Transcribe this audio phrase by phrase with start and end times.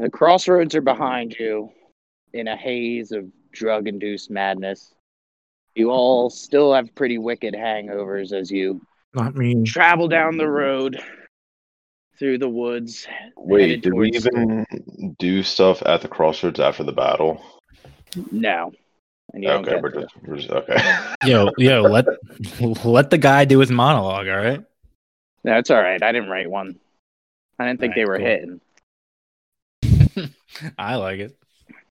[0.00, 1.70] The crossroads are behind you
[2.32, 4.94] in a haze of drug induced madness.
[5.74, 8.80] You all still have pretty wicked hangovers as you
[9.14, 9.62] Not me.
[9.64, 10.98] travel down the road
[12.18, 13.06] through the woods.
[13.36, 17.44] Wait, did we towards- even do stuff at the crossroads after the battle?
[18.32, 18.72] No.
[19.34, 20.76] And you Okay, we're just, we're just okay.
[21.26, 22.06] Yo, yo, let
[22.84, 24.64] let the guy do his monologue, all right?
[25.44, 26.02] That's all right.
[26.02, 26.80] I didn't write one.
[27.58, 28.60] I didn't think they were Alright, hitting.
[30.78, 31.36] I like it.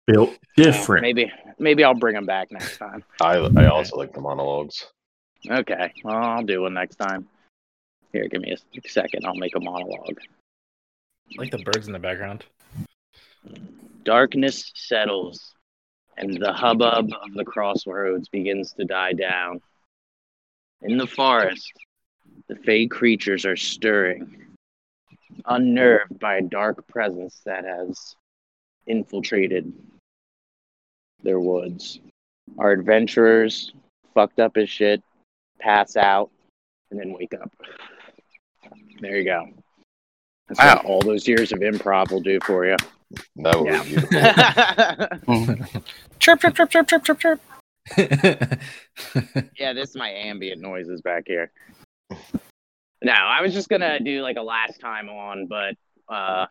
[0.06, 1.04] Built different.
[1.04, 3.04] Maybe maybe I'll bring them back next time.
[3.22, 4.88] I I also like the monologues.
[5.50, 5.94] Okay.
[6.04, 7.28] Well, I'll do one next time.
[8.12, 9.26] Here, give me a second.
[9.26, 10.18] I'll make a monologue.
[11.32, 12.44] I like the birds in the background.
[14.04, 15.54] Darkness settles,
[16.18, 19.62] and the hubbub of the crossroads begins to die down.
[20.82, 21.72] In the forest,
[22.48, 24.48] the fey creatures are stirring,
[25.46, 28.16] unnerved by a dark presence that has
[28.90, 29.72] infiltrated
[31.24, 32.00] their woods.
[32.58, 33.72] Our adventurers,
[34.14, 35.02] fucked up as shit,
[35.59, 36.31] pass out,
[36.92, 37.52] and then wake up.
[39.00, 39.48] There you go.
[40.48, 40.90] That's what Wow.
[40.90, 42.76] all those years of improv will do for you.
[43.38, 43.84] That would Yeah.
[43.84, 44.20] be beautiful.
[46.20, 47.42] Chirp, chirp, chirp, chirp, chirp, chirp, chirp.
[49.58, 51.52] Yeah, this is my ambient noises back here.
[53.02, 55.76] No, I was just gonna do like a last time on, but
[56.08, 56.46] uh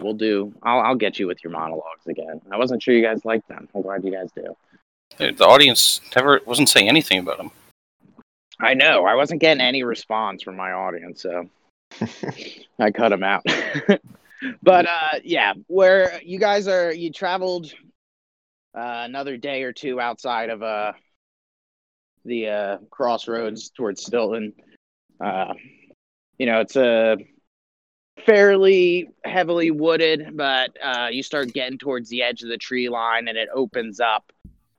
[0.00, 2.40] we'll do I'll I'll get you with your monologues again.
[2.50, 3.68] I wasn't sure you guys liked them.
[3.74, 4.56] I'm glad you guys do.
[5.16, 7.50] The the audience never wasn't saying anything about them.
[8.58, 11.48] I know, I wasn't getting any response from my audience, so
[12.78, 13.44] I cut them out.
[14.62, 17.72] but uh yeah, where you guys are you traveled
[18.76, 20.92] uh, another day or two outside of uh
[22.24, 24.52] the uh crossroads towards Stilton.
[25.20, 25.54] Uh
[26.38, 27.18] you know, it's a
[28.26, 33.28] fairly heavily wooded, but uh you start getting towards the edge of the tree line
[33.28, 34.32] and it opens up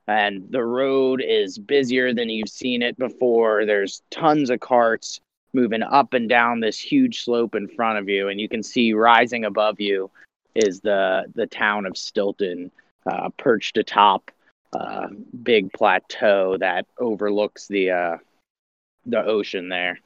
[0.08, 3.64] and the road is busier than you've seen it before.
[3.64, 5.20] There's tons of carts
[5.52, 8.94] moving up and down this huge slope in front of you, and you can see
[8.94, 10.10] rising above you
[10.54, 12.70] is the the town of Stilton,
[13.06, 14.30] uh, perched atop
[14.72, 15.08] a
[15.42, 18.16] big plateau that overlooks the uh,
[19.06, 20.00] the ocean there.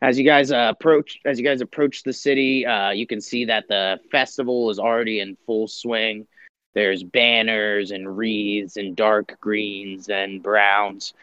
[0.00, 3.46] As you guys uh, approach, as you guys approach the city, uh, you can see
[3.46, 6.26] that the festival is already in full swing.
[6.74, 11.14] There's banners and wreaths and dark greens and browns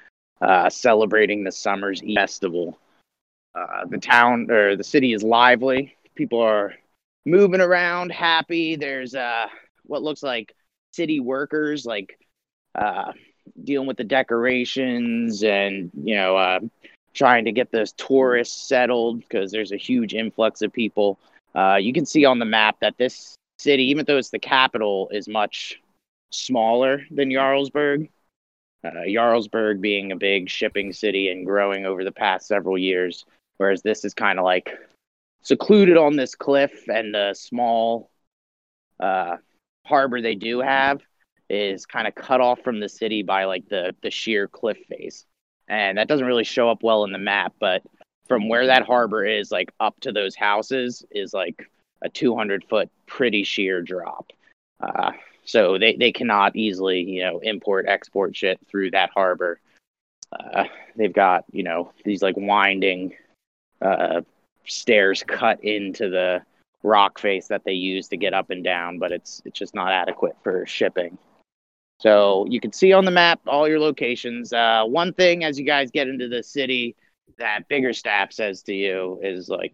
[0.42, 2.78] uh, celebrating the summer's festival.
[3.54, 5.96] Uh, the town or the city is lively.
[6.16, 6.74] People are
[7.26, 8.76] moving around, happy.
[8.76, 9.48] There's uh,
[9.84, 10.54] what looks like
[10.92, 12.20] city workers, like
[12.78, 13.14] uh,
[13.64, 16.60] dealing with the decorations and you know
[17.16, 21.18] trying to get those tourists settled because there's a huge influx of people.
[21.56, 25.10] Uh, you can see on the map that this city, even though it's the capital,
[25.12, 25.82] is much
[26.32, 28.10] smaller than Jarlsberg.
[28.84, 33.26] Uh, Jarlsberg being a big shipping city and growing over the past several years,
[33.58, 34.78] whereas this is kind of like
[35.42, 38.12] secluded on this cliff, and the small
[39.00, 39.38] uh,
[39.86, 41.02] harbor they do have
[41.50, 45.26] is kind of cut off from the city by like the the sheer cliff face,
[45.68, 47.84] and that doesn't really show up well in the map, but
[48.28, 51.70] from where that harbor is, like up to those houses, is like
[52.02, 54.32] a 200 foot pretty sheer drop.
[54.80, 55.12] Uh,
[55.46, 59.60] so they, they cannot easily, you know, import, export shit through that harbor.
[60.32, 60.66] Uh,
[60.96, 63.14] they've got, you know, these like winding
[63.82, 64.22] uh,
[64.66, 66.42] stairs cut into the
[66.84, 69.92] rock face that they use to get up and down, but it's it's just not
[69.92, 71.18] adequate for shipping.
[72.00, 74.52] So you can see on the map all your locations.
[74.52, 76.96] Uh, one thing as you guys get into the city
[77.38, 79.74] that bigger staff says to you is like,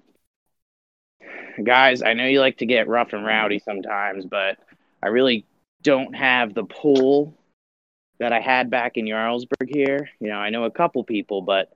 [1.63, 4.57] guys, I know you like to get rough and rowdy sometimes, but
[5.03, 5.45] I really
[5.83, 7.37] don't have the pull
[8.19, 10.09] that I had back in Jarlsberg here.
[10.19, 11.71] You know, I know a couple people, but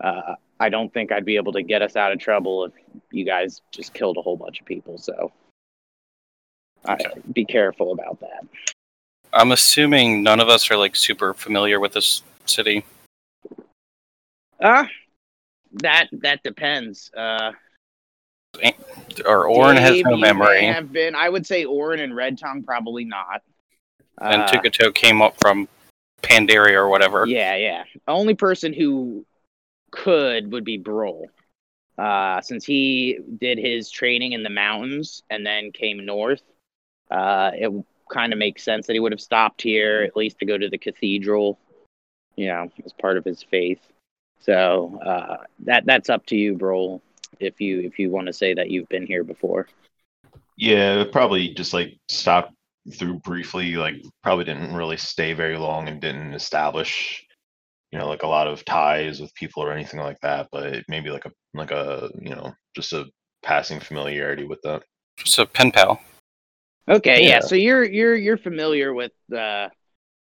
[0.00, 2.72] uh, I don't think I'd be able to get us out of trouble if
[3.10, 4.98] you guys just killed a whole bunch of people.
[4.98, 5.32] So
[6.84, 6.98] I,
[7.32, 8.46] be careful about that.
[9.36, 12.84] I'm assuming none of us are like super familiar with this city.
[14.60, 14.86] Uh,
[15.74, 17.10] that that depends.
[17.16, 17.52] Uh,
[19.26, 21.14] Or Orin has no memory, Have been.
[21.14, 23.42] I would say Orin and Red Tongue probably not.
[24.20, 25.68] and Uh, Tukato came up from
[26.22, 27.26] Pandaria or whatever.
[27.26, 27.84] Yeah, yeah.
[28.08, 29.26] Only person who
[29.90, 31.28] could would be Brol.
[31.98, 36.42] Uh, since he did his training in the mountains and then came north,
[37.10, 37.70] uh, it
[38.10, 40.68] kind of makes sense that he would have stopped here at least to go to
[40.68, 41.58] the cathedral,
[42.36, 43.80] you know, as part of his faith.
[44.40, 47.02] So uh, that that's up to you, Brol,
[47.40, 49.66] if you if you want to say that you've been here before.
[50.56, 52.52] Yeah, probably just like stopped
[52.94, 53.72] through briefly.
[53.76, 57.24] Like probably didn't really stay very long and didn't establish,
[57.90, 60.48] you know, like a lot of ties with people or anything like that.
[60.52, 63.06] But maybe like a like a you know just a
[63.42, 64.80] passing familiarity with them.
[65.16, 66.00] Just a pen pal.
[66.88, 67.28] Okay, yeah.
[67.28, 67.40] Yeah.
[67.40, 69.68] So you're you're you're familiar with uh,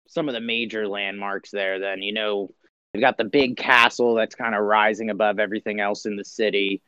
[0.07, 1.79] some of the major landmarks there.
[1.79, 2.49] Then you know
[2.93, 6.81] you've got the big castle that's kind of rising above everything else in the city.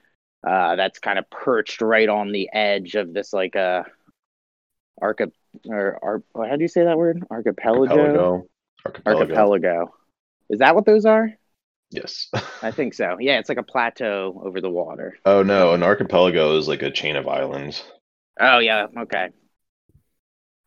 [0.46, 3.84] Uh, that's kind of perched right on the edge of this like uh,
[5.02, 5.26] archi
[5.68, 7.24] or ar- how do you say that word?
[7.30, 7.94] Archipelago.
[7.94, 8.48] Archipelago.
[8.86, 9.20] Archipelago.
[9.20, 9.94] Archipelago.
[10.50, 11.32] Is that what those are?
[11.92, 12.30] Yes.
[12.62, 13.18] I think so.
[13.20, 15.18] Yeah, it's like a plateau over the water.
[15.26, 17.84] oh no, an archipelago is like a chain of islands.
[18.40, 19.30] Oh yeah, okay.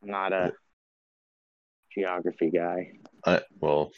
[0.04, 0.52] I'm not a
[1.92, 2.92] geography guy.
[3.26, 3.90] I, well,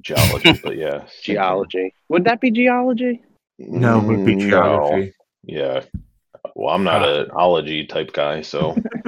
[0.00, 1.04] geology, but yeah.
[1.22, 1.92] Geology.
[2.08, 3.22] Would that be geology?
[3.58, 4.48] No, it would be No.
[4.48, 5.12] geography.
[5.42, 5.82] Yeah.
[6.54, 7.20] Well, I'm not Ah.
[7.22, 8.76] an ology type guy, so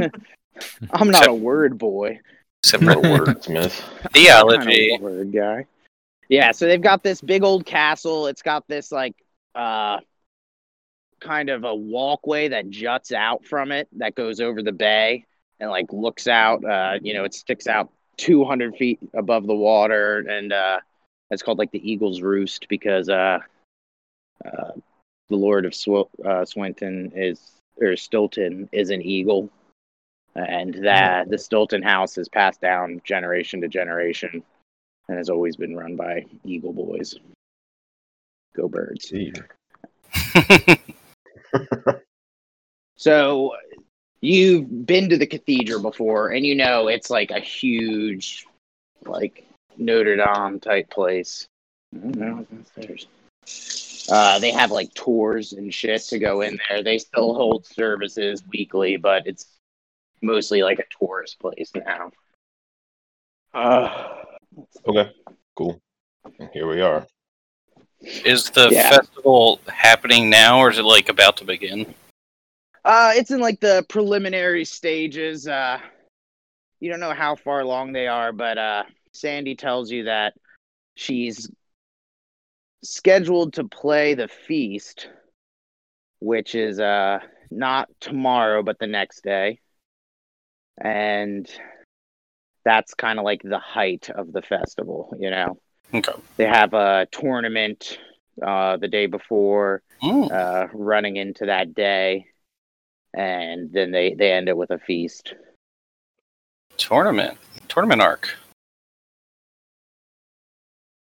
[0.92, 2.18] I'm not Except- a word boy.
[2.64, 3.80] Except for wordsmith.
[4.12, 4.92] theology.
[4.94, 5.66] I'm not a word guy.
[6.28, 8.26] Yeah, so they've got this big old castle.
[8.26, 9.14] It's got this like
[9.54, 9.98] uh
[11.20, 15.26] kind of a walkway that juts out from it that goes over the bay
[15.60, 20.18] and like looks out uh you know it sticks out 200 feet above the water
[20.28, 20.78] and uh
[21.30, 23.38] it's called like the eagle's roost because uh
[24.44, 24.72] uh
[25.28, 29.50] the lord of Sw- uh, swinton is or stilton is an eagle.
[30.36, 34.42] And that the stilton house is passed down generation to generation
[35.08, 37.16] and has always been run by eagle boys.
[38.54, 39.12] Go birds.
[42.96, 43.52] So
[44.20, 48.46] you've been to the cathedral before and you know it's like a huge
[49.06, 49.46] like
[49.78, 51.46] Notre Dame type place.
[51.94, 53.06] I don't know what's downstairs.
[54.10, 56.82] Uh, they have like tours and shit to go in there.
[56.82, 59.46] They still hold services weekly, but it's
[60.20, 62.10] mostly like a tourist place now.
[63.54, 64.16] Uh,
[64.86, 65.10] Okay,
[65.56, 65.80] cool.
[66.38, 67.06] And here we are.
[68.24, 68.88] Is the Yeah.
[68.88, 71.94] festival happening now, or is it like about to begin?
[72.84, 75.46] Uh, it's in like the preliminary stages.
[75.46, 75.78] Uh,
[76.80, 80.34] you don't know how far along they are, but uh, Sandy tells you that
[80.94, 81.50] she's
[82.82, 85.08] scheduled to play the feast,
[86.20, 87.18] which is uh
[87.50, 89.60] not tomorrow, but the next day,
[90.78, 91.50] and
[92.64, 95.14] that's kind of like the height of the festival.
[95.18, 95.58] You know,
[95.92, 96.12] Okay.
[96.36, 97.98] they have a tournament
[98.44, 100.32] uh the day before Mm.
[100.32, 102.24] uh, running into that day,
[103.14, 105.34] and then they they end it with a feast.
[106.76, 107.36] Tournament.
[107.68, 108.36] Tournament arc.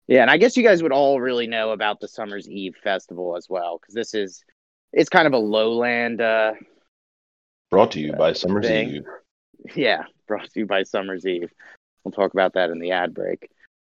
[0.08, 3.36] Yeah, and I guess you guys would all really know about the Summer's Eve festival
[3.36, 4.44] as well, because this is
[4.94, 6.22] it's kind of a lowland.
[6.22, 6.54] Uh,
[7.70, 8.90] Brought to you by Summer's thing.
[8.90, 9.06] Eve.
[9.76, 11.52] yeah, brought to you by Summer's Eve.
[12.04, 13.50] We'll talk about that in the ad break.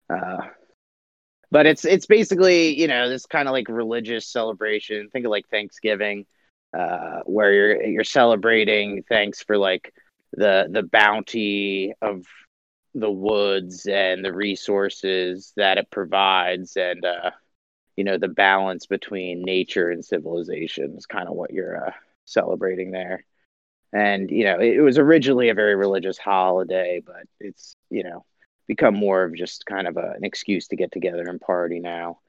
[0.09, 0.41] Uh,
[1.49, 5.09] but it's it's basically you know this kind of like religious celebration.
[5.09, 6.25] Think of like Thanksgiving,
[6.77, 9.93] uh, where you're you're celebrating thanks for like
[10.33, 12.25] the the bounty of
[12.93, 17.31] the woods and the resources that it provides, and uh,
[17.95, 21.91] you know the balance between nature and civilization is kind of what you're uh,
[22.25, 23.25] celebrating there.
[23.93, 28.25] And you know it, was originally a very religious holiday but it's you know
[28.67, 32.19] become more of just kind of a, an excuse to get together and party now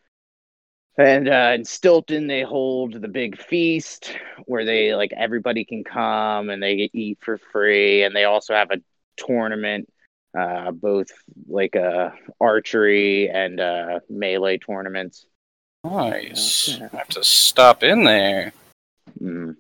[0.99, 4.15] and uh in stilton they hold the big feast
[4.47, 8.71] where they like everybody can come and they eat for free and they also have
[8.71, 8.81] a
[9.17, 9.91] tournament
[10.39, 11.09] uh both
[11.49, 15.27] like uh archery and uh melee tournaments
[15.85, 16.79] Nice.
[16.79, 16.89] Yeah.
[16.93, 18.53] I have to stop in there.
[19.21, 19.57] Mm.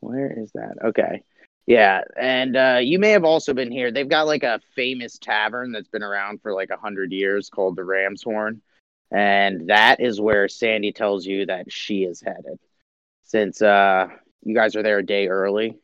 [0.00, 0.76] Where is that?
[0.86, 1.22] Okay.
[1.66, 3.92] Yeah, and uh, you may have also been here.
[3.92, 7.76] They've got like a famous tavern that's been around for like a hundred years called
[7.76, 8.62] the Ram's Horn,
[9.10, 12.58] and that is where Sandy tells you that she is headed.
[13.24, 14.08] Since uh,
[14.42, 15.78] you guys are there a day early,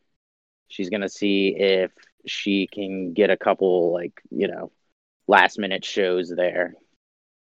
[0.67, 1.91] she's gonna see if
[2.25, 4.71] she can get a couple like you know
[5.27, 6.73] last minute shows there.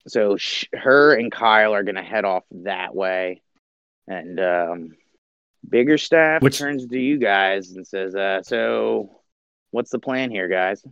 [0.07, 3.43] So sh- her and Kyle are gonna head off that way,
[4.07, 4.97] and um,
[5.69, 9.21] bigger staff Which- turns to you guys and says, uh, "So,
[9.71, 10.85] what's the plan here, guys?"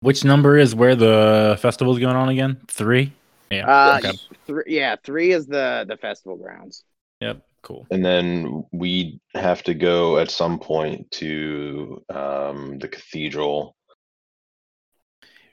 [0.00, 2.60] Which number is where the festival's going on again?
[2.68, 3.12] Three?
[3.50, 3.66] Yeah.
[3.66, 4.18] Uh, okay.
[4.46, 6.84] th- yeah, three is the the festival grounds.
[7.20, 7.42] Yep.
[7.62, 7.86] Cool.
[7.90, 13.74] And then we have to go at some point to um, the cathedral.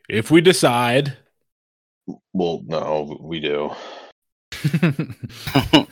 [0.07, 1.17] If we decide.
[2.33, 3.71] Well, no, we do.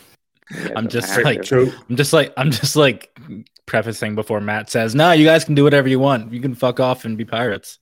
[0.51, 1.25] You I'm just active.
[1.25, 3.17] like- So I'm just like I'm just like
[3.65, 6.31] prefacing before Matt says, "No, you guys can do whatever you want.
[6.31, 7.79] You can fuck off and be pirates."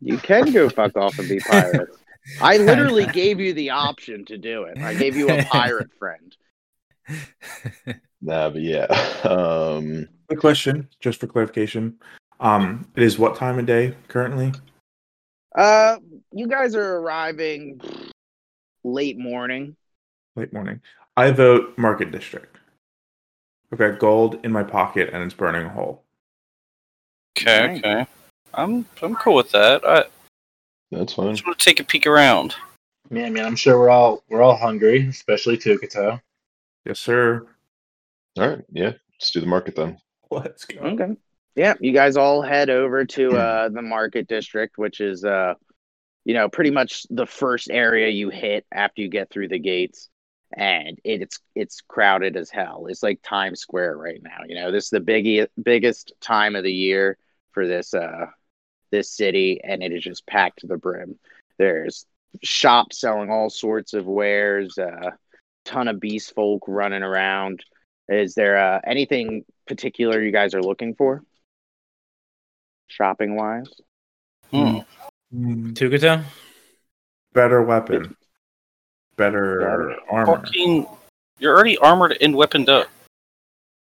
[0.00, 1.96] you can go fuck off and be pirates.
[2.40, 4.78] I literally gave you the option to do it.
[4.78, 6.36] I gave you a pirate friend.
[8.20, 8.86] Nah, but yeah.
[9.22, 11.96] Um, quick question, just for clarification.
[12.40, 14.52] Um, it is what time of day currently?
[15.54, 15.98] Uh,
[16.32, 17.80] you guys are arriving
[18.82, 19.76] late morning.
[20.34, 20.80] Late morning.
[21.16, 22.56] I vote Market District.
[23.70, 26.02] I've got gold in my pocket and it's burning a hole.
[27.38, 28.06] Okay, okay.
[28.54, 29.82] I'm I'm cool with that.
[29.86, 30.04] I
[30.98, 31.28] that's fine.
[31.28, 32.54] I just want to take a peek around.
[33.10, 36.20] Yeah, man, I'm sure we're all we're all hungry, especially Tukato.
[36.86, 37.46] Yes, sir.
[38.38, 38.92] All right, yeah.
[39.18, 39.98] Let's do the market then.
[40.30, 40.80] Let's go.
[40.80, 41.16] Okay.
[41.54, 45.54] Yeah, you guys all head over to uh the market district, which is uh
[46.24, 50.08] you know, pretty much the first area you hit after you get through the gates.
[50.54, 52.86] And it, it's it's crowded as hell.
[52.88, 54.40] It's like Times Square right now.
[54.46, 57.18] You know, this is the biggie, biggest time of the year
[57.52, 58.26] for this uh
[58.92, 61.18] this city, and it is just packed to the brim.
[61.58, 62.06] There's
[62.42, 65.10] shops selling all sorts of wares, uh
[65.64, 67.64] ton of beast folk running around.
[68.08, 71.22] Is there uh, anything particular you guys are looking for?
[72.88, 73.70] Shopping wise?
[74.50, 74.78] Hmm.
[75.34, 76.22] Mm, Tukato?
[77.32, 78.14] Better weapon.
[79.16, 79.96] Better Better.
[80.10, 80.42] armor.
[80.42, 80.86] Fucking,
[81.38, 82.88] you're already armored and weaponed up.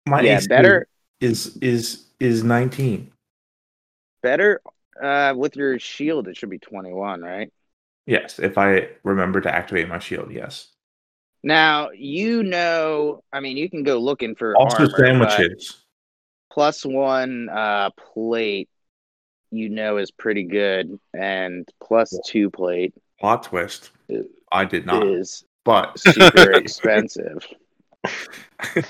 [0.08, 0.88] My yeah, better
[1.20, 3.12] is is is 19.
[4.22, 4.62] better
[5.02, 7.52] uh with your shield it should be 21, right?
[8.06, 10.70] Yes, if I remember to activate my shield, yes.
[11.44, 15.86] Now, you know, I mean, you can go looking for Also armor, sandwiches.
[16.52, 18.70] plus 1 uh plate
[19.52, 23.92] you know is pretty good and plus 2 plate Plot twist.
[24.52, 25.04] I did not.
[25.04, 27.46] is But super expensive.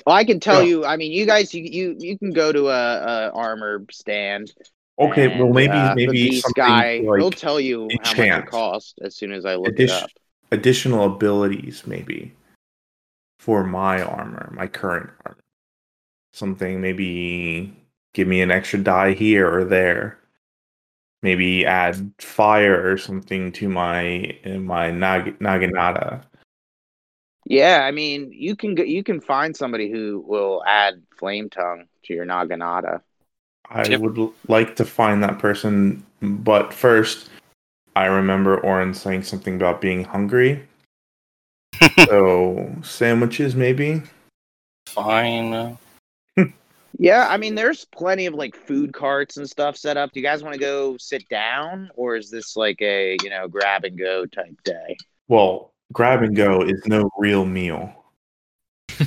[0.06, 0.68] Well, I can tell Yeah.
[0.68, 0.86] you.
[0.86, 4.54] I mean, you guys, you you, you can go to a, a armor stand.
[5.00, 7.02] Okay, well maybe uh, maybe something guy.
[7.06, 8.46] like he'll tell you how much enchant.
[8.46, 10.10] it costs as soon as I look it up.
[10.52, 12.34] additional abilities maybe
[13.40, 15.38] for my armor, my current armor.
[16.34, 17.74] Something maybe
[18.14, 20.18] give me an extra die here or there.
[21.22, 26.24] Maybe add fire or something to my my nag, naginata.
[27.46, 32.14] Yeah, I mean, you can you can find somebody who will add flame tongue to
[32.14, 33.02] your naginata.
[33.70, 34.00] I Yep.
[34.02, 37.30] would like to find that person, but first,
[37.96, 40.68] I remember Oren saying something about being hungry.
[42.06, 44.02] so sandwiches, maybe.
[44.88, 45.78] Fine.
[46.98, 50.14] Yeah, I mean, there's plenty of like food carts and stuff set up.
[50.14, 53.48] Do you guys want to go sit down, or is this like a you know
[53.48, 54.96] grab and go type day?
[55.28, 57.94] Well, grab and go is no real meal.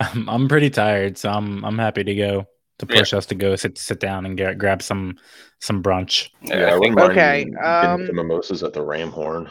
[0.00, 2.46] I'm, I'm pretty tired, so I'm I'm happy to go
[2.78, 2.98] to Yeah.
[3.00, 5.16] push us to go sit sit down and get, grab some
[5.60, 6.28] some brunch.
[6.42, 9.10] Yeah, Yeah, I I wouldn't think mind Okay, getting um, the mimosas at the Ram
[9.10, 9.50] Horn.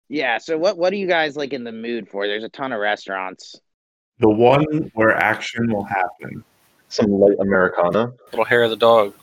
[0.09, 0.37] Yeah.
[0.38, 2.26] So what what are you guys like in the mood for?
[2.26, 3.59] There's a ton of restaurants.
[4.19, 6.45] The one where action will happen.
[6.88, 8.12] Some light Americana.
[8.31, 9.14] little hair of the dog.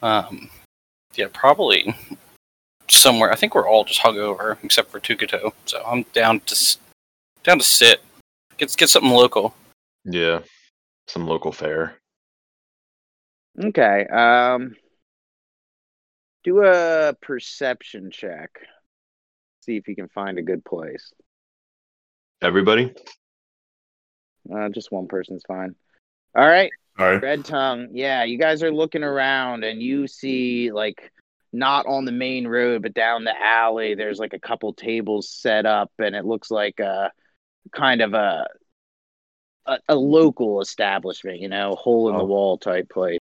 [0.00, 0.48] Um,
[1.16, 1.94] yeah, probably
[2.88, 3.30] somewhere.
[3.30, 5.52] I think we're all just hungover except for Tukato.
[5.66, 6.76] So I'm down to
[7.44, 8.00] down to sit.
[8.56, 9.54] Get get something local.
[10.06, 10.40] Yeah,
[11.08, 11.96] some local fare.
[13.62, 14.06] Okay.
[14.06, 14.76] Um,
[16.44, 18.50] do a perception check.
[19.62, 21.12] See if you can find a good place.
[22.40, 22.94] Everybody.
[24.52, 25.74] Uh, just one person's fine.
[26.36, 26.70] All right.
[26.98, 27.22] All right.
[27.22, 27.88] Red tongue.
[27.92, 31.12] Yeah, you guys are looking around and you see like
[31.52, 33.94] not on the main road, but down the alley.
[33.94, 37.10] There's like a couple tables set up, and it looks like a
[37.72, 38.46] kind of a
[39.68, 41.38] a, a local establishment.
[41.40, 42.26] You know, hole in the Oh.
[42.26, 43.18] wall type place.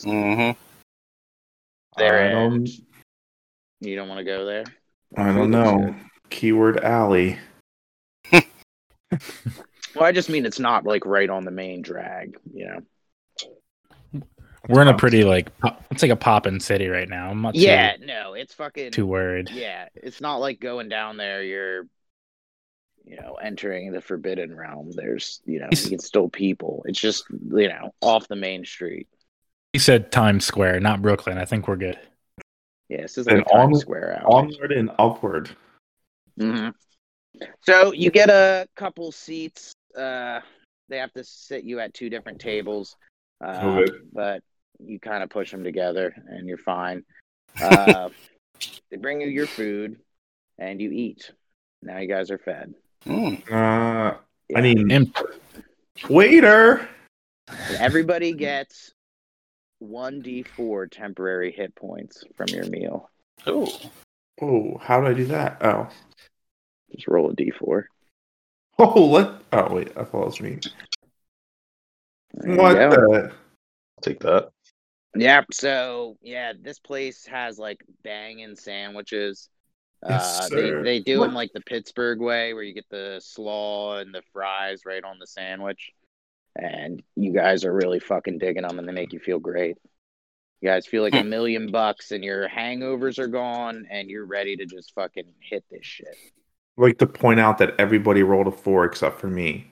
[0.00, 0.58] Mm-hmm.
[1.98, 2.68] There I don't.
[3.80, 4.64] You don't want to go there.
[5.16, 5.94] I don't know.
[6.30, 7.38] Keyword alley.
[9.94, 12.38] Well, I just mean it's not like right on the main drag.
[12.54, 12.80] You
[14.12, 14.22] know.
[14.68, 15.50] We're in a pretty like
[15.90, 17.28] it's like a poppin' city right now.
[17.28, 17.96] I'm not Yeah.
[18.00, 18.92] No, it's too, fucking.
[18.92, 19.50] too worried.
[19.50, 21.42] Yeah, it's not like going down there.
[21.42, 21.86] You're,
[23.04, 24.90] you know, entering the forbidden realm.
[24.92, 26.84] There's, you know, you can still people.
[26.86, 29.08] It's just, you know, off the main street.
[29.72, 31.38] He said Times Square, not Brooklyn.
[31.38, 31.98] I think we're good.
[32.88, 34.32] Yeah, this is Then like a Times on- Square out.
[34.32, 35.50] Onward and upward.
[36.38, 36.68] hmm
[37.62, 39.72] So you get a couple seats.
[39.96, 40.40] Uh,
[40.88, 42.96] they have to sit you at two different tables,
[43.42, 43.92] uh, Okay.
[44.12, 44.42] but
[44.78, 47.02] you kind of push them together and you're fine.
[47.60, 48.10] Uh,
[48.90, 49.96] they bring you your food
[50.58, 51.30] and you eat.
[51.82, 52.74] Now you guys are fed.
[53.04, 53.34] Hmm.
[53.50, 54.14] Uh,
[54.54, 55.16] I need Imp.
[56.08, 56.88] waiter.
[57.78, 58.92] Everybody gets
[59.78, 63.10] one d4 temporary hit points from your meal.
[63.46, 63.68] Oh,
[64.40, 65.58] Oh, how do I do that?
[65.60, 65.88] Oh,
[66.94, 67.84] Just roll a d4.
[68.78, 69.30] oh, let.
[69.52, 70.58] Oh wait, I thought it was me.
[72.34, 72.90] There you What go.
[72.90, 73.32] the?
[74.00, 74.48] Take that.
[75.16, 75.46] Yep.
[75.52, 79.48] So yeah, this place has like banging sandwiches.
[80.08, 80.82] Yes, uh, they sir.
[80.82, 84.22] they do What- them like the Pittsburgh way, where you get the slaw and the
[84.32, 85.92] fries right on the sandwich,
[86.56, 89.76] and you guys are really fucking digging them, and they make you feel great.
[90.60, 94.56] You guys feel like a million bucks, and your hangovers are gone, and you're ready
[94.56, 96.16] to just fucking hit this shit.
[96.78, 99.66] I'd like to point out that everybody rolled a four except for me.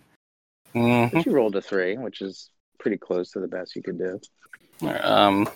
[0.74, 1.12] Mhm.
[1.12, 4.20] But you rolled a three, which is pretty close to the best you could do.
[5.02, 5.48] Um.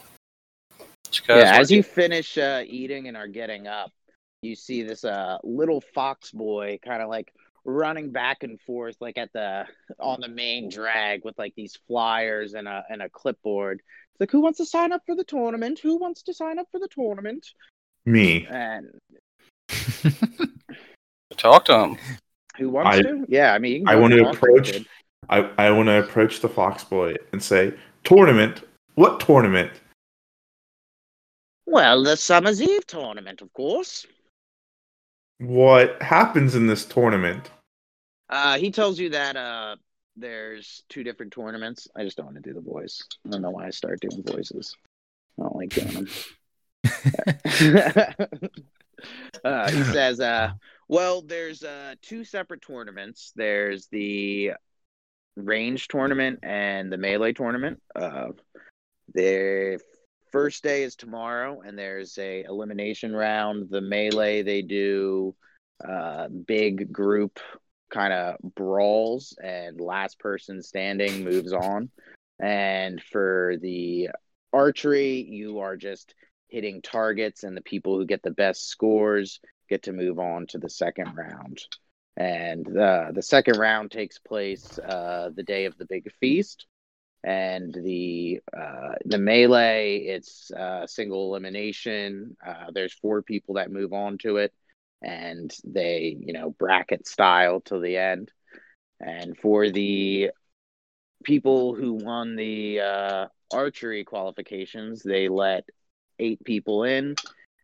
[1.29, 3.91] yeah, as you finish uh, eating and are getting up,
[4.45, 7.33] you see this uh, little fox boy kind of like
[7.65, 9.65] running back and forth, like at the
[9.99, 13.81] on the main drag with like these flyers and a and a clipboard.
[14.13, 15.81] It's like, who wants to sign up for the tournament?
[15.81, 17.47] Who wants to sign up for the tournament?
[18.05, 18.47] Me.
[18.49, 18.91] And
[21.37, 21.99] talk to him.
[22.59, 23.25] who wants I- to?
[23.29, 24.85] Yeah, I mean, I want to approach.
[25.31, 27.73] I, I want to approach the fox boy and say,
[28.05, 28.63] "Tournament?
[28.95, 29.73] What tournament?
[31.67, 34.07] Well, the Summer's Eve tournament, of course.
[35.39, 37.51] What happens in this tournament?"
[38.29, 39.77] Uh, he tells you that uh,
[40.17, 41.89] there's two different tournaments.
[41.97, 43.03] I just don't want to do the voice.
[43.27, 44.77] I don't know why I start doing voices.
[45.39, 46.09] I don't like doing them.
[49.45, 50.53] uh, he says, uh,
[50.89, 53.33] "Well, there's uh, two separate tournaments.
[53.35, 54.53] There's the
[55.37, 57.83] range tournament and the melee tournament.
[57.95, 58.29] Uh,
[60.35, 63.71] first day is tomorrow, and there's a elimination round.
[63.71, 65.37] The melee they do
[65.89, 67.39] uh, big group
[67.89, 71.89] kind of brawls, and last person standing moves on.
[72.41, 74.09] And for the
[74.53, 76.17] archery, you are just
[76.49, 80.59] hitting targets, and the people who get the best scores get to move on to
[80.59, 81.63] the second round.
[82.17, 86.67] And uh, the second round takes place uh, the day of the big feast.
[87.25, 92.37] And the uh, the melee, it's uh, single elimination.
[92.47, 94.53] Uh, there's four people that move on to it,
[95.03, 98.31] and they, you know, bracket style till the end.
[99.01, 100.31] And for the
[101.25, 105.65] people who won the uh, archery qualifications, they let
[106.19, 107.17] eight people in,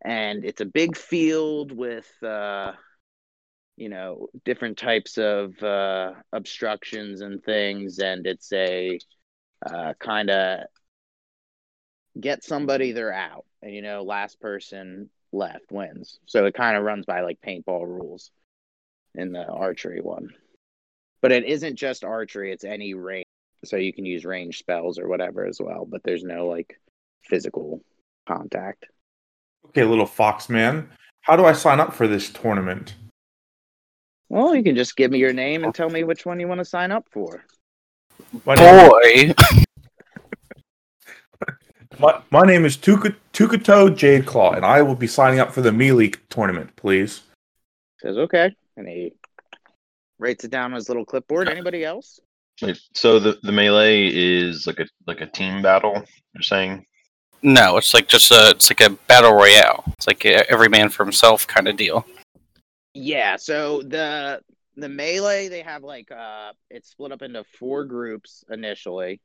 [0.04, 2.72] and it's a big field with, uh,
[3.76, 8.98] you know, different types of uh, obstructions and things, and it's a
[9.64, 10.60] uh, kind of
[12.18, 16.18] get somebody, they're out, and you know, last person left wins.
[16.26, 18.30] So it kind of runs by like paintball rules
[19.14, 20.30] in the archery one.
[21.22, 23.26] But it isn't just archery, it's any range.
[23.64, 26.80] So you can use range spells or whatever as well, but there's no like
[27.22, 27.82] physical
[28.26, 28.86] contact.
[29.66, 30.88] Okay, little fox man.
[31.22, 32.94] How do I sign up for this tournament?
[34.30, 36.60] Well, you can just give me your name and tell me which one you want
[36.60, 37.44] to sign up for.
[38.44, 39.34] My name, Boy.
[41.98, 45.62] my, my name is Tuka, Tukato Jade Claw, and I will be signing up for
[45.62, 47.22] the melee tournament, please.
[48.00, 49.14] Says okay, and he
[50.18, 51.48] writes it down on his little clipboard.
[51.48, 52.20] Anybody else?
[52.62, 56.04] Wait, so the the melee is like a like a team battle.
[56.34, 56.86] You're saying?
[57.42, 59.84] No, it's like just a it's like a battle royale.
[59.94, 62.06] It's like a every man for himself kind of deal.
[62.94, 64.40] Yeah, so the
[64.80, 69.20] the melee they have like uh it's split up into four groups initially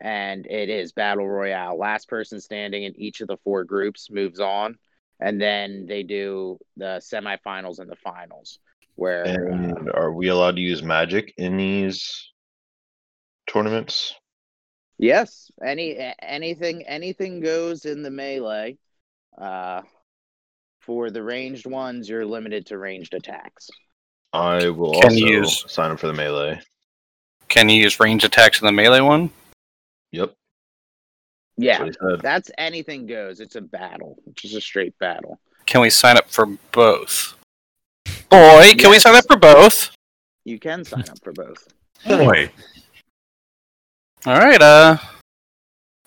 [0.00, 1.78] and it is battle royale.
[1.78, 4.76] Last person standing in each of the four groups moves on
[5.20, 8.58] and then they do the semifinals and the finals
[8.96, 12.32] where uh, are we allowed to use magic in these
[13.46, 14.14] tournaments?
[14.98, 18.78] yes, any anything anything goes in the melee.
[19.36, 19.82] Uh
[20.80, 23.68] for the ranged ones you're limited to ranged attacks.
[24.36, 26.60] I will Can also use- sign up for the melee.
[27.48, 29.30] Can you use range attacks in the melee one?
[30.12, 30.34] Yep.
[31.58, 32.20] Yeah, what he said.
[32.20, 33.40] that's anything goes.
[33.40, 35.40] It's a battle, which is a straight battle.
[35.64, 37.34] Can we sign up for both?
[38.28, 39.90] Boy, can we sign up for both?
[40.44, 41.66] You can sign up for both.
[42.06, 42.50] Boy,
[44.26, 44.96] All right, uh,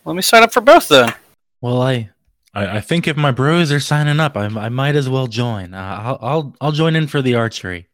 [0.05, 1.13] let me sign up for both then.
[1.61, 2.09] Well, I,
[2.53, 5.73] I, I think if my bros are signing up, I, I might as well join.
[5.73, 7.88] Uh, I'll, I'll, I'll join in for the archery.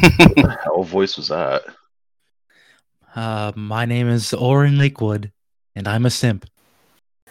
[0.00, 1.62] What the hell voice was that?
[3.14, 5.32] Uh, my name is Oren Lakewood,
[5.74, 6.46] and I'm a simp.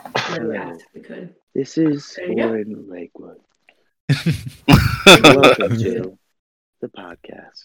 [0.05, 1.33] Yeah, if we could.
[1.55, 2.83] This is There you go.
[2.91, 3.37] Lakewood.
[5.07, 6.17] Welcome to
[6.81, 7.63] the podcast.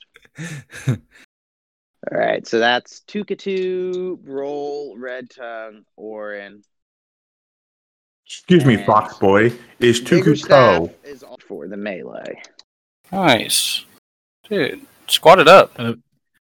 [0.88, 6.62] All right, so that's Tukato, Brol, Red Tongue, Orin.
[8.26, 9.52] Excuse me, Fox Boy.
[9.78, 10.90] Is Bigger Tuku staff Toe?
[11.04, 12.40] is all for the melee.
[13.10, 13.84] Nice,
[14.48, 14.80] dude.
[15.12, 15.75] Squat it up.
[15.77, 15.98] the,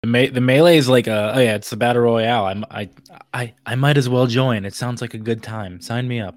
[0.05, 2.47] me- the melee is like a oh yeah, it's the battle royale.
[2.47, 2.91] I'm, I
[3.33, 4.65] I I might as well join.
[4.65, 5.81] It sounds like a good time.
[5.81, 6.35] Sign me up.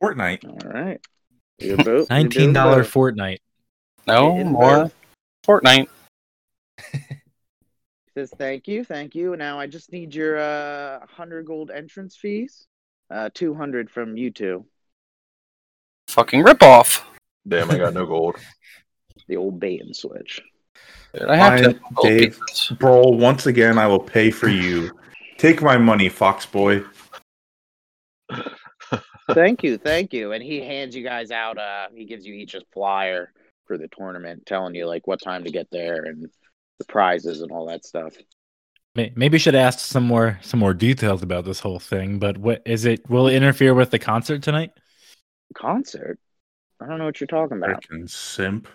[0.00, 0.44] Fortnite.
[0.64, 1.00] All right.
[1.58, 2.84] You're both, Nineteen dollar.
[2.84, 3.38] Fortnite.
[4.06, 4.94] No more both.
[5.44, 5.88] Fortnite.
[8.14, 9.36] Says thank you, thank you.
[9.36, 12.66] Now I just need your uh hundred gold entrance fees.
[13.10, 14.64] Uh two hundred from you two.
[16.08, 17.02] Fucking ripoff.
[17.46, 18.36] Damn, I got no gold.
[19.28, 20.40] The old bait and switch.
[21.12, 22.38] Dude, I have Fine, to Dave.
[22.48, 22.72] pieces.
[22.78, 24.90] Bro, once again, I will pay for you.
[25.38, 26.84] Take my money, Fox Boy.
[29.32, 30.32] thank you, thank you.
[30.32, 33.32] And he hands you guys out uh he gives you each a flyer
[33.66, 36.28] for the tournament, telling you like what time to get there and
[36.78, 38.14] the prizes and all that stuff.
[38.96, 42.18] Maybe should ask some more some more details about this whole thing.
[42.18, 43.08] But what is it?
[43.08, 44.72] Will it interfere with the concert tonight?
[45.54, 46.18] Concert?
[46.80, 47.84] I don't know what you're talking about.
[47.84, 48.66] Freaking simp.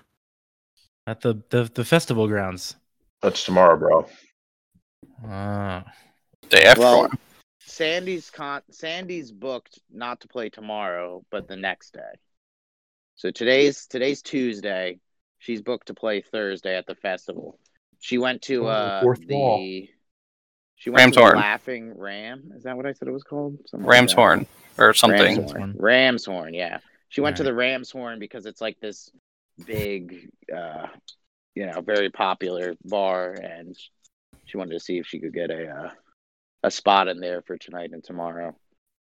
[1.08, 2.76] At the the, the festival grounds.
[3.22, 4.08] That's tomorrow, bro.
[5.26, 5.84] Ah.
[6.50, 7.12] Day after Well, one.
[7.60, 12.00] Sandy's con Sandy's booked not to play tomorrow, but the next day.
[13.16, 15.00] So today's today's Tuesday.
[15.40, 17.60] She's booked to play Thursday at the festival.
[18.00, 19.60] She went to Oh, uh fourth the wall.
[20.76, 21.36] she went to the Ramshorn.
[21.36, 22.52] Laughing Ram.
[22.56, 23.58] Is that what I said it was called?
[23.68, 24.18] Something Ram's that.
[24.22, 25.38] horn or something.
[25.38, 25.76] Ram's horn.
[25.78, 26.80] Ram's horn, yeah.
[27.10, 29.10] She went to the Ram's horn because it's like this
[29.64, 30.88] big, uh,
[31.54, 33.76] you know, very popular bar, and
[34.46, 35.90] she wanted to see if she could get a uh,
[36.64, 38.56] a spot in there for tonight and tomorrow.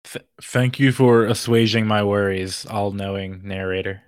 [0.04, 4.04] Th- thank you for assuaging my worries, all knowing narrator.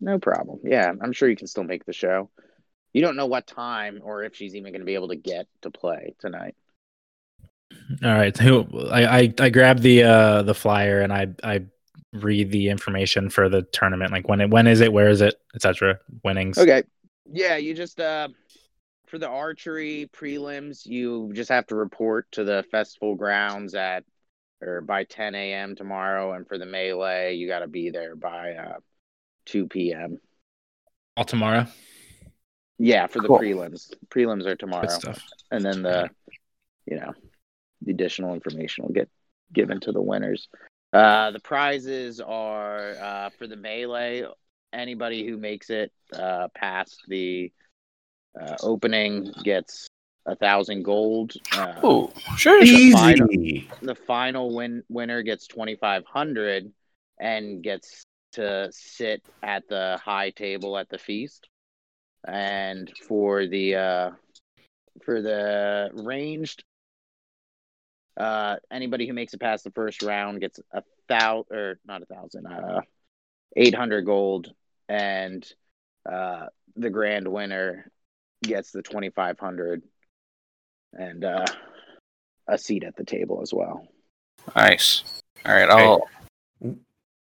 [0.00, 0.60] No problem.
[0.64, 2.30] Yeah, I'm sure you can still make the show.
[2.92, 5.46] You don't know what time or if she's even going to be able to get
[5.62, 6.56] to play tonight.
[8.02, 8.40] All right.
[8.40, 11.66] I, I I grabbed the uh the flyer and I I
[12.12, 14.12] read the information for the tournament.
[14.12, 15.98] Like when it when is it, where is it, etc.
[16.24, 16.58] Winnings.
[16.58, 16.82] Okay.
[17.30, 18.28] Yeah, you just uh
[19.06, 24.04] for the archery prelims, you just have to report to the festival grounds at
[24.62, 25.74] or by 10 a.m.
[25.74, 28.78] tomorrow, and for the melee, you got to be there by uh
[29.46, 30.18] 2 p.m.
[31.16, 31.66] All tomorrow.
[32.78, 33.92] Yeah, for the prelims.
[34.08, 34.88] Prelims are tomorrow,
[35.50, 36.10] and then the
[36.86, 37.12] you know
[37.82, 39.08] the additional information will get
[39.52, 40.48] given to the winners.
[40.92, 44.24] Uh, the prizes are uh, for the melee.
[44.72, 47.52] Anybody who makes it uh, past the
[48.40, 49.88] uh, opening gets
[50.26, 51.32] a thousand gold.
[51.52, 52.62] Uh, Oh, sure.
[52.62, 53.68] Easy.
[53.82, 56.72] the final win winner gets twenty five hundred
[57.18, 61.48] and gets to sit at the high table at the feast.
[62.26, 64.10] And for the uh,
[65.04, 66.62] for the ranged,
[68.20, 72.06] uh, anybody who makes it past the first round gets a thousand or not a
[72.06, 72.80] thousand, uh,
[73.56, 74.52] eight hundred gold,
[74.88, 75.46] and
[76.10, 77.90] uh, the grand winner
[78.42, 79.82] gets the twenty five hundred
[80.92, 81.46] and uh,
[82.46, 83.88] a seat at the table as well.
[84.54, 85.02] Nice.
[85.46, 86.06] All right, I'll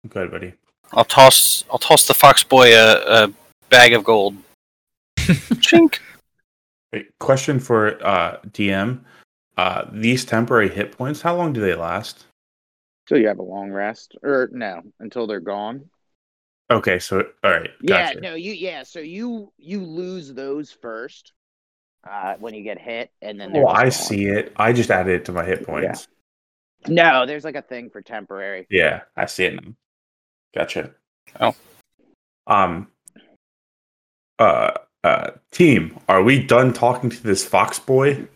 [0.09, 0.53] Good, buddy.
[0.93, 3.33] I'll toss I'll toss the fox boy a, a
[3.71, 4.37] bag of gold.
[5.17, 6.01] Chink.
[6.93, 9.01] Wait, question for uh, DM.
[9.57, 12.25] Uh, these temporary hit points, how long do they last?
[13.09, 15.91] So you have a long rest, or no, until they're gone.
[16.71, 18.15] Okay, so all right, gotcha.
[18.15, 18.83] Yeah, no, you yeah.
[18.83, 21.33] So you you lose those first
[22.09, 23.91] uh, when you get hit, and then they're Oh, I gone.
[23.91, 24.53] see it.
[24.57, 26.09] I just added it to my hit points.
[26.89, 28.67] No, there's like a thing for temporary.
[28.71, 29.73] Yeah, I see it now.
[30.55, 30.93] Gotcha.
[31.41, 31.55] Oh.
[32.47, 32.89] Um.
[34.39, 34.73] Uh.
[35.05, 35.31] Uh.
[35.51, 38.27] Team, are we done talking to this fox boy?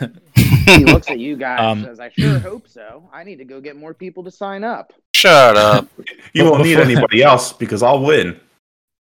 [0.76, 3.08] He looks at you guys Um, and says, "I sure hope so.
[3.12, 5.88] I need to go get more people to sign up." Shut up.
[6.34, 8.38] You won't need anybody else because I'll win.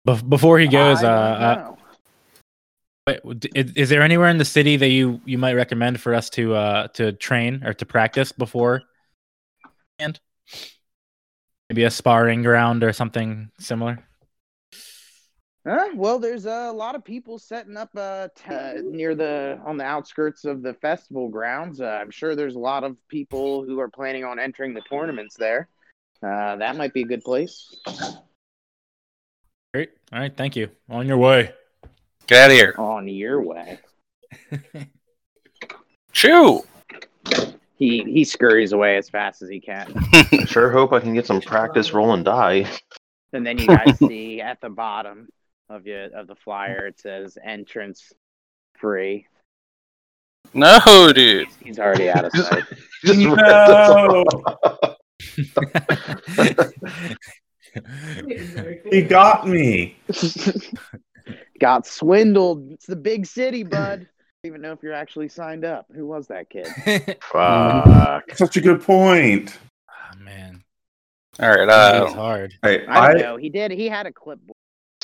[0.06, 1.78] Before he goes, I uh, don't uh, know.
[3.34, 6.30] wait, is, is there anywhere in the city that you you might recommend for us
[6.32, 8.82] to uh to train or to practice before?
[10.00, 10.20] And
[11.70, 14.00] maybe a sparring ground or something similar.
[15.68, 15.90] Huh?
[15.94, 20.46] Well, there's a lot of people setting up uh, t- near the on the outskirts
[20.46, 21.82] of the festival grounds.
[21.82, 25.36] Uh, I'm sure there's a lot of people who are planning on entering the tournaments
[25.36, 25.68] there.
[26.24, 27.76] Uh, that might be a good place.
[29.74, 29.92] Great.
[30.14, 30.36] All right.
[30.36, 30.70] Thank you.
[30.90, 31.54] On your way.
[32.28, 32.76] Get out of here.
[32.78, 33.80] On your way,
[36.14, 36.62] Chew.
[37.78, 41.26] he he scurries away as fast as he can, I sure hope I can get
[41.26, 42.70] some practice rolling die.
[43.34, 45.28] and then you guys see at the bottom
[45.70, 48.12] of you of the flyer it says entrance
[48.78, 49.26] free.
[50.54, 51.48] No, dude.
[51.64, 52.64] He's already out of sight.
[53.04, 54.26] Just No!
[58.92, 59.98] he got me.
[61.60, 62.72] Got swindled.
[62.72, 64.02] It's the big city, bud.
[64.02, 64.08] I don't
[64.46, 65.86] even know if you're actually signed up.
[65.94, 66.68] Who was that kid?
[67.22, 68.32] Fuck.
[68.36, 69.58] Such a good point.
[69.90, 70.64] oh, man,
[71.40, 71.68] All right.
[71.68, 72.54] that is Uh, hard.
[72.64, 73.38] Hey, I I, know.
[73.38, 73.72] He did.
[73.72, 74.56] He had a clipboard.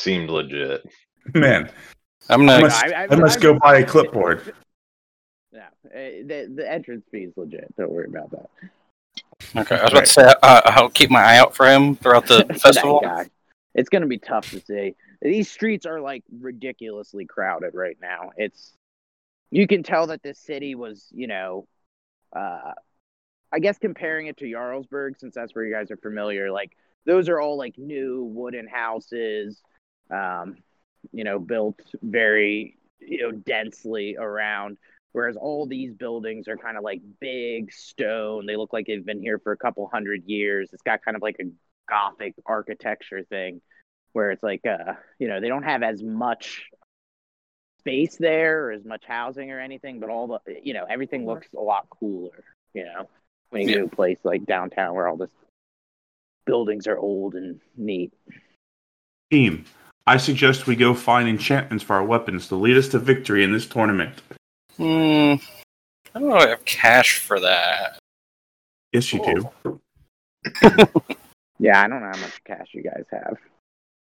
[0.05, 0.85] Seemed legit.
[1.33, 1.67] man,
[2.29, 4.53] I'm I must, I- I- I must I- go buy a clipboard.
[5.51, 7.73] Yeah, uh, the the entrance fee is legit.
[7.75, 8.49] Don't worry about that.
[9.55, 12.27] Okay, I was about to say uh, I'll keep my eye out for him throughout
[12.27, 12.99] the festival.
[13.01, 13.25] guy.
[13.73, 14.95] It's gonna be tough to see.
[15.23, 18.29] These streets are like ridiculously crowded right now.
[18.37, 18.73] It's
[19.49, 21.67] you can tell that this city was, you know,
[22.35, 22.73] uh,
[23.51, 26.51] I guess comparing it to Jarlsberg, since that's where you guys are familiar.
[26.51, 29.63] Like those are all like new wooden houses,
[30.11, 30.57] um,
[31.11, 34.77] you know, built very, you know, densely around.
[35.13, 38.45] Whereas all these buildings are kind of like big stone.
[38.45, 40.69] They look like they've been here for a couple hundred years.
[40.73, 41.45] It's got kind of like a
[41.89, 43.61] gothic architecture thing
[44.13, 46.69] where it's like uh you know they don't have as much
[47.79, 51.47] space there or as much housing or anything but all the you know everything looks
[51.55, 53.07] a lot cooler you know
[53.49, 53.75] when you Yeah.
[53.75, 55.29] go to a place like downtown where all the
[56.45, 58.11] buildings are old and neat
[59.31, 59.65] Team,
[60.07, 63.51] I suggest we go find enchantments for our weapons to lead us to victory in
[63.51, 64.21] this tournament.
[64.77, 65.35] Hmm.
[66.13, 66.37] I don't know.
[66.37, 67.97] if I have cash for that.
[68.93, 69.21] Yes, you
[69.63, 69.81] do.
[71.59, 73.35] yeah i don't know how much cash you guys have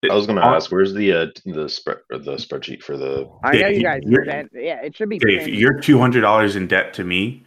[0.07, 3.27] I was gonna Uh, ask, where's the uh, the spread the spreadsheet for the?
[3.43, 6.67] i know you guys you're- yeah it should be Dave, you're two hundred dollars in
[6.67, 7.43] debt to me.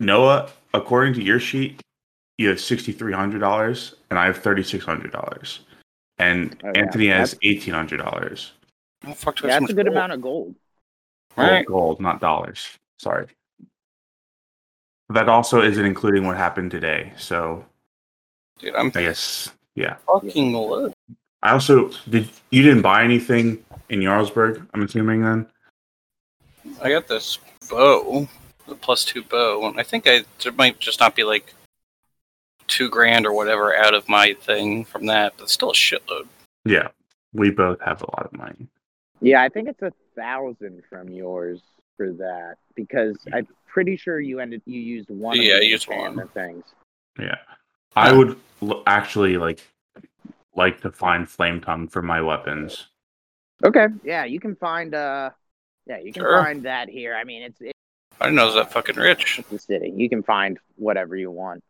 [0.00, 1.80] Noah, according to your sheet,
[2.38, 5.60] you have sixty three hundred dollars, and I have thirty six hundred dollars,
[6.30, 6.80] and Oh, yeah.
[6.82, 8.52] Anthony has eighteen hundred dollars.
[9.02, 9.96] How the fuck do that's so a good gold?
[9.96, 10.54] amount of gold
[11.36, 11.66] oh, Right.
[11.66, 12.68] gold, not dollars.
[12.98, 13.26] Sorry.
[15.08, 17.12] That also isn't including what happened today.
[17.18, 17.64] So
[18.58, 19.96] Dude, I'm I guess yeah.
[20.06, 20.92] fucking low.
[21.42, 22.28] I also did.
[22.50, 24.66] You didn't buy anything in Jarlsberg.
[24.72, 25.46] I'm assuming then.
[26.80, 28.28] I got this bow,
[28.68, 31.52] the plus two bow, I think I there might just not be like
[32.72, 36.26] two grand or whatever out of my thing from that, but still a shitload.
[36.64, 36.88] Yeah,
[37.34, 38.66] we both have a lot of money.
[39.20, 41.60] Yeah, I think it's a thousand from yours
[41.98, 45.36] for that because I'm pretty sure you ended you used one.
[45.36, 45.98] Yeah, of I the used one.
[45.98, 46.64] enchantment things.
[47.18, 47.36] Yeah,
[47.94, 49.60] I would l- actually like
[50.56, 52.86] like to find flame tongue for my weapons.
[53.64, 54.94] Okay, yeah, you can find.
[54.94, 55.30] uh
[55.86, 56.42] Yeah, you can Sure.
[56.42, 57.14] find that here.
[57.14, 57.72] I mean, it's it's
[58.20, 59.40] I didn't know it was that fucking rich.
[59.50, 59.92] the city.
[59.94, 61.62] You can find whatever you want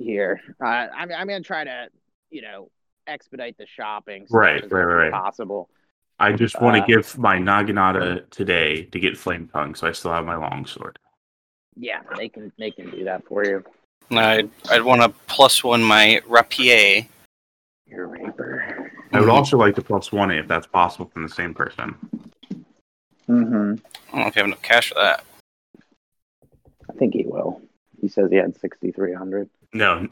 [0.00, 0.40] here.
[0.62, 1.88] Uh, I'm I'm gonna try to
[2.30, 2.70] you know
[3.06, 4.26] expedite the shopping.
[4.26, 5.12] so Right, much as right, right.
[5.12, 5.68] Possible.
[6.18, 9.92] I just want to Uh, give my Naginata today to get flame tongue, so I
[9.92, 10.98] still have my longsword.
[11.76, 13.64] Yeah, they can they can do that for you.
[14.10, 17.06] I'd, I'd want to plus one my rapier.
[17.86, 18.90] Your raper.
[19.12, 21.94] I would also like to plus one it if that's possible from the same person.
[23.28, 23.74] Mm-hmm.
[24.08, 25.24] I don't know if you have enough cash for that.
[26.88, 27.62] I think he will.
[28.00, 29.48] He says he had sixty three hundred.
[29.72, 30.08] No,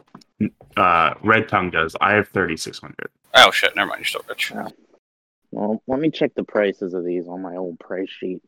[0.76, 1.96] uh, red tongue does.
[2.00, 3.10] I have thirty six hundred.
[3.34, 4.50] Oh shit, never mind, you're still rich.
[4.54, 4.68] Yeah.
[5.50, 8.42] Well, let me check the prices of these on my old price sheet.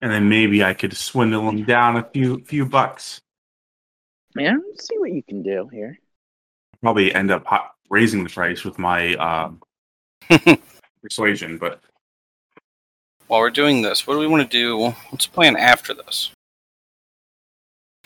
[0.00, 3.20] and then maybe I could swindle them down a few few bucks.
[4.36, 5.98] Yeah, let's see what you can do here.
[6.82, 9.60] Probably end up ho- raising the price with my um,
[11.02, 11.80] persuasion, but
[13.26, 14.92] While we're doing this, what do we want to do?
[15.10, 16.30] What's the plan after this?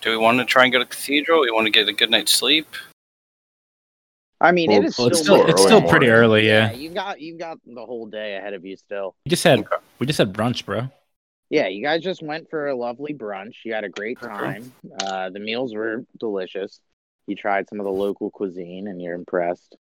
[0.07, 1.41] Do we want to try and go to cathedral?
[1.41, 2.69] We want to get a good night's sleep?
[4.41, 6.47] I mean, Well, it is Well, it's still still it's still pretty early.
[6.47, 6.71] yeah.
[6.71, 9.17] Yeah, You got you got the whole day ahead of you still.
[9.25, 9.77] we just had Okay.
[9.99, 10.89] we just had brunch, bro.
[11.51, 13.65] Yeah, you guys just went for a lovely brunch.
[13.65, 14.73] You had a great time.
[15.01, 16.79] Uh, the meals were delicious.
[17.27, 19.77] You tried some of the local cuisine, and you're impressed.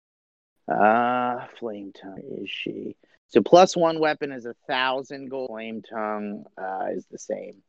[0.69, 2.95] Uh, flame tongue is she?
[3.27, 5.49] So plus one weapon is a thousand gold.
[5.49, 7.61] Flame tongue uh, is the same.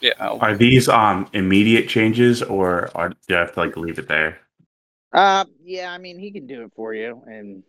[0.00, 0.12] Yeah.
[0.18, 4.08] I'll- are these um immediate changes or are, do I have to like leave it
[4.08, 4.38] there?
[5.12, 7.62] Uh, yeah, I mean he can do it for you in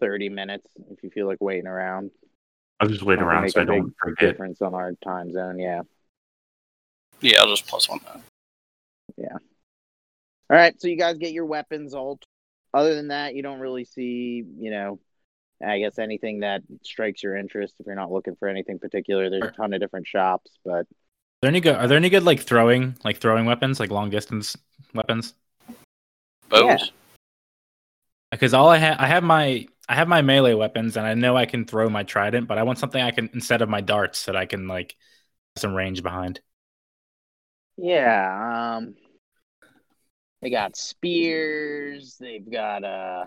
[0.00, 2.10] thirty minutes if you feel like waiting around.
[2.80, 4.30] I'll just wait Not to around make so I a big don't forget.
[4.32, 5.82] Difference on our time zone, yeah.
[7.20, 8.20] yeah, I'll just plus one that.
[9.16, 9.36] Yeah.
[10.50, 12.18] All right, so you guys get your weapons all.
[12.74, 14.98] Other than that, you don't really see, you know,
[15.64, 17.76] I guess anything that strikes your interest.
[17.78, 20.86] If you're not looking for anything particular, there's a ton of different shops, but Are
[21.44, 21.76] there any good?
[21.76, 24.56] Are there any good like throwing like throwing weapons, like long distance
[24.94, 25.34] weapons?
[26.48, 26.80] Bows?
[26.80, 26.86] Yeah.
[28.30, 31.36] Because all I have, I have my I have my melee weapons, and I know
[31.36, 34.24] I can throw my trident, but I want something I can instead of my darts
[34.24, 34.96] that I can like
[35.56, 36.40] some range behind.
[37.76, 38.94] Yeah, um
[40.40, 43.26] they got spears, they've got uh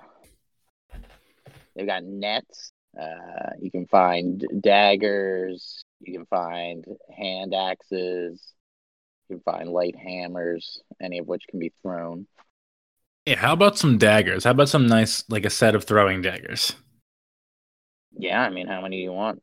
[1.76, 2.72] they've got nets.
[3.00, 8.42] Uh you can find daggers, you can find hand axes,
[9.30, 12.28] you can find light hammers, any of which can be thrown.
[13.26, 14.46] Yeah, how about some daggers?
[14.46, 16.76] How about some nice like a set of throwing daggers?
[18.18, 19.42] Yeah, I mean how many do you want?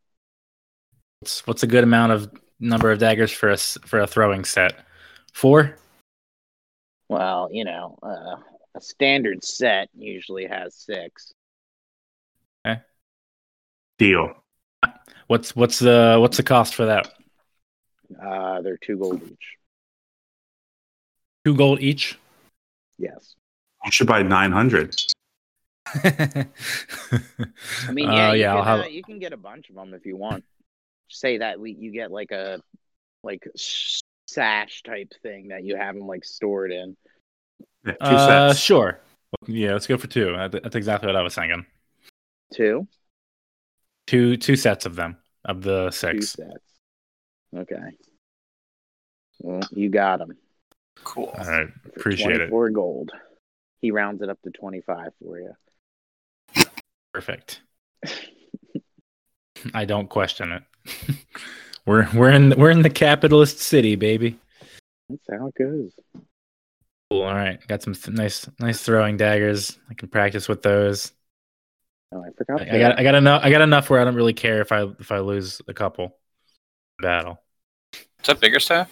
[1.20, 4.44] What's what's a good amount of number of daggers for a s- for a throwing
[4.44, 4.86] set?
[5.32, 5.76] Four.
[7.08, 8.36] Well, you know, uh,
[8.74, 11.32] a standard set usually has six.
[12.66, 12.80] Okay.
[13.98, 14.43] Deal.
[15.26, 17.12] What's what's the what's the cost for that?
[18.22, 19.56] Uh, they're two gold each.
[21.44, 22.18] Two gold each.
[22.98, 23.34] Yes.
[23.84, 24.96] You should buy 900.
[25.86, 26.46] I
[27.90, 29.92] mean, yeah, Uh, you, yeah, can, have- uh, you can get a bunch of them
[29.94, 30.44] if you want.
[31.08, 32.60] Say that we, you get like a
[33.22, 33.46] like
[34.26, 36.96] sash type thing that you have them like stored in.
[37.84, 38.60] Yeah, two uh, sets.
[38.60, 39.00] sure.
[39.46, 40.34] Yeah, let's go for two.
[40.50, 41.66] That's exactly what I was thinking.
[42.54, 42.88] Two,
[44.06, 46.32] Two two sets of them of the two six.
[46.32, 46.80] sets.
[47.56, 47.96] Okay.
[49.40, 50.36] Well, you got them.
[51.02, 51.32] Cool.
[51.38, 52.36] All right, appreciate it.
[52.36, 53.10] Twenty-four gold.
[53.80, 56.64] He rounds it up to twenty-five for you.
[57.12, 57.62] Perfect.
[59.74, 60.62] I don't question it.
[61.86, 64.38] we're we're in we're in the capitalist city, baby.
[65.08, 65.92] That's how it goes.
[67.10, 67.22] Cool.
[67.22, 69.78] All right, got some th- nice nice throwing daggers.
[69.90, 71.12] I can practice with those.
[72.14, 72.62] Oh, I forgot.
[72.62, 73.42] I, I got I got enough.
[73.44, 76.16] I got enough where I don't really care if I if I lose a couple
[77.00, 77.42] battle.
[77.92, 78.90] Is that bigger staff?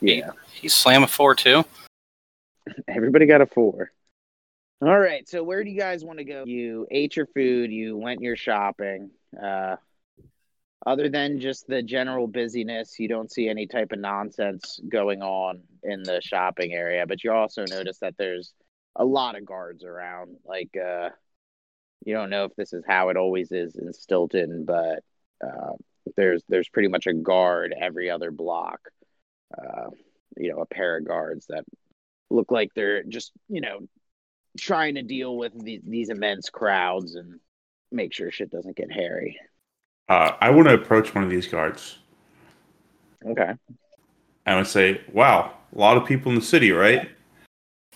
[0.00, 0.30] Yeah.
[0.52, 1.64] He slam a four too.
[2.88, 3.92] Everybody got a four.
[4.82, 5.26] All right.
[5.28, 6.44] So where do you guys want to go?
[6.44, 7.70] You ate your food.
[7.70, 9.10] You went your shopping.
[9.40, 9.76] Uh,
[10.84, 15.62] other than just the general busyness, you don't see any type of nonsense going on
[15.82, 17.06] in the shopping area.
[17.06, 18.52] But you also notice that there's
[18.96, 20.36] a lot of guards around.
[20.44, 21.10] Like, uh,
[22.04, 25.02] you don't know if this is how it always is in Stilton, but
[25.44, 25.72] uh,
[26.16, 28.80] there's there's pretty much a guard every other block.
[29.56, 29.90] Uh,
[30.36, 31.64] you know, a pair of guards that
[32.30, 33.80] look like they're just you know
[34.58, 37.38] trying to deal with these, these immense crowds and
[37.92, 39.38] make sure shit doesn't get hairy.
[40.08, 41.98] Uh, I want to approach one of these guards.
[43.24, 43.52] Okay.
[44.46, 47.08] I would say, wow, a lot of people in the city, right?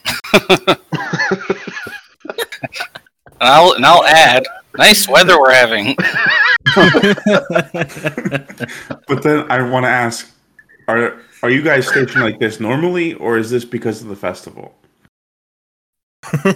[3.41, 5.97] And I'll and I'll add, nice weather we're having.
[9.09, 10.31] but then I want to ask,
[10.89, 14.75] are are you guys stationed like this normally, or is this because of the festival?
[16.45, 16.53] All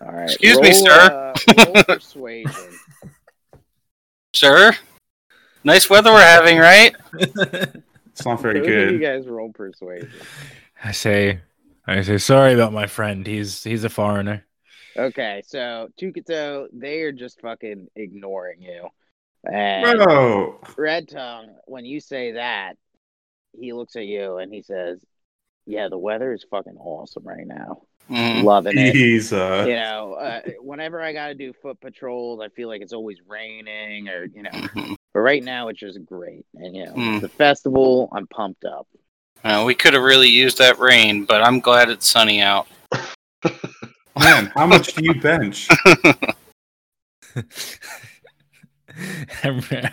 [0.00, 0.24] right.
[0.24, 1.34] Excuse me, sir.
[1.46, 2.52] Uh, persuasion.
[4.34, 4.72] Sir,
[5.62, 6.94] nice weather we're having, right?
[7.14, 10.10] It's not very Both of You guys roll persuasion.
[10.82, 11.40] I say
[11.86, 13.26] I say sorry about my friend.
[13.26, 14.44] He's he's a foreigner.
[14.96, 18.88] Okay, so Tukato, they are just fucking ignoring you.
[19.50, 22.74] And Bro, Red Tongue, when you say that,
[23.58, 25.02] he looks at you and he says,
[25.66, 27.82] "Yeah, the weather is fucking awesome right now.
[28.10, 28.42] Mm.
[28.42, 28.94] Loving it.
[28.94, 32.82] he's uh, you know, uh, whenever I got to do foot patrols, I feel like
[32.82, 34.96] it's always raining or, you know, Mhm.
[35.14, 36.44] but right now it's just great.
[36.56, 37.20] And, you know, Mm.
[37.20, 38.88] the festival, I'm pumped up.
[39.44, 42.66] Uh, we could have really used that rain, but I'm glad it's sunny out.
[44.20, 44.52] Man.
[44.54, 45.68] How much do you bench?
[49.44, 49.90] we're,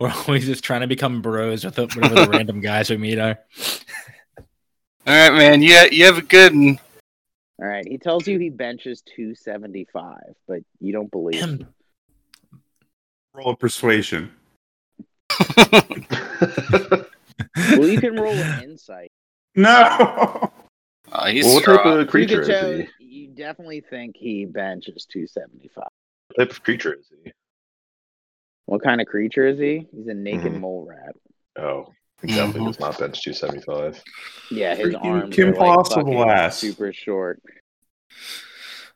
[0.00, 3.18] we're always just trying to become bros with the, whatever the random guys we meet
[3.18, 3.38] are.
[5.06, 5.62] All right, man.
[5.62, 6.78] You you have a good one.
[7.60, 7.86] All right.
[7.86, 10.16] He tells you he benches 275,
[10.48, 11.66] but you don't believe him.
[13.32, 14.32] Roll a persuasion.
[17.56, 19.10] Well, you can roll an insight.
[19.54, 20.50] No.
[21.12, 22.88] Oh, he's well, what type of creature is Tukato, he?
[23.16, 25.84] You definitely think he benches 275.
[26.28, 27.32] What type of creature is he?
[28.66, 29.86] What kind of creature is he?
[29.94, 30.60] He's a naked Mhm.
[30.60, 31.14] mole rat.
[31.56, 32.66] Oh, he definitely Mhm.
[32.66, 34.02] does not bench 275.
[34.50, 36.58] Yeah, his Freaking arms Kim are like Possible fucking ass.
[36.58, 37.40] super short.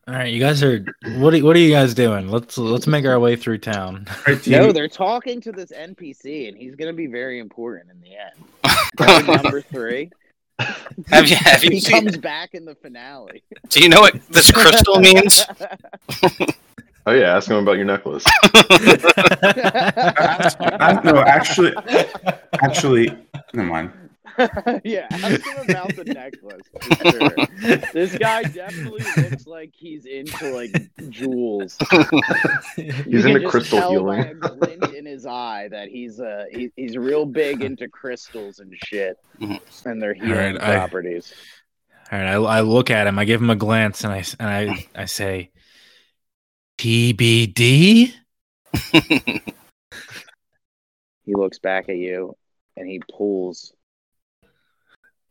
[0.08, 0.84] All right, you guys are
[1.18, 1.34] what?
[1.34, 2.28] Are, what are you guys doing?
[2.28, 4.06] Let's let's make our way through town.
[4.26, 4.72] Right, No, team?
[4.72, 9.26] they're talking to this NPC, and he's going to be very important in the end.
[9.28, 10.10] Number three.
[11.08, 12.02] Have you have you he seen?
[12.02, 13.42] comes back in the finale.
[13.68, 15.44] Do you know what this crystal means?
[17.06, 18.24] Oh yeah, ask him about your necklace.
[18.54, 21.72] I, uh, no, actually,
[22.62, 23.16] actually,
[23.54, 23.90] never mind.
[24.84, 26.62] yeah, ask him about the necklace.
[26.98, 27.80] For sure.
[27.92, 30.70] This guy definitely looks like he's into like
[31.10, 31.76] jewels.
[31.92, 34.38] You He's can into just crystal tell healing.
[34.40, 38.58] by a glint in his eye that he's uh he, he's real big into crystals
[38.60, 39.60] and shit Mhm.
[39.86, 41.32] and their healing Alright, I- properties.
[42.12, 43.18] All right, I, I look at him.
[43.20, 45.50] I give him a glance, and I s- and I I say,
[46.78, 48.12] TBD.
[51.26, 52.34] He looks back at you
[52.76, 53.72] and he pulls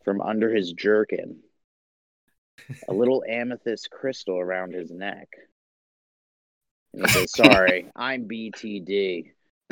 [0.03, 1.39] from under his jerkin
[2.87, 5.27] a little amethyst crystal around his neck.
[6.93, 9.31] And he says, Sorry, I'm BTD.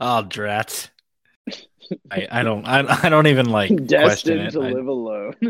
[0.00, 0.88] oh, drats.
[2.10, 4.50] I, I don't I, I don't even like Destined it.
[4.52, 5.34] to I- live alone.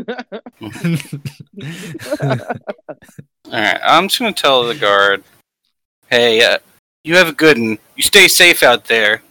[2.21, 5.23] All right, I'm just gonna tell the guard,
[6.09, 6.59] "Hey, uh,
[7.03, 7.79] you have a good one.
[7.95, 9.23] You stay safe out there."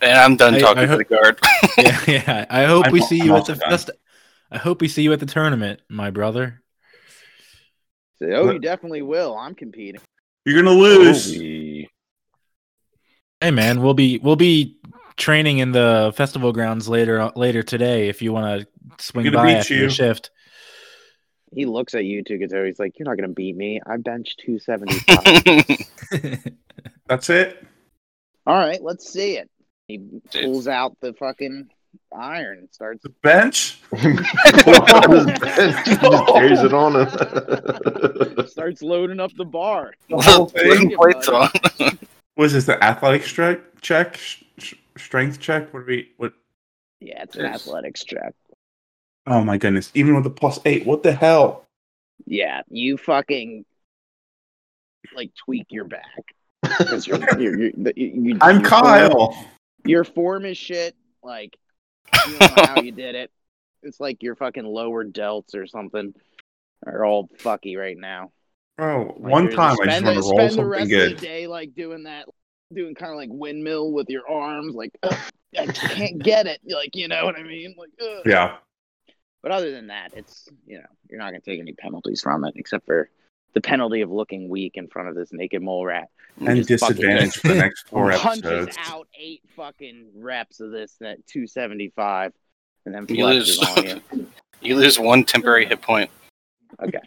[0.00, 1.38] And I'm done I- talking I to the guard.
[1.78, 2.46] yeah, yeah.
[2.50, 3.70] I hope I'm we al- see I'm you at the done.
[3.70, 3.90] fest.
[4.50, 6.62] I hope we see you at the tournament, my brother.
[8.18, 8.54] Say, oh, What?
[8.54, 9.36] you definitely will.
[9.36, 10.00] I'm competing.
[10.44, 11.34] You're gonna lose.
[11.34, 11.90] Holy-
[13.40, 14.78] Hey, man, we'll be we'll be
[15.18, 18.08] training in the festival grounds later later today.
[18.08, 18.66] If you want to
[19.04, 19.80] swing by beat after you.
[19.82, 20.30] your shift.
[21.52, 22.64] He looks at you, Tukato.
[22.66, 23.80] He's like, You're not going to beat me.
[23.86, 26.54] I bench 275.
[27.06, 27.64] That's it.
[28.46, 29.48] All right, let's see it.
[29.88, 30.00] He
[30.32, 31.68] pulls out the fucking
[32.16, 33.02] iron and starts.
[33.02, 33.80] The bench.
[33.92, 34.00] On
[35.10, 38.46] his bench, he just carries it on him.
[38.48, 39.94] starts loading up the bar.
[40.08, 40.94] The whole thing.
[40.96, 41.50] plates on.
[42.36, 44.16] Was this the athletic strength check?
[44.16, 45.72] Sh- sh- strength check?
[45.72, 46.10] What do we?
[46.16, 46.32] What?
[47.00, 47.54] Yeah, it's an Yes.
[47.66, 48.34] athletics check.
[49.26, 49.90] Oh my goodness!
[49.94, 51.64] Even with the plus eight, what the hell?
[52.26, 53.64] Yeah, you fucking
[55.14, 56.02] like tweak your back.
[57.06, 59.46] you're, you're, you're, you- you- I'm your form- Kyle.
[59.84, 60.94] Your form is shit.
[61.22, 61.56] Like,
[62.26, 63.30] you know how you did it.
[63.82, 66.14] It's like your fucking lower delts or something
[66.86, 68.32] are all fucky right now.
[68.76, 71.12] Bro, Like, one time I just want the- to roll spend the rest good.
[71.12, 72.26] of the day like doing that,
[72.72, 75.16] doing kind of like windmill with your arms, like ugh,
[75.58, 76.60] I can't get it.
[76.66, 77.74] Like you know what I mean?
[77.78, 78.22] Like ugh.
[78.26, 78.56] Yeah.
[79.42, 82.54] But other than that, it's you know you're not gonna take any penalties from it
[82.56, 83.08] except for
[83.54, 86.08] the penalty of looking weak in front of this naked mole rat.
[86.44, 88.76] And just disadvantage for the next four punches episodes.
[88.88, 92.32] out eight fucking reps of this at 275
[92.86, 93.58] and then You lose.
[93.62, 94.00] on you.
[94.60, 96.10] You lose one temporary hit point.
[96.82, 96.98] Okay.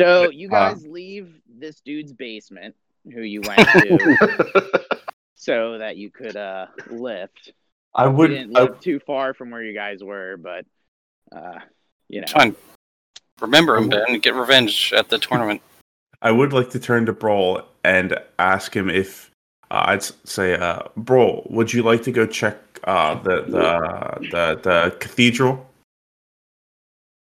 [0.00, 2.74] So you Uh, guys leave this dude's basement,
[3.04, 4.80] who you went to,
[5.36, 7.52] so that you could uh lift.
[7.94, 8.28] I would.
[8.28, 10.64] didn't I, too far from where you guys were, but
[11.30, 11.60] uh,
[12.08, 12.24] you know.
[12.24, 12.56] It's fine.
[13.40, 14.04] Remember him, Ben.
[14.08, 15.62] and Get revenge at the tournament.
[16.20, 19.30] I would like to turn to Brol and ask him if
[19.70, 24.60] uh, I'd say, uh, Brol, would you like to go check uh, the, the the
[24.62, 25.66] the cathedral?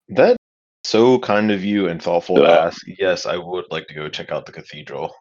[0.09, 0.37] That's
[0.85, 2.81] so kind of you and thoughtful to ask.
[2.97, 5.13] Yes, I would like to go check out the cathedral.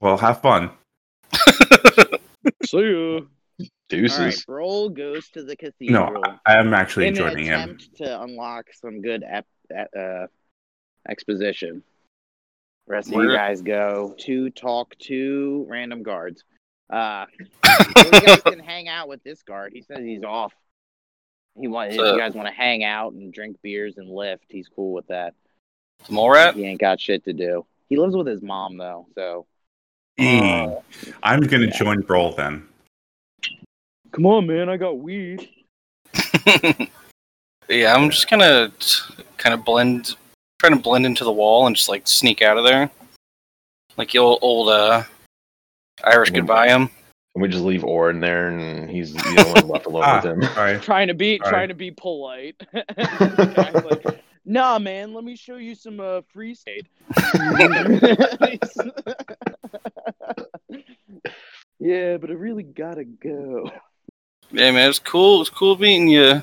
[0.00, 0.70] Well, have fun.
[2.66, 3.28] See you.
[3.88, 4.18] Deuces.
[4.18, 7.46] All right, Brol goes to the No, cathedral I, I am actually in an joining
[7.46, 7.60] him.
[7.60, 10.26] attempt to unlock some good ep- e- uh,
[11.08, 11.82] exposition.
[12.88, 16.44] rest of you guys go to talk to random guards.
[16.88, 19.72] Uh, you guys can hang out with this guard.
[19.74, 20.52] He says he's off.
[21.60, 21.94] He wants.
[21.94, 24.92] If So- you guys want to hang out and drink beers and lift, he's cool
[24.92, 25.34] with that.
[26.06, 26.54] The mole rat?
[26.54, 27.66] He ain't got shit to do.
[27.88, 29.46] He lives with his mom though, so
[30.18, 30.82] Mm.
[31.22, 31.76] I'm going to Yeah.
[31.78, 32.66] join Brol then.
[34.12, 34.68] come on, man.
[34.70, 35.48] I got weed.
[37.68, 38.72] yeah, I'm just gonna
[39.36, 40.14] kind of blend,
[40.58, 42.90] trying to blend into the wall and just like sneak out of there,
[43.96, 45.02] like the old, old uh,
[46.04, 46.88] Irish goodbye him.
[47.32, 50.24] Can we just leave Orin there and he's the only one left alone Ah, with
[50.24, 50.42] him?
[50.56, 50.80] all right.
[50.80, 51.66] Trying to be All trying right.
[51.68, 52.60] to be polite.
[53.84, 55.12] Like, nah, man.
[55.12, 56.86] Let me show you some uh, free skate.
[61.78, 63.70] yeah, but I really gotta go.
[64.50, 65.40] Yeah, man, it's cool.
[65.40, 66.42] It's cool meeting you.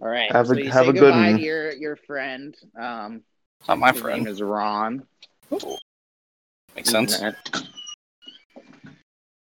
[0.00, 0.32] All right.
[0.32, 1.36] Have a- so you have say a good goodbye one.
[1.36, 2.56] to your your friend.
[2.78, 3.22] Um,
[3.68, 4.24] Not my his friend.
[4.24, 5.06] name is Ron.
[6.74, 7.20] Makes sense.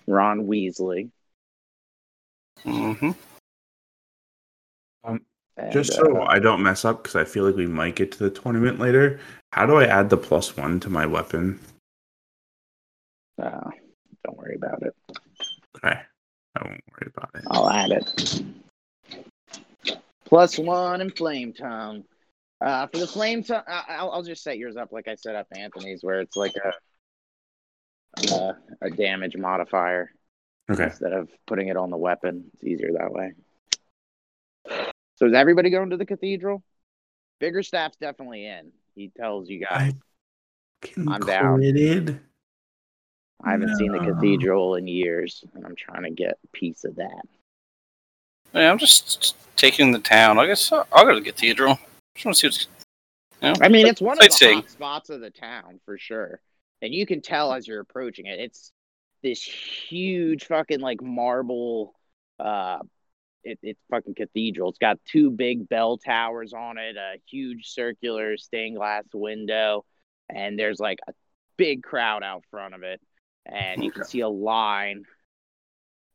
[0.06, 1.10] Ron Weasley.
[2.64, 3.10] hmm
[5.04, 5.20] And,
[5.72, 8.18] Just so uh, I don't mess up, because I feel like we might get to
[8.18, 9.20] the tournament later.
[9.52, 11.60] How do I add the plus one to my weapon?
[13.40, 13.70] uh,
[14.24, 14.94] don't worry about it.
[15.76, 16.00] Okay,
[16.56, 17.42] I won't worry about it.
[17.50, 18.42] I'll add it.
[20.30, 22.04] Plus one and flame tongue.
[22.60, 25.34] Uh, for the flame tongue, I- I'll, I'll just set yours up like I set
[25.34, 30.10] up Anthony's, where it's like a uh, a damage modifier
[30.70, 30.84] Okay.
[30.84, 32.44] instead of putting it on the weapon.
[32.54, 33.32] It's easier that way.
[35.16, 36.62] So is everybody going to the cathedral?
[37.40, 38.70] Bigger staff's definitely in.
[38.94, 39.94] He tells you guys.
[40.96, 41.62] I'm down.
[41.62, 42.20] Included.
[43.42, 46.96] I haven't seen the cathedral in years, and I'm trying to get a piece of
[46.96, 47.22] that.
[48.52, 50.38] Yeah, I'm just taking the town.
[50.38, 51.78] I guess I'll, I'll go to the cathedral.
[52.14, 52.66] Just want to see what's.
[53.42, 56.40] You know, I mean, it's one of the hot spots of the town for sure,
[56.82, 58.38] and you can tell as you're approaching it.
[58.38, 58.70] It's
[59.22, 61.94] this huge fucking like marble.
[62.38, 62.80] Uh,
[63.42, 64.68] it, it's fucking cathedral.
[64.68, 69.86] It's got two big bell towers on it, a huge circular stained glass window,
[70.28, 71.12] and there's like a
[71.56, 73.00] big crowd out front of it,
[73.46, 75.04] and you can see a line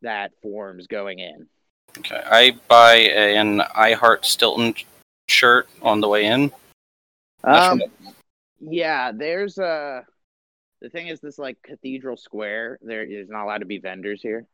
[0.04, 1.48] that forms going in.
[2.00, 4.74] Okay, I buy an I Heart Stilton
[5.28, 6.52] shirt on the way in.
[7.44, 7.82] Um,
[8.60, 10.06] yeah, there's a.
[10.82, 14.46] The thing is, this like cathedral square, there is not allowed to be vendors here,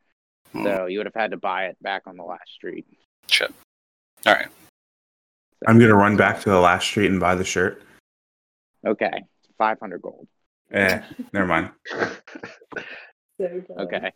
[0.51, 0.63] Hmm.
[0.63, 2.85] so you would have had to buy it back on the last street.
[3.27, 3.51] Shit.
[4.25, 4.47] All right.
[5.67, 7.81] I'm gonna run back to the last street and buy the shirt.
[8.85, 9.23] Okay,
[9.57, 10.27] five hundred gold.
[10.71, 11.01] Eh,
[11.33, 11.69] never mind.
[13.37, 13.47] So.
[13.79, 14.15] Okay, It's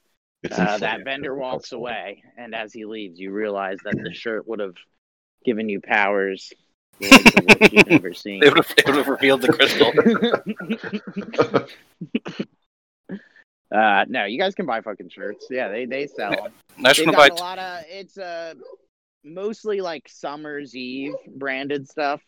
[0.51, 4.59] uh, that vendor walks away, and as he leaves, you realize that the shirt would
[4.59, 4.75] have
[5.43, 6.51] given you powers
[6.99, 8.43] the likes of which you've never seen.
[8.43, 9.91] It would have, it would have revealed the crystal.
[13.77, 15.47] uh, no, you guys can buy fucking shirts.
[15.49, 16.51] Yeah, they they sell them.
[16.83, 17.29] I They've want to buy.
[17.29, 18.53] got a lot of it's uh
[19.23, 22.21] mostly like summer's eve branded stuff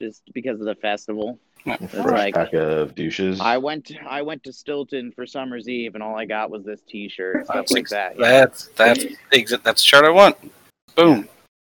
[0.00, 3.40] just because of the festival Fresh like- pack of douches.
[3.40, 6.80] i went i went to stilton for summer's eve and all i got was this
[6.88, 10.36] t-shirt stuff like that That's that's exa- that's the shirt I want.
[10.96, 11.28] Boom.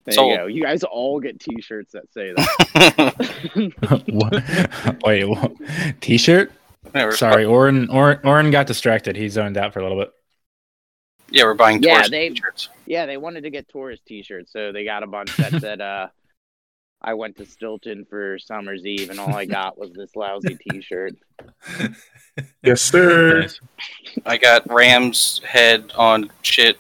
[0.06, 0.32] there sold.
[0.32, 5.04] you go you guys all get t-shirts that say that what?
[5.06, 5.54] Wait, what?
[6.02, 6.52] T-shirt?
[6.96, 8.20] Yeah, we're- Sorry, Oren, Oren.
[8.24, 9.16] Oren got distracted.
[9.16, 10.12] He zoned out for a little bit.
[11.30, 12.70] Yeah, we're buying Yeah, tourist they- t-shirts.
[12.86, 16.08] yeah they wanted to get tourist t-shirts so they got a bunch that said uh
[17.02, 21.16] i went to stilton for summer's eve and all i got was this lousy t-shirt
[22.62, 23.48] Yes, sir.
[24.26, 26.78] I got Ram's head on shit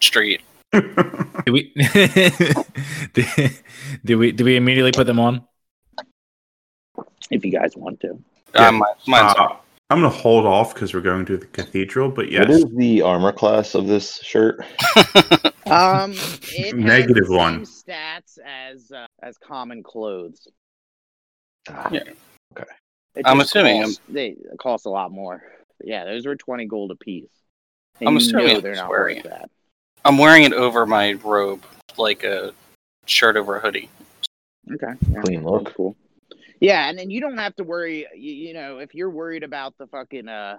[0.00, 0.42] street.
[0.72, 1.72] Did we?
[3.12, 3.26] did,
[4.04, 4.32] did we?
[4.32, 5.44] Did we immediately put them on?
[7.30, 8.18] if you guys want to
[8.54, 8.68] Yeah.
[8.68, 9.56] Uh, mine, mine's Uh,
[9.92, 12.08] I'm gonna hold off because we're going to the cathedral.
[12.08, 14.64] But What yes, is the armor class of this shirt?
[15.64, 16.12] Um,
[16.52, 17.64] it Negative has the one.
[17.64, 20.46] Same stats as uh, as common clothes.
[21.70, 22.02] Ah, Yeah.
[23.14, 25.42] It I'm assuming costs, they cost a lot more.
[25.82, 27.30] Yeah, those were twenty gold a piece.
[28.00, 29.50] And I'm assuming they're not wearing worth that.
[30.04, 31.64] I'm wearing it over my robe,
[31.96, 32.52] like a
[33.06, 33.88] shirt over a hoodie.
[34.72, 35.74] Okay, yeah, Clean that's look.
[35.74, 35.96] cool.
[36.62, 38.06] Yeah, and then you don't have to worry.
[38.14, 40.58] You, you know, if you're worried about the fucking uh,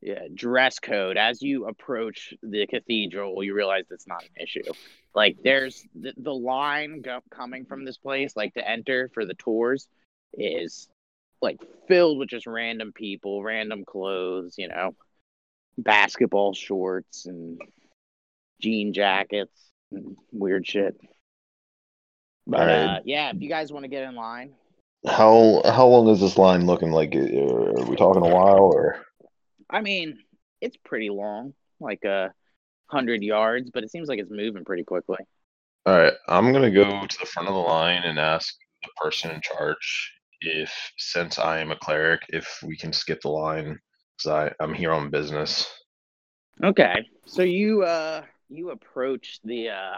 [0.00, 4.64] yeah, dress code as you approach the cathedral, you realize it's not an issue.
[5.14, 9.34] Like, there's the, the line go, coming from this place, like to enter for the
[9.34, 9.86] tours,
[10.34, 10.88] is
[11.40, 14.56] like filled with just random people, random clothes.
[14.58, 14.96] You know,
[15.78, 17.60] basketball shorts and
[18.60, 21.00] jean jackets and weird shit.
[22.48, 22.80] But Alright.
[22.80, 24.54] uh, yeah, if you guys want to get in line,
[25.06, 27.14] How how long is this line looking like?
[27.14, 29.04] Uh, Are we talking a while or?
[29.70, 30.18] I mean,
[30.60, 32.32] it's pretty long, like a
[32.88, 35.18] hundred yards, but it seems like it's moving pretty quickly.
[35.86, 39.30] All right, I'm gonna go to the front of the line and ask the person
[39.30, 43.78] in charge if, since I am a cleric, if we can skip the line
[44.18, 45.70] because I I'm here on business.
[46.64, 49.96] Okay, so you uh you approach the uh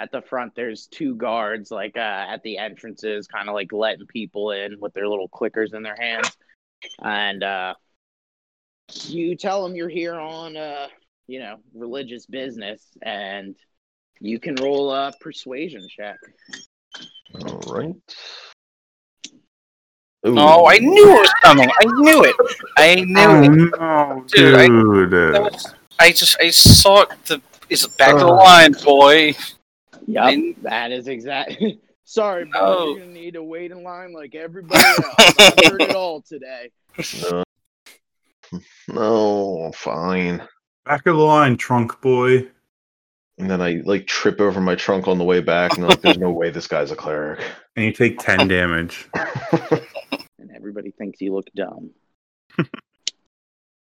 [0.00, 0.54] at the front.
[0.54, 4.92] There's two guards, like uh at the entrances, kind of like letting people in with
[4.94, 6.30] their little clickers in their hands,
[7.02, 7.74] and uh
[9.04, 10.86] you tell them you're here on uh
[11.26, 13.54] you know religious business, and
[14.20, 16.16] you can roll a persuasion check.
[17.44, 17.94] All right.
[20.26, 21.70] Ooh, Oh, I knew it was coming.
[21.70, 22.36] I knew it.
[22.76, 23.80] I knew it.
[23.80, 25.10] no, Dude, I- dude.
[25.34, 27.08] That was, I just I saw it.
[27.26, 27.40] The
[27.70, 28.34] is it back to the Oh.
[28.34, 29.34] line, boy?
[30.12, 31.80] Yep, I- that is exactly.
[32.04, 32.60] Sorry, bro.
[32.60, 32.86] No.
[32.90, 35.34] You're gonna need to wait in line like everybody else.
[35.38, 36.70] I've heard it all today.
[37.30, 37.44] no.
[38.88, 40.42] No, fine.
[40.84, 42.48] Back of the line, trunk boy.
[43.38, 46.00] And then I like trip over my trunk on the way back, and I'm like,
[46.02, 47.40] there's no way this guy's a cleric.
[47.76, 49.08] And you take 10 damage.
[49.14, 51.90] and everybody thinks you look dumb.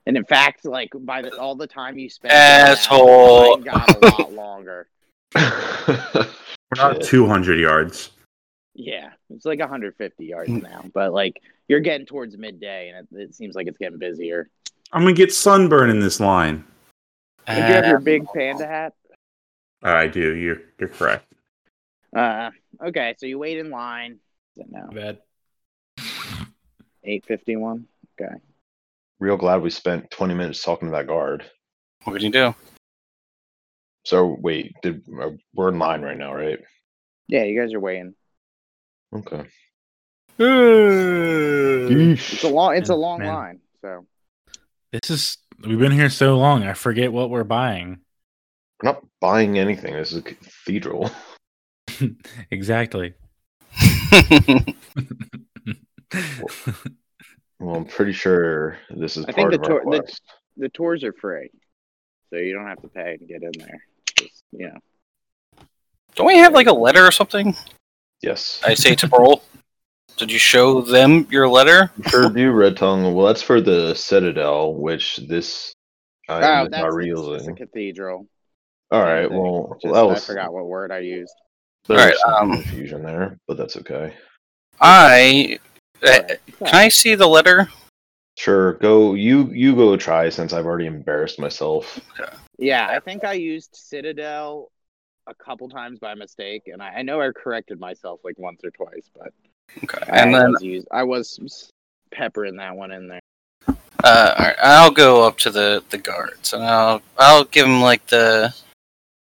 [0.06, 3.58] and in fact, like by the, all the time you spent, Asshole.
[3.58, 4.88] mine got a lot longer.
[5.36, 6.26] We're
[6.76, 8.12] not 200 yards.
[8.76, 13.36] Yeah, it's like 150 yards now, but like you're getting towards midday, and it, it
[13.36, 14.50] seems like it's getting busier.
[14.92, 16.64] I'm gonna get sunburn in this line.
[17.48, 18.94] Did you have your Uh, big panda hat?
[19.84, 20.36] I do.
[20.36, 21.26] You're you're correct.
[22.16, 22.52] Uh,
[22.86, 24.20] okay, so you wait in line.
[24.56, 25.20] Is it now Bad.
[27.04, 27.86] eight fifty one?
[28.20, 28.34] Okay.
[29.20, 31.44] Real glad we spent 20 minutes talking to that guard.
[32.06, 32.56] what can you do?
[34.10, 36.57] So wait, did uh, we're in line right now, right?
[37.28, 38.16] Yeah, you guys are waiting.
[39.16, 39.43] Okay.
[40.39, 42.76] It's a long.
[42.76, 43.28] It's a long man.
[43.28, 43.60] line.
[43.84, 44.07] So
[44.91, 46.64] This is we've been here so long.
[46.64, 47.99] I forget what we're buying.
[48.82, 49.93] We're not buying anything.
[49.93, 51.12] This is a cathedral.
[52.49, 53.14] exactly.
[57.60, 60.22] Well, I'm pretty sure this is I think part the of our tour- the- quest.
[60.57, 61.51] the tours are free,
[62.32, 63.84] so you don't have to pay to get in there.
[64.20, 64.78] Just, you know.
[66.15, 67.55] Don't we have like a letter or something?
[68.22, 68.61] Yes.
[68.65, 69.41] I say to Pearl.
[70.17, 71.91] Did you show them your letter?
[72.07, 73.13] sure do, Red Tongue.
[73.13, 75.74] Well, that's for the Citadel, which this
[76.28, 78.28] I Oh, am that's not it's, it's a cathedral.
[78.91, 79.32] All right.
[79.32, 81.34] Well, Just, that was I forgot what word I used.
[81.88, 84.13] there was Alright, some um, confusion there, but that's okay.
[84.82, 85.59] I
[86.03, 86.20] uh,
[86.57, 87.70] can I see the letter?
[88.38, 89.13] Sure, go.
[89.13, 91.99] You you go try since I've already embarrassed myself.
[92.60, 94.72] Yeah, I think I used Citadel
[95.28, 98.72] a couple times by mistake, and I, I know I corrected myself like once or
[98.72, 99.32] twice, but
[99.84, 101.70] Okay, I and then was used, I was
[102.12, 103.20] peppering that one in there.
[104.03, 107.82] uh, all right, I'll go up to the the guards and I'll I'll give him
[107.82, 108.53] like the,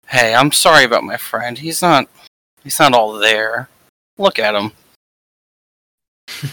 [0.08, 1.58] hey, I'm sorry about my friend.
[1.58, 2.08] He's not
[2.64, 3.70] he's not all there.
[4.18, 4.72] Look at him.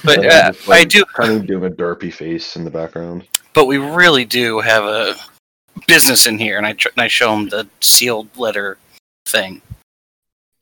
[0.05, 1.05] But uh, I do.
[1.05, 3.27] kind of doing a derpy face in the background.
[3.55, 5.15] But we really do have a
[5.87, 8.79] business in here, and I tr- and I show him the sealed letter
[9.27, 9.61] thing.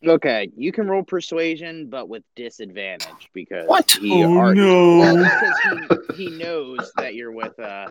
[0.04, 3.90] Okay, you can roll persuasion, but with disadvantage because What?
[3.92, 4.98] he Oh, ar- no.
[4.98, 7.88] Well, because he, he knows that you're with uh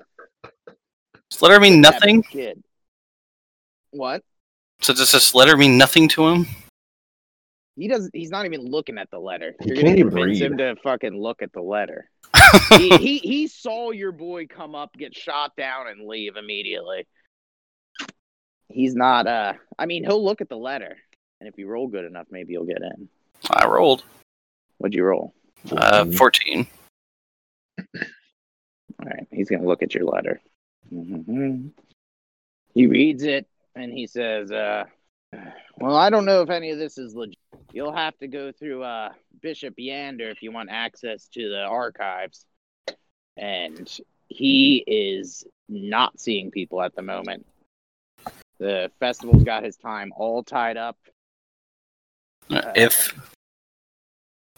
[1.30, 2.22] Does letter mean nothing?
[2.24, 2.62] kid.
[3.92, 4.24] What?
[4.82, 6.48] So does this letter mean nothing to him?
[7.78, 8.14] He doesn't.
[8.14, 9.56] He's not even looking at the letter.
[9.62, 10.52] He You're can't gonna even convince read.
[10.52, 12.10] him to fucking look at the letter.
[12.78, 17.08] he, he he saw your boy come up, get shot down, and leave immediately.
[18.74, 19.28] He's not.
[19.28, 20.98] Uh, I mean, he'll look at the letter,
[21.40, 23.10] and if you roll good enough, maybe you'll get in.
[23.50, 24.04] I rolled
[24.78, 25.34] What'd you roll?
[25.72, 26.66] uh, fourteen.
[27.80, 30.42] All right, he's gonna look at your letter.
[30.90, 31.68] hmm
[32.74, 34.86] He reads it and he says, uh,
[35.78, 37.38] "Well, I don't know if any of this is legit.
[37.74, 39.10] You'll have to go through uh,
[39.42, 42.46] Bishop Yander if you want access to the archives."
[43.38, 43.90] And
[44.28, 47.46] he is not seeing people at the moment.
[48.62, 50.96] The festival's got his time all tied up.
[52.48, 53.12] Uh, If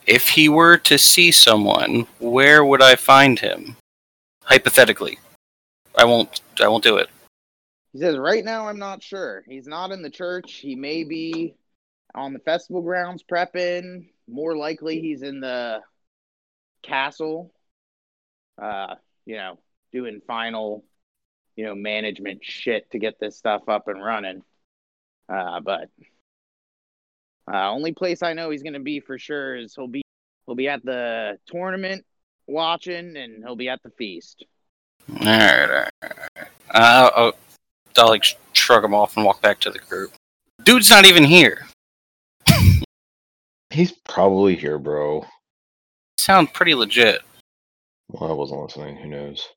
[0.06, 3.78] if he were to see someone, where would I find him?
[4.44, 5.20] Hypothetically,
[5.98, 6.42] I won't.
[6.60, 7.10] I won't do it.
[7.94, 9.46] He says, right now, I'm not sure.
[9.48, 10.56] He's not in the church.
[10.56, 11.56] He may be
[12.14, 14.10] on the festival grounds prepping.
[14.28, 15.80] More likely, he's in the
[16.82, 17.54] castle,
[18.62, 18.96] uh,
[19.26, 19.60] you know,
[19.94, 20.84] doing final,
[21.56, 24.44] you know, management shit to get this stuff up and running.
[25.30, 25.90] Uh, but
[27.52, 30.04] uh, only place I know he's going to be for sure is he'll be
[30.46, 32.06] he'll be at the tournament
[32.48, 34.46] watching, and he'll be at the feast.
[35.10, 36.48] All right, all right, all right.
[36.74, 37.34] Uh, I'll,
[37.98, 40.14] I'll like shrug him off and walk back to the group.
[40.64, 41.68] Dude's not even here.
[43.70, 45.26] He's probably here, bro.
[46.18, 47.22] Sound pretty legit.
[48.10, 48.96] Well, I wasn't listening.
[48.98, 49.48] Who knows?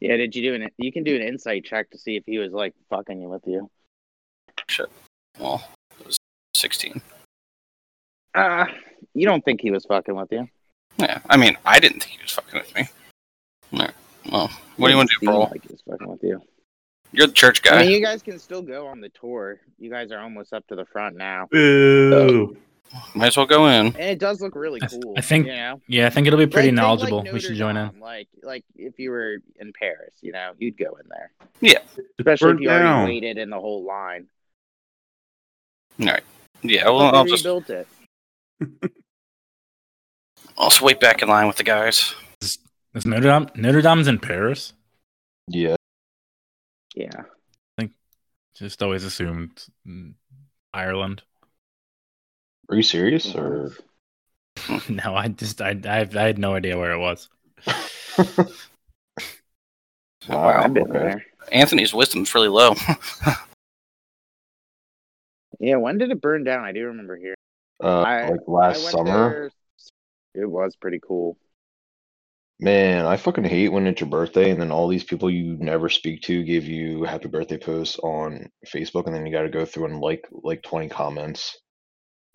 [0.00, 0.70] Yeah, did you do an?
[0.76, 3.70] You can do an insight check to see if he was like fucking with you.
[4.68, 4.90] Shit.
[5.38, 5.62] Well,
[5.98, 6.16] it was
[6.54, 7.00] sixteen.
[8.34, 8.66] Uh,
[9.14, 10.48] you don't think he was fucking with you?
[10.98, 12.88] Yeah, I mean, I didn't think he was fucking with me.
[13.72, 13.94] All right.
[14.30, 15.40] Well, what do you want to do, Seemed bro?
[15.44, 16.40] Like he was fucking with you.
[17.12, 17.70] You're the church guy.
[17.70, 17.82] I guy.
[17.84, 19.60] mean, you guys can still go on the tour.
[19.78, 22.56] You guys are almost up to the front now, Boo.
[23.14, 23.86] Might as well go in.
[23.86, 25.14] and it does look really cool.
[25.16, 27.32] I think- you know, Yeah, I think it'll be pretty Like, think like knowledgeable.
[27.34, 28.00] we should join in.
[28.00, 31.30] Like, like if you were in Paris, you know, you'd go in there.
[31.60, 31.78] Yeah.
[32.18, 34.26] especially if Burnt you already waited in the whole line.
[36.00, 36.22] All right.
[36.62, 37.88] Yeah, well, I'll just rebuilt it.
[40.56, 42.14] also wait back in line with the guys.
[42.40, 42.58] Is
[43.04, 44.72] Notre Dame Notre Dame's in Paris?
[45.46, 45.76] Yeah.
[46.94, 47.22] Yeah, I
[47.76, 47.92] think
[48.56, 49.64] Just always assumed
[50.72, 51.22] Ireland.
[52.68, 53.72] Are you serious or?
[54.88, 57.28] no, I just I, I I had no idea where it was.
[60.28, 60.62] Wow.
[60.62, 60.92] I've been okay.
[60.92, 61.24] there.
[61.52, 62.74] Anthony's wisdom's really low.
[65.60, 66.64] Yeah, when did it burn down?
[66.64, 67.34] I do remember here.
[67.82, 69.50] Uh, I- like last summer.
[70.34, 70.42] there.
[70.42, 71.36] It was pretty cool.
[72.60, 75.88] Man, I fucking hate when it's your birthday and then all these people you never
[75.88, 79.64] speak to give you happy birthday posts on Facebook and then you got to go
[79.64, 81.56] through and like like 20 comments.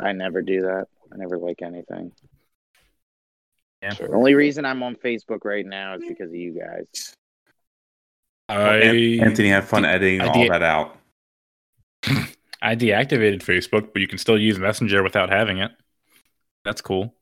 [0.04, 0.88] I never do that.
[1.12, 2.12] I never like anything.
[3.82, 3.94] Yeah.
[3.94, 7.16] The only reason I'm on Facebook right now is because of you guys.
[8.50, 8.78] I
[9.22, 10.98] Anthony, have fun editing I all did- that out.
[12.62, 15.72] I deactivated Facebook, but you can still use Messenger without having it.
[16.64, 17.14] That's cool.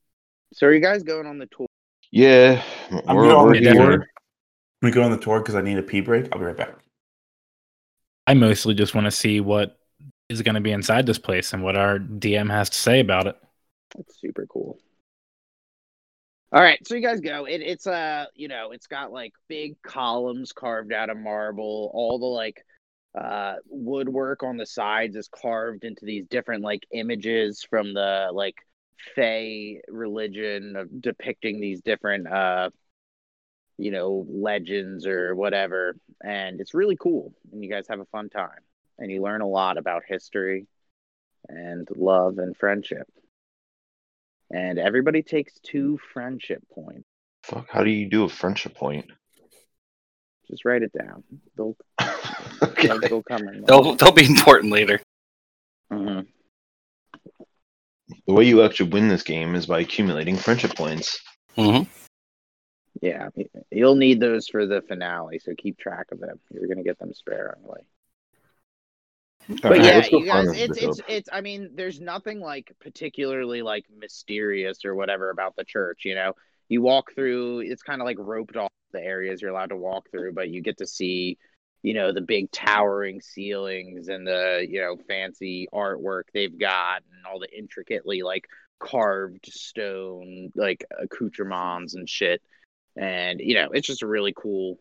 [0.54, 1.68] So are you guys going on the tour?
[2.12, 2.62] Yeah,
[3.08, 3.74] I'm we're, good on we're the here.
[3.74, 3.90] tour.
[4.82, 6.28] Let me go on the tour because I need a pee break.
[6.32, 6.76] I'll be right back.
[8.28, 9.80] I mostly just want to see what
[10.32, 13.28] is going to be inside this place and what our DM has to say about
[13.28, 13.38] it.
[13.96, 14.80] That's super cool.
[16.54, 17.46] All right, so you guys go.
[17.46, 21.92] It, it's uh, you know, it's got like big columns carved out of marble.
[21.94, 22.64] All the like
[23.20, 28.56] uh woodwork on the sides is carved into these different like images from the like
[29.16, 32.70] Fey religion of depicting these different uh
[33.78, 38.30] you know legends or whatever and it's really cool and you guys have a fun
[38.30, 38.60] time
[39.02, 40.68] and you learn a lot about history
[41.50, 43.08] and love and friendship
[44.52, 47.08] and everybody takes two friendship points.
[47.44, 49.06] Fuck, how do you do a friendship point?
[50.50, 51.24] Just write it down.
[51.56, 51.76] They'll
[52.64, 52.88] okay.
[52.88, 53.64] they'll, they'll come in.
[53.66, 55.00] They'll they'll be important later.
[55.92, 56.28] Mhm.
[58.28, 61.20] The way you actually win this game is by accumulating friendship points.
[61.56, 61.84] hmm
[63.02, 63.30] Yeah,
[63.72, 66.40] you'll need those for the finale, so keep track of them.
[66.52, 67.82] You're gonna get them sparingly.
[69.48, 71.06] But Alright, yeah, you guys, it's it's up.
[71.10, 71.30] it's.
[71.32, 76.02] I mean, there's nothing like particularly like mysterious or whatever about the church.
[76.06, 76.34] You know,
[76.70, 77.60] you walk through.
[77.62, 80.62] It's kind of like roped off the areas you're allowed to walk through, but you
[80.62, 81.38] get to see,
[81.82, 87.26] you know, the big towering ceilings and the you know fancy artwork they've got and
[87.26, 88.48] all the intricately like
[88.80, 92.42] carved stone like accoutrements and shit.
[92.96, 94.80] And you know, it's just a really cool,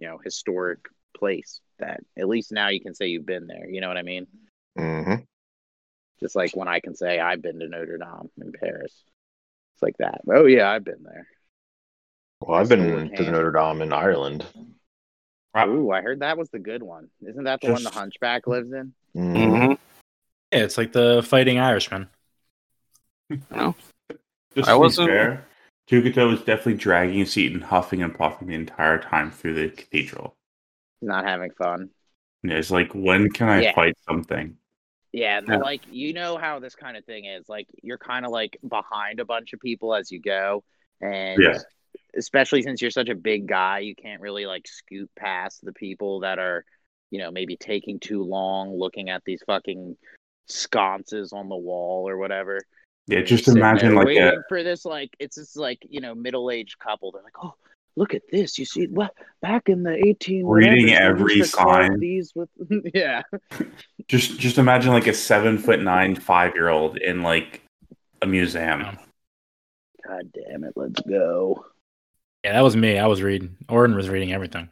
[0.00, 0.80] you know, historic
[1.16, 3.68] place that at least now you can say you've been there.
[3.68, 4.26] You know what I mean?
[4.76, 5.14] hmm
[6.20, 8.92] Just like when I can say I've been to Notre Dame in Paris.
[9.74, 10.22] It's like that.
[10.28, 11.26] Oh yeah, I've been there.
[12.40, 13.30] Well, I've Still been to.
[13.30, 14.44] Notre Dame in Ireland.
[15.58, 17.08] Ooh, I heard that was the good one.
[17.20, 18.94] Isn't that the one the Hunchback lives in?
[19.14, 19.66] Mhm.
[19.66, 19.72] hmm
[20.52, 22.08] Yeah, it's like the Fighting Irishman.
[23.30, 25.46] Just I to wasn't- fair,
[25.90, 29.68] Tukato was definitely dragging his seat and huffing and puffing the entire time through the
[29.70, 30.34] cathedral.
[31.02, 31.90] Not having fun.
[32.42, 33.74] Yeah, it's like, when can I Yeah.
[33.74, 34.56] fight something?
[35.12, 35.56] Yeah, Yeah.
[35.58, 37.48] like you know how this kind of thing is.
[37.48, 40.64] Like you're kind of like behind a bunch of people as you go,
[41.02, 41.58] and Yeah.
[42.16, 46.20] especially since you're such a big guy, you can't really like scoot past the people
[46.20, 46.64] that are,
[47.10, 49.98] you know, maybe taking too long looking at these fucking
[50.46, 52.58] sconces on the wall or whatever.
[53.06, 56.50] Yeah, just imagine like waiting a for this like it's just like you know middle
[56.50, 57.12] aged couple.
[57.12, 57.54] They're like, oh,
[57.96, 58.58] look at this.
[58.58, 62.00] You see, what back in the eighteen Reading whatevers, they every used to carve sign.
[62.00, 62.48] These with
[62.94, 63.22] yeah,
[64.08, 67.62] just just imagine like a seven foot nine five year old in like
[68.22, 68.98] a museum.
[70.06, 71.66] God damn it, let's go.
[72.44, 72.98] Yeah, that was me.
[72.98, 73.56] I was reading.
[73.68, 74.68] Orin was reading everything.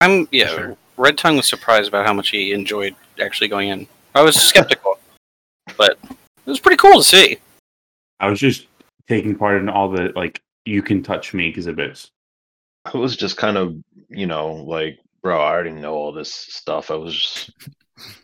[0.00, 0.48] I'm yeah.
[0.48, 0.76] Sure.
[0.96, 3.86] Red Tongue was surprised about how much he enjoyed actually going in.
[4.14, 4.98] I was skeptical,
[5.76, 7.38] but it was pretty cool to see.
[8.20, 8.66] I was just
[9.08, 12.11] taking part in all the like you can touch me exhibits.
[12.84, 13.76] I was just kind of,
[14.08, 16.90] you know, like, bro, I already know all this stuff.
[16.90, 17.50] I was just,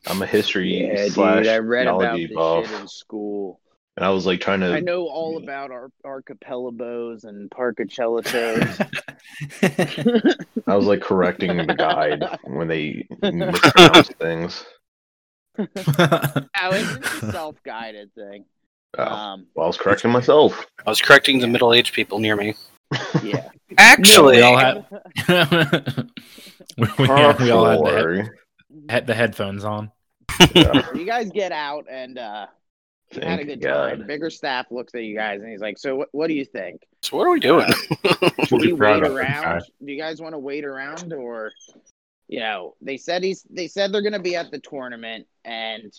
[0.06, 3.60] I'm a history Yeah, dude, slash I read about theology this buff, shit in school.
[3.96, 4.72] and I was like trying to.
[4.72, 8.88] I know all about our archipelagos and parcacellitos.
[10.66, 14.64] I was like correcting the guide when they mispronounced things.
[15.58, 18.44] oh, it's a self-guided thing.
[18.96, 20.66] Oh, Um, well, I was correcting myself.
[20.86, 22.54] I was correcting the middle-aged people near me.
[23.22, 23.47] yeah.
[23.78, 24.84] Actually, we all had
[26.76, 28.30] we, we- yeah, we all had the, head,
[28.88, 29.90] had the headphones on.
[30.54, 30.86] Yeah.
[30.94, 32.46] you guys get out and uh,
[33.12, 33.90] you had a good God.
[33.98, 34.06] time.
[34.06, 36.08] Bigger staff looks at you guys and he's like, "So what?
[36.12, 36.82] What do you think?
[37.02, 37.66] so what are we doing?
[38.44, 39.42] Should We'll be we wait of that guy.
[39.44, 39.62] around?
[39.84, 41.52] Do you guys want to wait around, or
[42.28, 45.92] you know, they said he's they said they're going to be at the tournament, and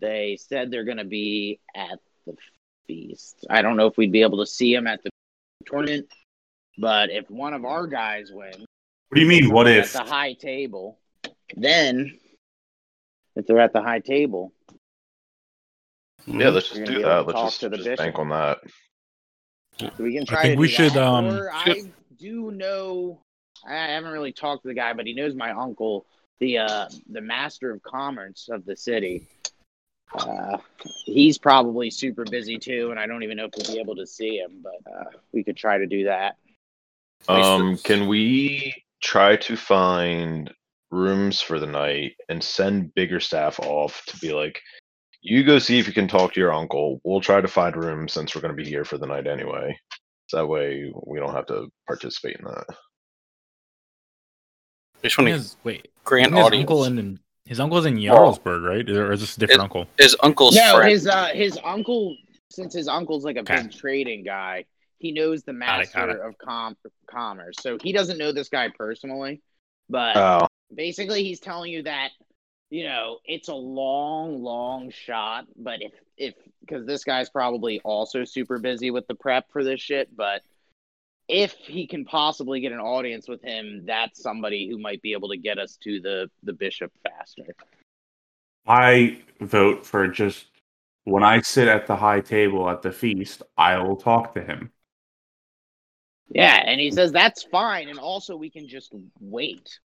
[0.00, 2.34] they said they're going to be at the
[2.86, 3.46] feast.
[3.50, 5.10] I don't know if we'd be able to see him at the
[5.66, 6.08] tournament,
[6.80, 8.56] but if one of our guys wins
[9.08, 9.52] What do you mean?
[9.52, 9.92] What if at if?
[9.92, 10.98] the high table,
[11.56, 12.18] then
[13.36, 14.52] if they're at the high table,
[16.26, 17.26] Yeah, let's just do that.
[17.26, 18.58] Let's just, to the just bank on that.
[19.78, 21.02] So we can try I think to we should, that.
[21.02, 21.82] um, Or I
[22.18, 23.22] do know
[23.66, 26.06] I haven't really talked to the guy, but he knows my uncle,
[26.38, 29.26] the uh the master of commerce of the city.
[30.14, 30.58] Uh
[31.04, 34.06] he's probably super busy too, and I don't even know if we'll be able to
[34.06, 36.36] see him, but uh we could try to do that.
[37.28, 40.52] Um, can we try to find
[40.90, 44.60] rooms for the night and send bigger staff off to be like,
[45.22, 47.00] you go see if you can talk to your uncle.
[47.04, 49.76] We'll try to find rooms since we're going to be here for the night anyway.
[50.28, 52.64] So that way we don't have to participate in that.
[55.02, 56.60] I just want to wait, grant his audience.
[56.62, 58.88] uncle in his uncle's in Jarlsberg, right?
[58.90, 59.86] Or is this a different It- uncle?
[59.98, 60.90] his uncle's No, friend.
[60.90, 62.16] his uh, his uncle,
[62.50, 63.62] since his uncle's like a Okay.
[63.62, 64.64] big trading guy,
[65.00, 66.76] he knows the Got it, got master of com-
[67.10, 67.56] commerce.
[67.60, 69.40] So he doesn't know this guy personally,
[69.88, 72.10] but Oh, basically he's telling you that
[72.68, 75.46] you know it's a long, long shot.
[75.56, 79.80] But if if because this guy's probably also super busy with the prep for this
[79.80, 80.42] shit, but
[81.28, 85.30] if he can possibly get an audience with him, that's somebody who might be able
[85.30, 87.54] to get us to the the bishop faster.
[88.66, 90.44] I vote for just
[91.04, 94.70] when I sit at the high table at the feast, I will talk to him.
[96.30, 99.78] Yeah, and he says that's fine, and also we can just wait.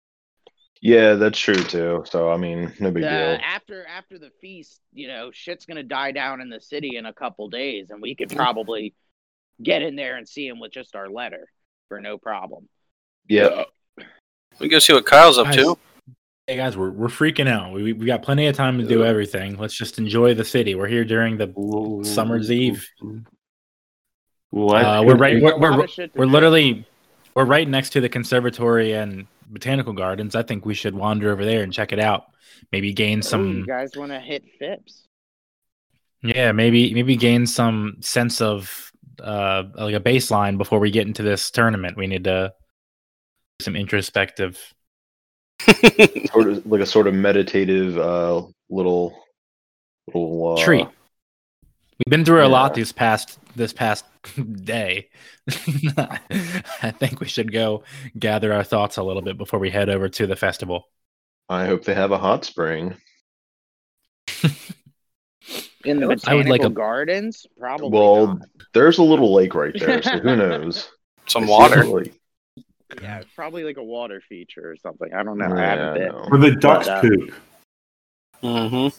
[0.81, 2.03] yeah, that's true too.
[2.05, 3.39] So I mean, no big The- deal.
[3.41, 7.13] after after the feast, you know, shit's gonna die down in the city in a
[7.13, 8.35] couple days, and we could mm.
[8.35, 8.93] probably
[9.61, 11.47] get in there and see him with just our letter
[11.87, 12.67] for no problem.
[13.29, 13.65] Yeah, uh,
[14.59, 15.77] We go see what Kyle's up Guys, to.
[16.47, 17.71] Hey guys, we're we're freaking out.
[17.71, 19.55] We we got plenty of time to do everything.
[19.57, 20.75] Let's just enjoy the city.
[20.75, 22.85] We're here during the Summer's Eve.
[24.53, 24.85] What?
[24.85, 25.41] Uh, we're right.
[25.41, 26.85] We're, we're, of shit to we're literally
[27.33, 30.35] we're right next to the conservatory and botanical gardens.
[30.35, 32.25] I think we should wander over there and check it out.
[32.71, 33.63] Maybe gain Ooh, you some.
[33.63, 35.07] guys want to hit Phipps?
[36.21, 38.91] Yeah, maybe maybe gain some sense of
[39.23, 41.97] uh like a baseline before we get into this tournament.
[41.97, 42.53] We need to
[43.59, 44.59] some introspective.
[46.31, 49.17] sort of like a sort of meditative uh little
[50.13, 50.87] little uh, Treat.
[51.97, 54.05] We've been through a lot these past this past
[54.63, 55.09] day.
[55.97, 57.83] I think we should go
[58.17, 60.87] gather our thoughts a little bit before we head over to the festival.
[61.49, 62.95] I hope they have a hot spring.
[65.85, 67.45] In the I would botanical like a- gardens?
[67.59, 68.47] Probably Well, not.
[68.73, 70.89] there's a little lake right there, so who knows?
[71.27, 71.83] Some water.
[73.01, 75.13] Yeah, it's probably like a water feature or something.
[75.13, 75.45] I don't know.
[75.45, 76.11] I Yeah, haven't been.
[76.13, 76.25] no.
[76.29, 77.33] For the ducks But, uh, poop.
[78.43, 78.97] Mm-hmm.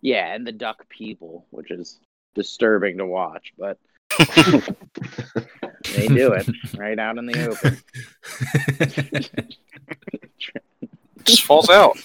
[0.00, 2.00] Yeah, and the duck people, which is
[2.34, 3.78] disturbing to watch, but
[5.94, 7.78] they do it right out in the open.
[11.24, 11.96] Just falls out.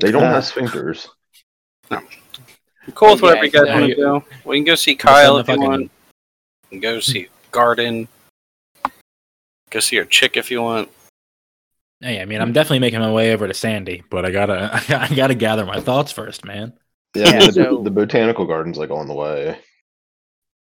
[0.00, 1.08] They don't have sphincters.
[1.90, 2.06] I'm
[2.94, 4.24] cool with Yeah, whatever you guys want to do.
[4.44, 5.90] We can go see Kyle if the you fucking- want.
[6.70, 8.08] We can go see Garden.
[9.70, 10.88] Go see your chick if you want.
[12.00, 15.14] Hey, I mean, I'm definitely making my way over to Sandy, but I gotta, I
[15.14, 16.72] gotta gather my thoughts first, man.
[17.14, 19.58] Yeah, Yeah, the, so- the botanical garden's like on the way.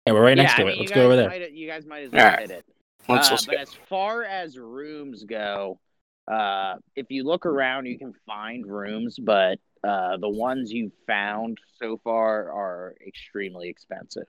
[0.05, 0.79] Hey, we're right next Yeah, to I it.
[0.79, 1.29] Let's go over there.
[1.29, 2.39] might- you guys might as well Alright.
[2.41, 2.65] hit it.
[3.09, 3.61] Let's, Uh, let's but go.
[3.61, 5.79] as far as rooms go,
[6.27, 11.57] uh, if you look around, you can find rooms, but uh, the ones you've found
[11.79, 14.25] so far are extremely expensive.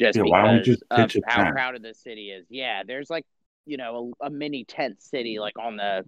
[0.00, 1.54] Just Yeah, why don't we because just of pitch a how tent?
[1.54, 2.46] crowded the city is.
[2.50, 3.24] Yeah, there's like
[3.64, 6.04] you know a, a mini tent city like on the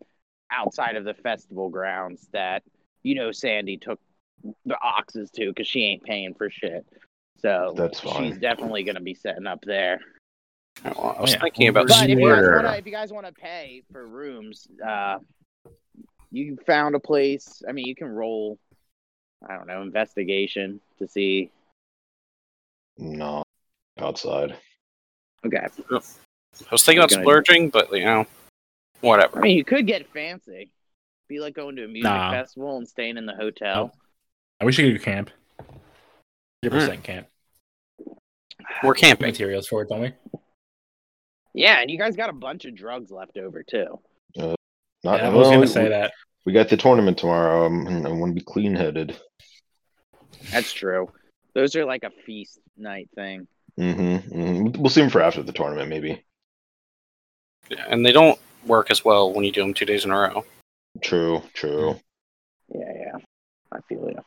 [0.50, 2.62] outside of the festival grounds that
[3.04, 4.00] you know Sandy took
[4.64, 6.86] the oxes too, because she ain't paying for shit.
[7.40, 8.38] So That's she's fine.
[8.40, 10.00] definitely going to be setting up there.
[10.84, 11.40] Well, I was yeah.
[11.40, 11.88] thinking about.
[11.88, 15.18] But if you guys want to, if you guys want to pay for rooms, uh,
[16.30, 17.62] you found a place.
[17.68, 18.58] I mean, you can roll.
[19.48, 21.50] I don't know investigation to see.
[22.96, 23.42] No,
[23.98, 24.56] outside.
[25.46, 26.18] Okay, I was
[26.84, 28.26] thinking about Gonna- splurging, but you know,
[29.00, 29.36] whatever.
[29.36, 29.40] I whatever.
[29.40, 30.70] mean, you could get fancy.
[31.28, 32.32] Be like going to a music Nah.
[32.32, 33.94] festival and staying in the hotel.
[34.60, 35.30] I wish you could camp.
[36.64, 37.28] 100% camp.
[38.82, 39.26] We're camping.
[39.28, 40.12] Materials for it, don't we?
[41.54, 43.98] Yeah, and you guys got a bunch of drugs left over too.
[44.36, 44.56] Not,
[45.04, 46.12] Yeah, I was well, gonna we- say that.
[46.44, 47.66] We got the tournament tomorrow.
[47.66, 49.16] um, and I want to be clean headed.
[50.50, 51.12] That's true.
[51.54, 53.46] Those are like a feast night thing.
[53.76, 56.24] hmm hmm We'll see them for after the tournament, maybe.
[57.68, 60.16] Yeah, and they don't work as well when you do them two days in a
[60.18, 60.44] row.
[61.02, 62.00] True, true.
[62.74, 63.16] Yeah, yeah.
[63.72, 64.18] I feel you.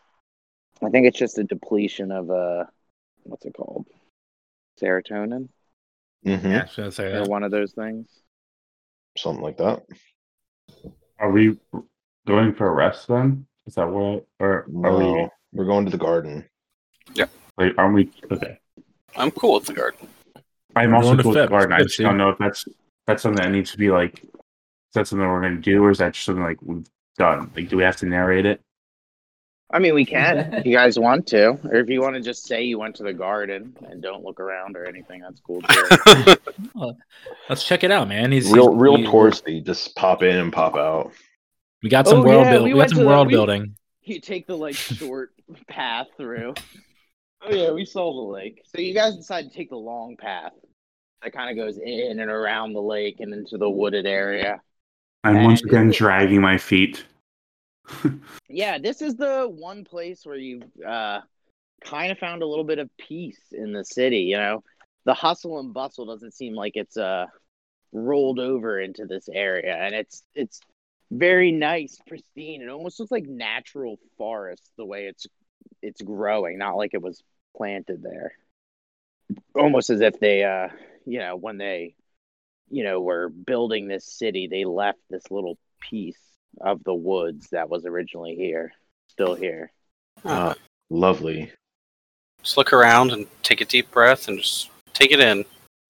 [0.84, 2.66] I think it's just a depletion of uh,
[3.24, 3.88] what's it called?
[4.82, 5.50] Serotonin.
[6.24, 7.30] hmm Yeah, I was gonna say or that.
[7.30, 8.08] one of those things.
[9.18, 9.84] Something like that.
[11.20, 11.58] Are we
[12.26, 13.46] going for a rest then?
[13.68, 14.26] Is that what?
[14.40, 15.30] Or are we?
[15.54, 16.46] we're going to the garden.
[17.58, 18.12] Like, aren't we?
[18.32, 18.58] Okay.
[19.16, 20.08] I'm cool with the garden.
[20.76, 21.50] I'm We're also cool with the Phipps.
[21.50, 21.74] garden.
[21.74, 22.66] I just don't know if that's
[23.06, 24.24] that's something that needs to be like.
[24.24, 26.86] Is that something we're going to do, or is that just something like we've
[27.18, 27.52] done?
[27.56, 28.62] Like, do we have to narrate it?
[29.74, 32.45] I mean, we can if you guys want to, or if you want to just
[32.45, 35.22] say you went to the garden and don't look around or anything.
[35.22, 36.36] That's cool too.
[36.76, 36.97] Well,
[37.49, 38.32] let's check it out, man.
[38.32, 39.65] He's real, he's- real we- touristy.
[39.65, 41.11] Just pop in and pop out.
[41.84, 42.63] We got some Oh, world yeah, build.
[42.65, 43.76] we We, got to some the- world we- building.
[44.03, 45.32] you take the like short
[45.67, 46.53] path through.
[47.43, 48.61] Oh yeah, we saw the lake.
[48.65, 50.51] So you guys decide to take the long path
[51.24, 54.61] that kind of goes in and around the lake and into the wooded area.
[55.24, 57.03] I'm once again dragging my feet.
[58.50, 61.22] Yeah, this is the one place where you've uh,
[61.84, 64.20] kind of found a little bit of peace in the city.
[64.20, 64.64] You know,
[65.06, 67.28] the hustle and bustle doesn't seem like it's uh,
[67.92, 70.60] rolled over into this area, and it's it's
[71.12, 72.62] very nice, pristine.
[72.62, 75.28] It almost looks like natural forest the way it's
[75.82, 77.24] it's growing, not like it was
[77.56, 78.34] planted there.
[79.56, 80.68] Almost as if they, uh,
[81.06, 81.96] you know, when they,
[82.70, 86.20] you know, were building this city, they left this little piece
[86.60, 88.72] of the woods that was originally here,
[89.08, 89.72] still here.
[90.26, 90.56] Ah,
[90.89, 91.52] lovely.
[92.43, 95.45] Just look around and take a deep breath and just take it in.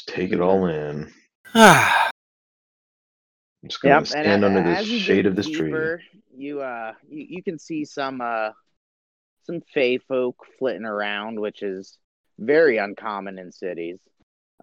[0.08, 1.12] Take it all in.
[1.56, 2.10] Ah,
[3.64, 5.98] I'm just gonna Yep, stand a- under the shade of this tree.
[6.36, 8.52] You uh, you, you can see some uh,
[9.44, 11.98] some fey folk flitting around, which is
[12.40, 14.00] very uncommon in cities.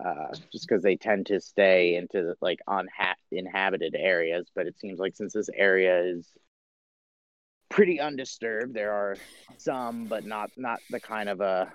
[0.02, 4.98] Uh, just because they tend to stay into like unha- inhabited areas, but it seems
[4.98, 6.30] like since this area is
[7.68, 9.16] pretty undisturbed, there are
[9.56, 11.72] some, but not not the kind of a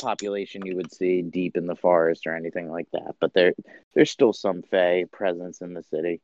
[0.00, 3.14] population you would see deep in the forest or anything like that.
[3.20, 3.52] But there
[3.94, 6.20] there's still some fey presence in the city.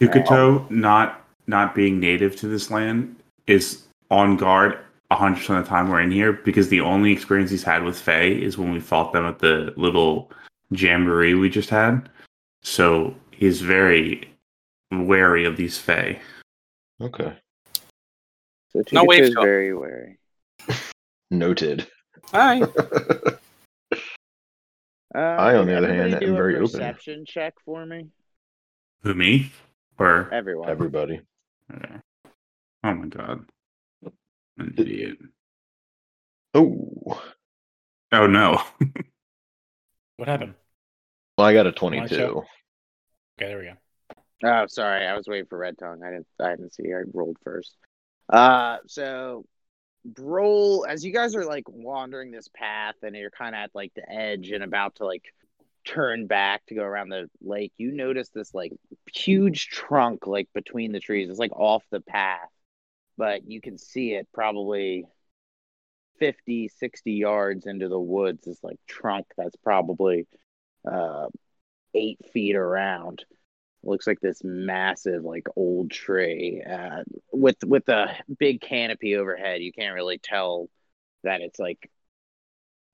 [0.00, 3.16] Tukato, um, not not being native to this land,
[3.46, 4.78] is on guard
[5.10, 8.24] 100% of the time we're in here because the only experience he's had with Fae
[8.24, 10.30] is when we fought them at the little
[10.70, 12.08] jamboree we just had.
[12.62, 14.32] So he's very
[14.90, 16.20] wary of these Fae.
[17.00, 17.36] Okay.
[18.70, 19.42] So No wave is shot.
[19.44, 20.18] very wary.
[21.30, 21.86] Noted.
[22.26, 22.62] hi.
[22.62, 22.68] Uh,
[25.14, 26.68] I, on the other hand, do am a very open.
[26.70, 28.06] perception check for me.
[29.02, 29.50] Who, me?
[29.98, 30.32] Or.
[30.32, 30.70] Everyone.
[30.70, 31.20] Everybody.
[31.74, 31.94] Okay.
[32.84, 33.44] Oh my god.
[34.58, 35.18] An idiot.
[36.54, 37.20] Oh,
[38.12, 38.62] Oh no.
[40.16, 40.54] What happened?
[41.42, 42.14] Well, I got a 22.
[42.14, 42.44] Okay,
[43.38, 43.74] there we go.
[44.44, 46.00] Oh, sorry, I was waiting for Red Tongue.
[46.04, 46.26] I didn't.
[46.40, 46.92] I didn't see.
[46.94, 47.74] I rolled first.
[48.28, 49.44] Uh, so
[50.18, 53.92] roll as you guys are like wandering this path, and you're kind of at like
[53.94, 55.24] the edge and about to like
[55.84, 57.72] turn back to go around the lake.
[57.76, 58.72] You notice this like
[59.12, 61.28] huge trunk like between the trees.
[61.28, 62.50] It's like off the path,
[63.18, 65.06] but you can see it probably
[66.20, 68.44] 50, 60 yards into the woods.
[68.44, 70.28] This like trunk that's probably
[70.90, 71.26] uh
[71.94, 73.24] eight feet around
[73.84, 77.02] looks like this massive like old tree uh,
[77.32, 80.68] with with a big canopy overhead you can't really tell
[81.24, 81.90] that it's like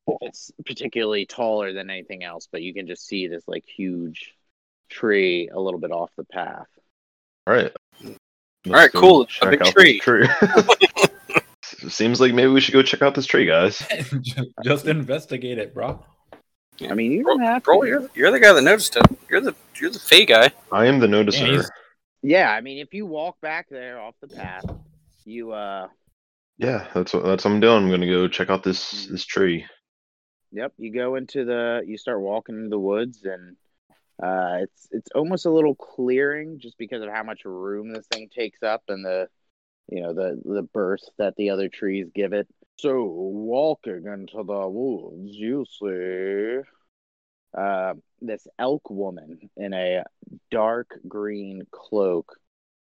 [0.06, 4.34] if it's particularly taller than anything else but you can just see this like huge
[4.88, 6.68] tree a little bit off the path
[7.46, 7.72] All right.
[8.66, 9.26] All right, cool.
[9.40, 9.92] A big tree.
[9.94, 10.28] this tree.
[11.88, 13.82] Seems like maybe we should go check out this tree, guys.
[14.64, 16.04] Just investigate it, bro.
[16.82, 19.02] I mean you don't have to Roll, you're, you're the guy that noticed it.
[19.28, 20.50] You're the you're the Fey guy.
[20.72, 21.46] I am the noticer.
[21.46, 21.70] he's-
[22.22, 24.64] yeah i mean if you walk back there off the path
[25.24, 25.86] you uh
[26.58, 27.84] Yeah, that's what that's what I'm doing.
[27.84, 29.64] I'm gonna go check out this this tree.
[30.52, 33.56] Yep, you go into the you start walking into the woods and
[34.22, 38.28] uh it's it's almost a little clearing just because of how much room this thing
[38.34, 39.28] takes up and the
[39.90, 42.48] you know the the berth that the other trees give it.
[42.78, 46.60] So walking into the woods, you see
[47.56, 50.04] uh, this elk woman in a
[50.52, 52.36] dark green cloak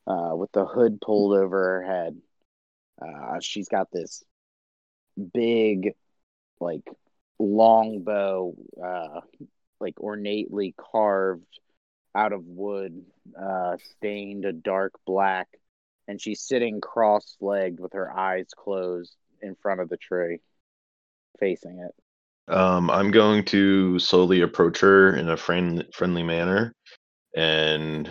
[0.06, 2.20] uh, with the hood pulled over her head.
[3.00, 4.22] Uh, she's got this
[5.32, 5.94] big,
[6.60, 6.86] like
[7.38, 8.54] long bow,
[8.84, 9.20] uh,
[9.80, 11.58] like ornately carved
[12.14, 13.02] out of wood,
[13.40, 15.48] uh, stained a dark black,
[16.06, 20.40] and she's sitting cross-legged with her eyes closed in front of the tree,
[21.38, 22.52] facing it.
[22.52, 26.74] Um, I'm going to slowly approach her in a friend friendly manner
[27.36, 28.10] and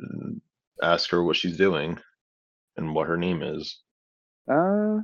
[0.00, 0.40] mm,
[0.82, 1.98] ask her what she's doing
[2.76, 3.78] and what her name is.
[4.50, 5.00] Uh,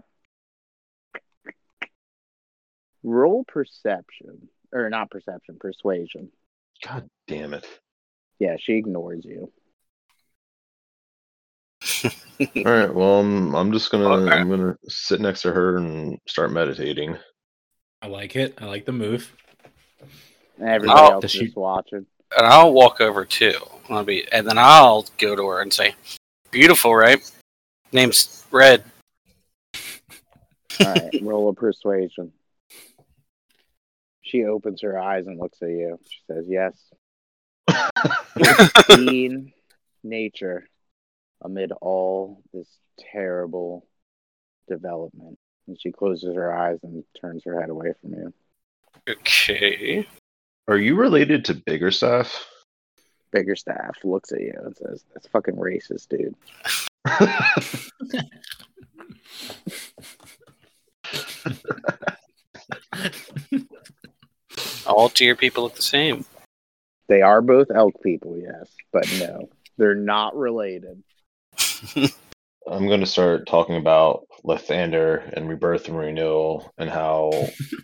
[3.02, 6.30] roll perception, or not perception, persuasion.
[6.86, 7.66] God damn it!
[8.38, 9.52] Yeah, she ignores you.
[12.40, 14.34] All right, well, I'm, I'm just gonna Okay.
[14.36, 17.16] I'm gonna sit next to her and start meditating.
[18.02, 18.58] I like it.
[18.60, 19.32] I like the move.
[20.58, 22.06] And everybody Oh, else does is she- watching.
[22.36, 23.54] And I'll walk over too.
[23.88, 25.94] I'll be, and then I'll go to her and say,
[26.50, 27.20] "Beautiful, right?
[27.92, 28.82] Name's Red.
[30.80, 32.32] All right, roll a persuasion.
[34.22, 36.00] She opens her eyes and looks at you.
[36.08, 36.74] She says, "Yes."
[38.34, 39.52] Pristine
[40.02, 40.66] nature
[41.44, 42.68] amid all this
[43.12, 43.86] terrible
[44.68, 45.38] development.
[45.66, 48.34] And she closes her eyes and turns her head away from you.
[49.08, 50.06] Okay.
[50.66, 52.46] Are you related to bigger stuff?
[53.32, 56.34] Bigger staff looks at you and says, That's fucking racist, dude.
[64.86, 66.24] All deer people look the same.
[67.08, 71.02] They are both elk people, yes, but no, they're not related.
[72.70, 77.30] I'm going to start talking about Lathander and rebirth and renewal and how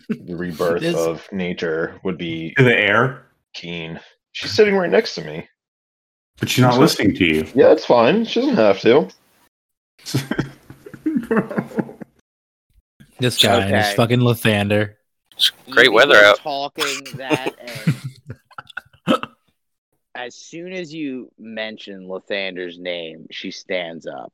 [0.09, 3.99] the rebirth This- of nature would be To the air, keen.
[4.33, 5.47] She's sitting right next to me.
[6.39, 7.45] but she's not listening to you.
[7.55, 8.25] Yeah, it's fine.
[8.25, 9.07] She doesn't have to.
[13.19, 13.95] This guy and his Okay.
[13.95, 14.95] fucking Lathander.
[15.33, 16.37] It's great You weather out.
[16.37, 17.95] Talking that, and
[20.21, 24.31] as soon as you mention Lathander's name, she stands up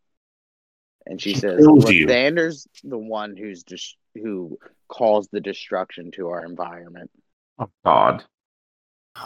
[1.05, 2.07] and she She says, kills you.
[2.07, 4.57] The one who's just who
[4.89, 7.09] caused the destruction to our environment."
[7.59, 8.23] oh God.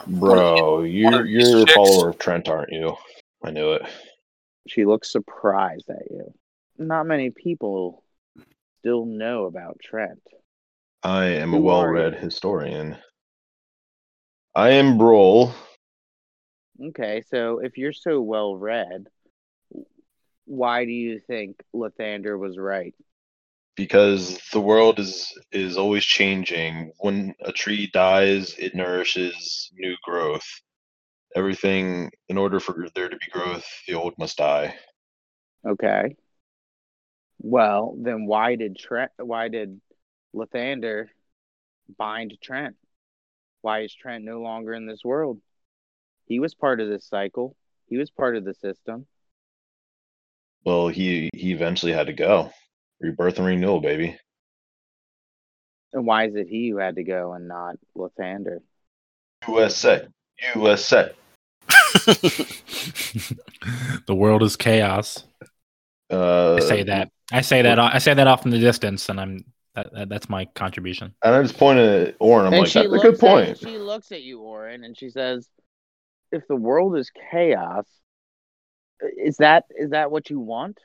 [0.08, 2.96] Bro, you're you're a follower of Trent, aren't you?
[3.44, 3.82] I knew it.
[4.68, 6.34] She looks surprised at you.
[6.78, 8.04] Not many people
[8.80, 10.22] still know about Trent.
[11.04, 12.98] I am a Who are well-read historian.
[14.56, 15.52] I am Brol.
[16.82, 19.08] Okay, so if you're so well read,
[20.46, 22.96] why do you think Lathander was right?
[23.76, 30.48] because the world is is always changing when a tree dies it nourishes new growth
[31.36, 34.76] everything in order for there to be growth the old must die
[35.66, 36.16] Okay.
[37.40, 39.12] Well, then why did Trent?
[39.18, 39.82] Why did
[40.34, 41.08] Lathander
[41.98, 42.76] bind Trent?
[43.62, 45.42] Why is Trent no longer in this world?
[46.32, 47.58] He was part of this cycle.
[47.88, 49.06] He was part of the system.
[50.64, 52.50] well he he eventually had to go
[53.02, 54.16] rebirth and renewal baby
[55.92, 58.60] And why is it he who had to go and not Lathander?
[59.46, 60.08] usa
[60.56, 61.12] usa
[64.08, 65.26] the world is chaos.
[66.10, 67.10] uh I say that.
[67.34, 67.78] I say that.
[67.80, 69.44] I say that off in the distance, and I'm
[69.76, 71.14] that, that, that's my contribution.
[71.24, 72.46] and i just pointed at Orin.
[72.48, 74.98] i'm and like that's a looks good at- point she looks at you, Orin, and
[74.98, 75.48] she says,
[76.32, 77.86] "If the world is chaos,
[79.18, 80.80] is that is that what you want?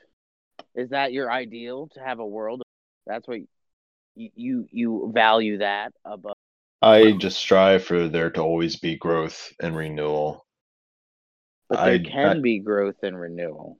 [0.75, 2.63] Is that your ideal to have a world?
[3.05, 3.39] That's what
[4.15, 6.33] you you, you value that above."
[6.81, 10.45] i just strive for there to always be growth and renewal
[11.69, 13.79] But there I- can I- be growth and renewal.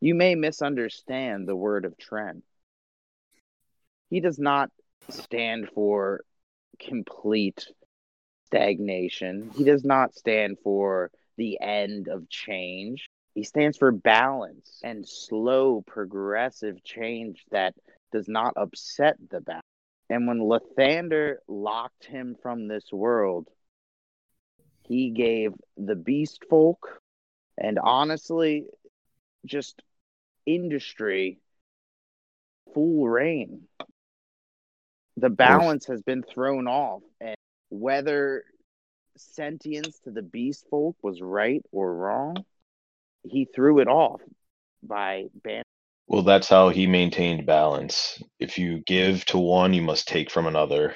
[0.00, 2.44] You may misunderstand the word of Trent.
[4.08, 4.70] He does not
[5.10, 6.24] stand for
[6.78, 7.66] complete
[8.50, 9.50] stagnation.
[9.56, 13.08] He does not stand for the end of change.
[13.34, 17.74] He stands for balance and slow, progressive change that
[18.12, 19.62] does not upset the balance.
[20.10, 23.48] And when Lathander locked him from this world,
[24.88, 27.00] he gave the beast folk
[27.56, 28.66] and honestly
[29.46, 29.82] just
[30.46, 31.38] industry
[32.74, 33.62] full reign
[35.16, 37.36] the balance has been thrown off and
[37.70, 38.44] whether
[39.16, 42.44] sentience to the beast folk was right or wrong
[43.24, 44.20] he threw it off
[44.82, 45.62] by ban
[46.06, 50.46] well that's how he maintained balance if you give to one you must take from
[50.46, 50.94] another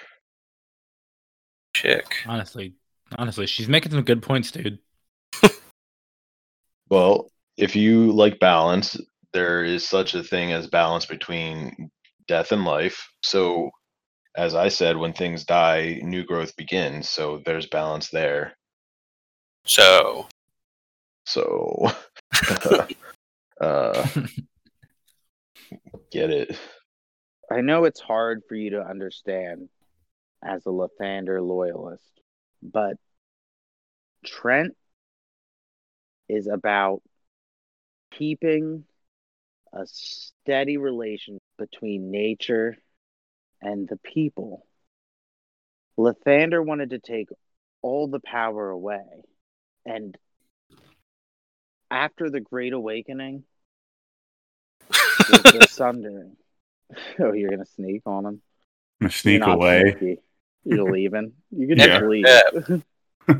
[1.74, 2.16] Chick.
[2.26, 2.72] Honestly,
[3.18, 4.78] honestly, she's making some good points, dude.
[6.90, 8.96] Well, if you like balance,
[9.32, 11.90] there is such a thing as balance between
[12.28, 13.08] death and life.
[13.24, 13.70] So,
[14.36, 17.08] as I said, when things die, new growth begins.
[17.08, 18.56] So, there's balance there.
[19.64, 20.28] So,
[21.26, 21.90] So,
[23.60, 24.06] uh,
[26.10, 26.58] get it.
[27.50, 29.68] i know it's hard for you to understand
[30.42, 32.20] as a lathander loyalist
[32.62, 32.96] but
[34.24, 34.74] trent
[36.28, 37.02] is about
[38.10, 38.84] keeping
[39.72, 42.76] a steady relation between nature
[43.64, 44.66] and the people.
[45.98, 47.28] Lathander wanted to take
[47.82, 49.02] all the power away.
[49.86, 50.16] And
[51.90, 53.44] after the Great Awakening,
[55.30, 56.36] with the Sundering.
[57.18, 58.42] Oh, you're going to sneak on him?
[59.00, 59.96] I'm gonna sneak away.
[59.98, 60.20] sneaky.
[60.64, 61.32] You're leaving.
[61.50, 61.86] You can Yeah.
[61.86, 62.24] just leave.
[62.26, 63.36] Yeah.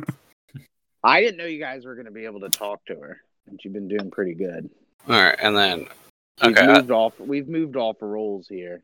[1.04, 3.60] I didn't know you guys were going to be able to talk to her, and
[3.62, 4.70] you've been doing pretty good.
[5.08, 5.86] all right, and then
[6.42, 7.20] We've Okay, I- moved off.
[7.20, 8.82] We've moved off roles here.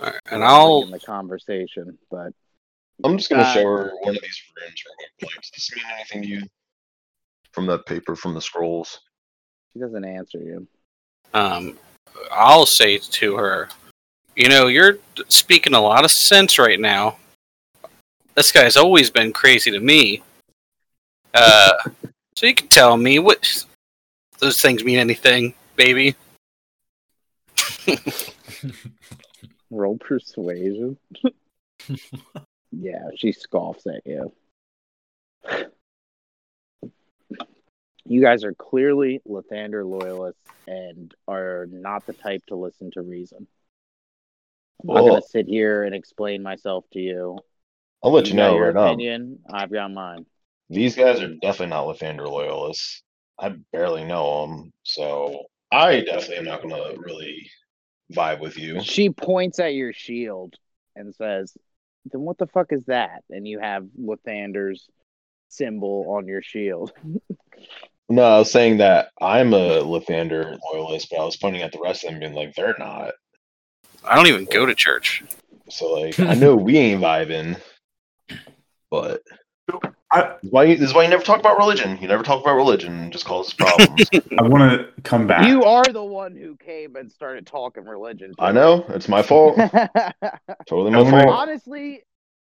[0.00, 2.32] All right, and I'll in the conversation, but
[3.04, 5.40] I'm just gonna Uh, show her one of these runes real quick.
[5.42, 6.42] Does this mean anything to you?
[7.52, 9.00] From that paper, from the scrolls.
[9.72, 10.66] she doesn't answer you.
[11.34, 11.78] um,
[12.30, 13.68] I'll say to her,
[14.34, 14.98] you know, you're
[15.28, 17.16] speaking a lot of sense right now.
[18.34, 20.22] This guy's always been crazy to me.
[21.34, 21.72] Uh,
[22.36, 23.64] so you can tell me what
[24.38, 26.14] those things mean anything, baby.
[29.70, 30.96] Roll persuasion.
[32.72, 34.32] yeah, she scoffs at you.
[38.08, 43.46] You guys are clearly Lathander loyalists and are not the type to listen to reason.
[44.82, 47.38] I'm not Well- going to sit here and explain myself to you.
[48.04, 48.86] I'll let you, got know your right now.
[48.88, 49.40] opinion.
[49.50, 50.26] I've got mine.
[50.68, 53.02] These guys are definitely not Lathander loyalists.
[53.38, 57.50] I barely know them, so I definitely am not gonna really
[58.12, 58.80] vibe with you.
[58.82, 60.54] She points at your shield
[60.94, 61.56] and says,
[62.10, 64.88] "Then what the fuck is that?" And you have Lathander's
[65.48, 66.92] symbol on your shield.
[68.08, 71.80] No, I was saying that I'm a Lathander loyalist, but I was pointing at the
[71.80, 73.14] rest of them, being like, they're not.
[74.04, 75.24] I don't even go to church.
[75.68, 77.60] So like, I know we ain't vibing,
[78.90, 79.22] but
[80.16, 81.98] I, this is why you, this is why you never talk about religion.
[82.00, 83.04] You never talk about religion.
[83.04, 84.08] It just causes problems.
[84.38, 85.46] I want to come back.
[85.46, 88.32] You are the one who came and started talking religion.
[88.38, 89.56] I know it's my fault.
[90.66, 91.28] Totally my fault.
[91.28, 92.02] Honestly,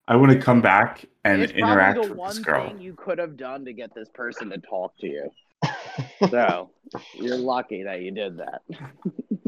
[0.07, 2.68] I want to come back and it's interact probably the with one this girl.
[2.68, 5.30] thing you could have done to get this person to talk to you.
[6.30, 6.69] So
[7.15, 8.61] you're lucky that you did that.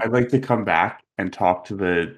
[0.02, 2.18] I'd like to come back and talk to the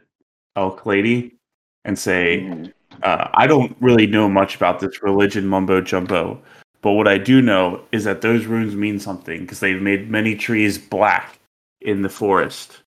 [0.55, 1.37] elk lady
[1.85, 2.73] and say, Mhm.
[3.03, 6.41] uh, I don't really know much about this religion mumbo jumbo,
[6.81, 10.35] but what I do know is that those runes mean something because they've made many
[10.35, 11.39] trees black
[11.81, 12.81] in the forest.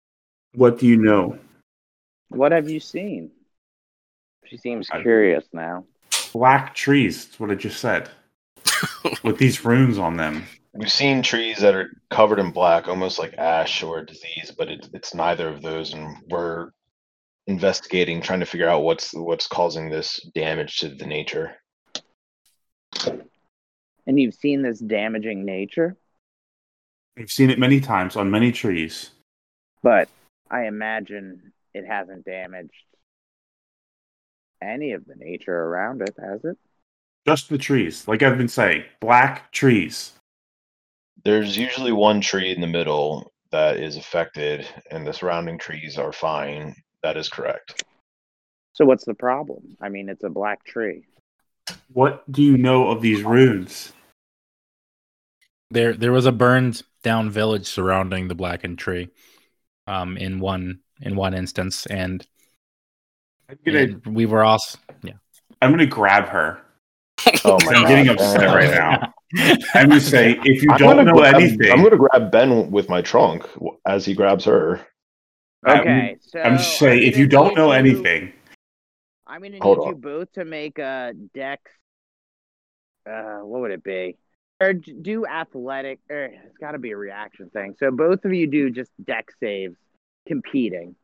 [0.54, 1.38] What do you know?
[2.28, 3.30] What have you seen?
[4.44, 5.84] She seems I- curious now.
[6.32, 7.24] Black trees.
[7.26, 8.10] That's what I just said.
[9.24, 10.44] With these runes on them.
[10.74, 14.88] We've seen trees that are covered in black, almost like ash or disease, but it,
[14.92, 16.70] it's neither of those, and we're
[17.48, 21.56] investigating, trying to figure out what's what's causing this damage to the nature.
[24.06, 25.96] And you've seen this damaging nature,
[27.16, 29.10] We've seen it many times on many trees.
[29.82, 30.08] but
[30.50, 32.72] I imagine it hasn't damaged
[34.62, 36.56] any of the nature around it, has it?
[37.26, 38.06] Just the trees.
[38.08, 40.12] Like I've been saying, black trees.
[41.24, 46.12] There's usually one tree in the middle that is affected, and the surrounding trees are
[46.12, 46.74] fine.
[47.02, 47.84] That is correct.
[48.72, 49.76] So what's the problem?
[49.80, 51.04] I mean, it's a black tree.
[51.92, 53.92] What do you know of these runes?
[55.70, 59.10] There, there was a burned down village surrounding the blackened tree,
[59.86, 62.26] um, in one in one instance, and,
[63.48, 65.14] I'm gonna, and we were also yeah.
[65.62, 66.60] I'm gonna grab her.
[67.44, 69.12] Oh I'm getting upset right now.
[69.74, 72.88] I'm gonna say, if you I'm don't know grab- anything, I'm gonna grab Ben with
[72.88, 73.46] my trunk
[73.86, 74.80] as he grabs her.
[75.64, 78.32] I'm- Okay, so I'm just saying, I'm if you don't know you- anything,
[79.26, 81.62] I'm gonna need Hold you both to make a dex.
[83.08, 84.16] Uh, what would it be?
[84.60, 86.00] Or do athletic.
[86.10, 87.74] Or it's got to be a reaction thing.
[87.78, 89.76] So both of you do just dex saves,
[90.26, 90.96] competing,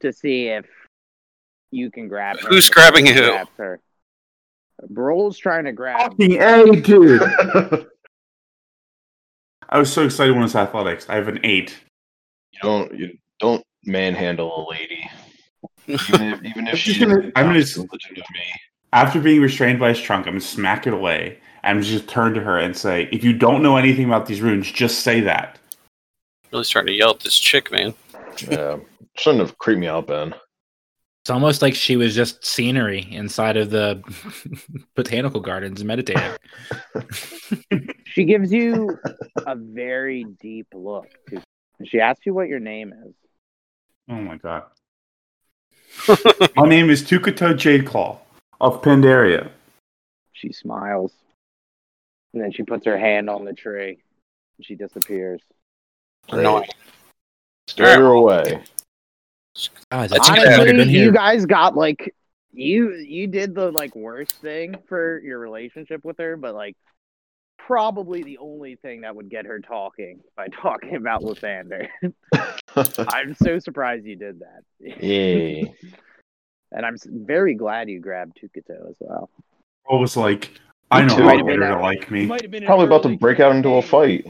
[0.00, 0.66] to see if
[1.70, 2.48] you can grab her.
[2.48, 3.14] Who's grabbing who?
[3.14, 3.80] grabs her.
[4.88, 6.12] Brol's trying to grab.
[6.12, 7.22] fucking A, dude.
[9.68, 11.06] I was so excited when it's athletics.
[11.08, 11.76] I have an eight.
[12.52, 15.08] You don't you don't manhandle a lady.
[15.88, 18.52] Even if, even I'm if she just gonna- I'm gonna is religion of me.
[18.92, 21.38] After being restrained by his trunk, I'm gonna smack it away.
[21.62, 24.70] I'm just turn to her and say, if you don't know anything about these runes,
[24.70, 25.58] just say that.
[26.52, 27.92] Really starting to yell at this chick, man.
[28.48, 28.78] Yeah.
[29.16, 30.32] Shouldn't have creeped me out, Ben.
[31.22, 34.00] It's almost like she was just scenery inside of the
[34.94, 36.30] botanical gardens meditating.
[38.06, 38.96] She gives you
[39.46, 41.06] a very deep look.
[41.28, 41.42] too.
[41.84, 43.12] She asks you what your name is.
[44.08, 44.64] Oh my god.
[46.56, 48.18] My name is Tukato Jadeclaw
[48.60, 49.50] of Pandaria.
[50.32, 51.12] She smiles.
[52.32, 53.98] And then she puts her hand on the tree.
[54.58, 55.40] And she disappears.
[56.28, 56.68] Annoying.
[57.66, 58.62] Stare her away.
[59.90, 60.52] Guys, That's I think good.
[60.52, 62.14] I might have been Honestly, you guys got like
[62.52, 66.76] you you did the like worst thing for your relationship with her, but like
[67.66, 71.88] probably the only thing that would get her talking by talking about Lathander.
[73.08, 74.62] I'm so surprised you did that.
[75.02, 75.64] yeah.
[76.72, 79.30] And I'm very glad you grabbed Tukato as well.
[79.88, 80.50] I was like,
[80.90, 81.22] I know too.
[81.22, 82.26] how Might have been bitter that- to like me.
[82.26, 84.26] Might have been Probably about to early break out into a fight.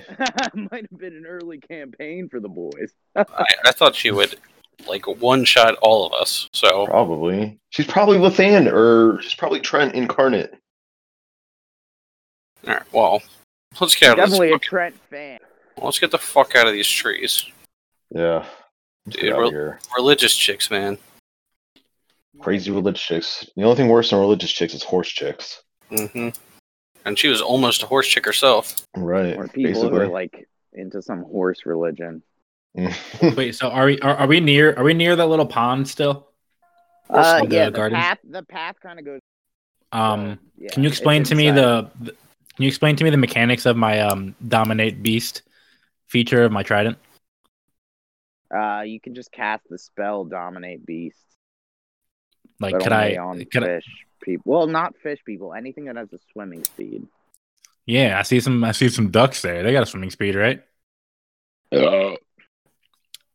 [0.55, 2.93] Might have been an early campaign for the boys.
[3.17, 3.25] I,
[3.65, 4.37] I thought she would
[4.87, 6.49] like one shot all of us.
[6.53, 7.59] So Probably.
[7.71, 10.55] She's probably Lathan, or she's probably Trent incarnate.
[12.67, 13.23] All right, well,
[13.81, 14.39] let's get out of this.
[14.39, 15.39] Definitely a Trent fan.
[15.81, 17.47] Let's get the fuck out of these trees.
[18.11, 18.45] Yeah.
[19.05, 19.79] Let's Dude, get out rel- of here.
[19.97, 20.99] Religious chicks, man.
[22.41, 23.49] Crazy religious chicks.
[23.57, 25.63] The only thing worse than religious chicks is horse chicks.
[25.91, 26.29] hmm
[27.05, 28.77] And she was almost a horse chick herself.
[28.97, 29.37] Right.
[29.37, 30.09] Or people who are basically.
[30.09, 32.23] like into some horse religion.
[33.37, 36.29] Wait, so are we are, are we near are we near that little pond still?
[37.09, 37.99] Uh, of the yeah, the garden?
[37.99, 38.19] path.
[38.29, 39.21] The path kind of goes.
[39.93, 41.91] Um, yeah, can you it's explain to me inside.
[42.01, 42.17] the, the
[42.57, 45.43] can you explain to me the mechanics of my um dominate beast
[46.07, 46.99] feature of my trident?
[48.55, 51.19] Uh, you can just cast the spell dominate beast.
[52.61, 53.17] Like, but could I?
[53.17, 53.67] on Could I?
[53.67, 53.87] fish
[54.23, 54.53] people?
[54.53, 55.53] Well, not fish people.
[55.53, 57.07] Anything that has a swimming speed.
[57.85, 58.65] Yeah, I see some.
[58.65, 59.63] I see some ducks there.
[59.63, 60.63] They got a swimming speed, right?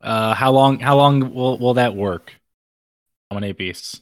[0.02, 0.80] Uh, how long?
[0.80, 2.34] How long will will that work?
[3.30, 4.02] Dominate beasts.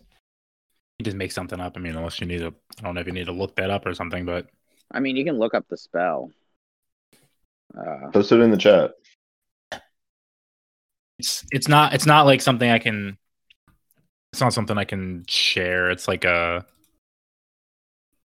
[0.97, 1.75] You just make something up.
[1.75, 2.53] I mean, unless you need to.
[2.79, 4.47] I don't know if you need to look that up or something, but
[4.91, 6.31] I mean, you can look up the spell.
[7.77, 8.91] Uh, Post it in the chat.
[11.19, 13.17] it's it's not it's not like something I can.
[14.33, 15.89] It's not something I can share.
[15.89, 16.65] It's like a,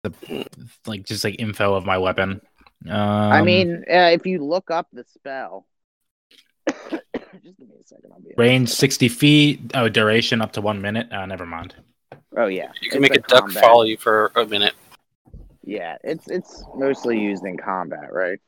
[0.03, 0.45] the
[0.85, 2.41] like just like info of my weapon.
[2.87, 5.65] Um, I mean, uh, if you look up the spell,
[6.69, 8.11] just give me a second.
[8.13, 9.71] I'll be range sixty feet.
[9.73, 11.11] Oh, duration up to one minute.
[11.11, 11.75] Uh, never mind.
[12.35, 14.73] Oh yeah, You can it's make a a duck follow you for a minute.
[15.63, 18.39] Yeah, it's it's mostly used in combat, right?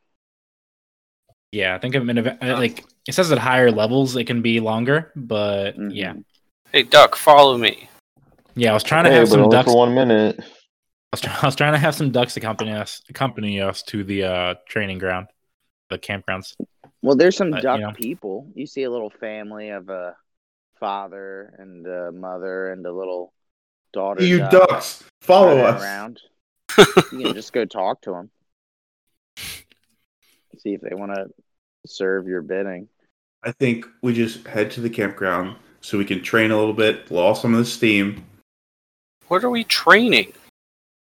[1.52, 4.42] Yeah, I think I'm in a, uh, like it says at higher levels it can
[4.42, 5.92] be longer, but Mhm.
[5.94, 6.14] yeah,
[6.72, 7.88] Hey, duck, follow me.
[8.56, 8.72] yeah.
[8.72, 9.70] I was trying to Hey, have but some only ducks.
[9.70, 10.40] for one minute.
[10.40, 10.46] I
[11.12, 14.24] was, try- I was trying to have some ducks accompany us, accompany us to the
[14.24, 15.28] uh, training ground,
[15.92, 16.56] the campgrounds.
[17.04, 17.92] Well, there's some Uh, duck you know.
[17.94, 18.48] people.
[18.56, 20.16] You see a little family of a
[20.80, 23.32] father and a mother and a little
[23.94, 24.24] daughter.
[24.24, 25.80] You duck ducks, follow us.
[25.84, 26.20] around.
[26.78, 28.30] You can just go talk to them.
[30.60, 31.28] See if they want to
[31.86, 32.88] serve your bidding.
[33.44, 37.08] I think we just head to the campground so we can train a little bit,
[37.08, 38.24] blow off some of the steam
[39.28, 40.32] What are we training?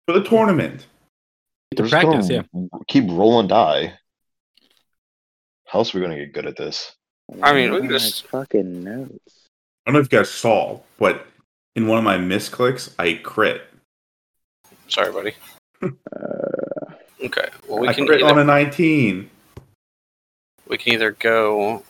[0.06, 0.86] for the tournament.
[1.76, 3.94] To just practice, gonna Keep rolling die.
[5.66, 6.92] How else are we gonna get good at this?
[7.42, 9.48] I mean, we Where are just- my fucking notes.
[9.86, 11.26] I don't know if you guys saw, but
[11.76, 13.62] in one of my misclicks, I crit.
[14.92, 15.34] Sorry, buddy.
[15.82, 15.88] Uh,
[17.24, 17.48] Okay.
[17.68, 19.30] Well, we I can crit on a 19.
[20.68, 21.84] we can either go.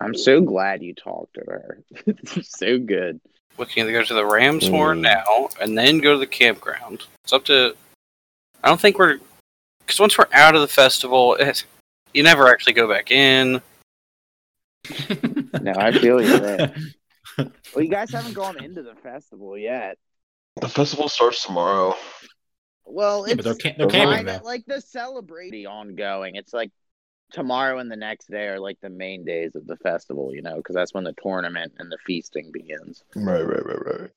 [0.00, 1.82] I'm so glad you talked to her.
[2.06, 3.20] It's so good.
[3.58, 5.02] We can either go to the Ram's Horn Mm.
[5.02, 7.04] now and then go to the campground.
[7.24, 7.74] It's up to.
[8.62, 9.18] I don't think we're
[9.80, 11.64] because once we're out of the festival, it,
[12.14, 13.60] you never actually go back in.
[15.60, 16.74] No, I feel you there.
[17.38, 19.96] Well, you guys haven't gone into the festival yet.
[20.60, 21.94] The festival starts tomorrow.
[22.84, 24.44] Well, Yeah, it's but they're, ca- they're Those camping kinda though.
[24.44, 26.36] like the celebration ongoing.
[26.36, 26.70] It's like
[27.32, 30.56] tomorrow and the next day are like the main days of the festival, you know,
[30.56, 33.02] because that's when the tournament and the feasting begins.
[33.16, 34.10] Right, right, right, right.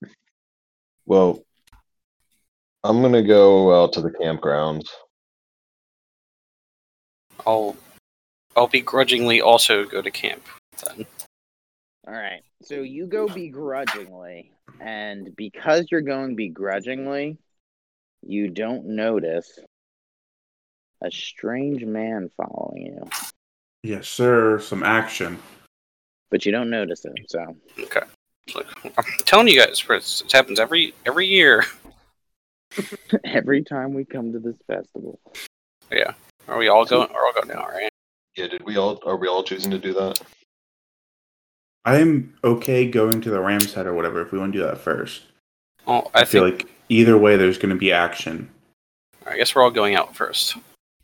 [1.05, 1.43] Well,
[2.83, 4.87] I'm gonna go out to the campgrounds.
[7.47, 7.77] I'll
[8.55, 10.43] I'll begrudgingly also go to camp
[10.83, 11.05] then.
[12.07, 12.41] All right.
[12.61, 12.90] So mm.
[12.90, 17.38] you go begrudgingly, and because you're going begrudgingly,
[18.22, 19.60] you don't notice
[21.02, 23.10] a strange man following you,
[23.84, 24.60] Yes, sir.
[24.60, 25.38] Some action.
[26.32, 27.14] but you don't notice him.
[27.27, 28.02] So Okay.
[28.48, 28.68] It's like,
[28.98, 31.64] I'm telling you guys, Chris, it happens every every year.
[33.23, 35.19] every time we come to this festival,
[35.91, 36.14] Yeah.
[36.48, 37.10] Are we all going?
[37.10, 37.90] Are all going now, right?
[38.36, 40.19] Yeah, did we all are we all choosing to do that?
[41.85, 44.79] I'm okay going to the Ram's head or whatever if we want to do that
[44.79, 45.23] first.
[45.85, 48.49] Well, I, I feel think like either way there's going to be action.
[49.25, 50.55] I guess we're all going out first.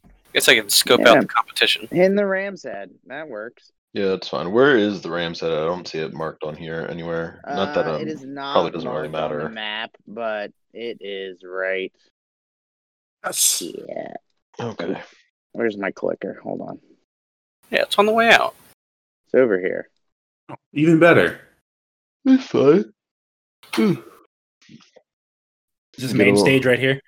[0.04, 1.12] I guess I can scope Yeah.
[1.12, 1.88] out the competition.
[1.92, 3.72] in the Ram's Head, that works.
[3.94, 4.52] Yeah, that's fine.
[4.54, 5.52] Where is the Rams head?
[5.52, 7.42] I don't see it marked on here anywhere.
[7.46, 9.44] Not that Uh, um, it is not probably doesn't really marked on matter.
[9.44, 11.92] the map, but it is right.
[13.26, 13.62] Yes.
[13.62, 14.14] Yeah.
[14.60, 15.02] Okay.
[15.52, 16.40] Where's my clicker?
[16.42, 16.80] Hold on.
[17.70, 18.56] Yeah, it's on the way out.
[19.26, 19.90] It's over here.
[20.74, 21.40] Even better.
[22.26, 22.92] It's fine.
[23.78, 23.98] Is
[25.98, 27.02] this main stage right here?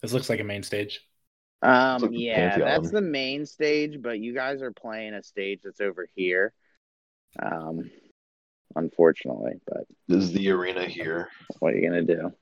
[0.00, 1.00] This looks like a main stage.
[1.62, 2.68] Um, like yeah, Pantheon.
[2.68, 6.52] that's the main stage, but you guys are playing a stage that's over here.
[7.40, 7.90] Um,
[8.76, 11.28] unfortunately, but This is the arena here.
[11.60, 12.32] what are you gonna do?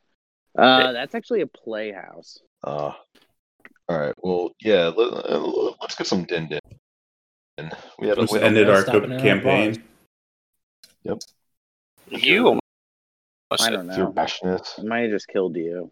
[0.59, 2.41] Uh, that's actually a playhouse.
[2.65, 2.93] Uh,
[3.89, 4.15] all right.
[4.19, 4.89] Well, yeah.
[4.89, 5.25] Let,
[5.81, 7.71] us get some din din.
[7.99, 9.03] We had a, we had a- ended we'll our stop
[11.07, 12.29] co- in our campaign.
[12.29, 12.63] You almost
[13.61, 14.13] I don't with your know.
[14.13, 14.75] rashness.
[14.79, 15.91] I might have just killed you.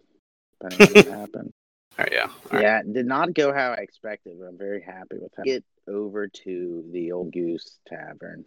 [0.61, 1.53] Depending on what happened.
[1.99, 2.23] Oh, yeah.
[2.23, 2.63] All right.
[2.63, 5.43] Yeah, it did not go how I expected, but I'm very happy with how.
[5.43, 8.45] Get over to the Old Goose Tavern.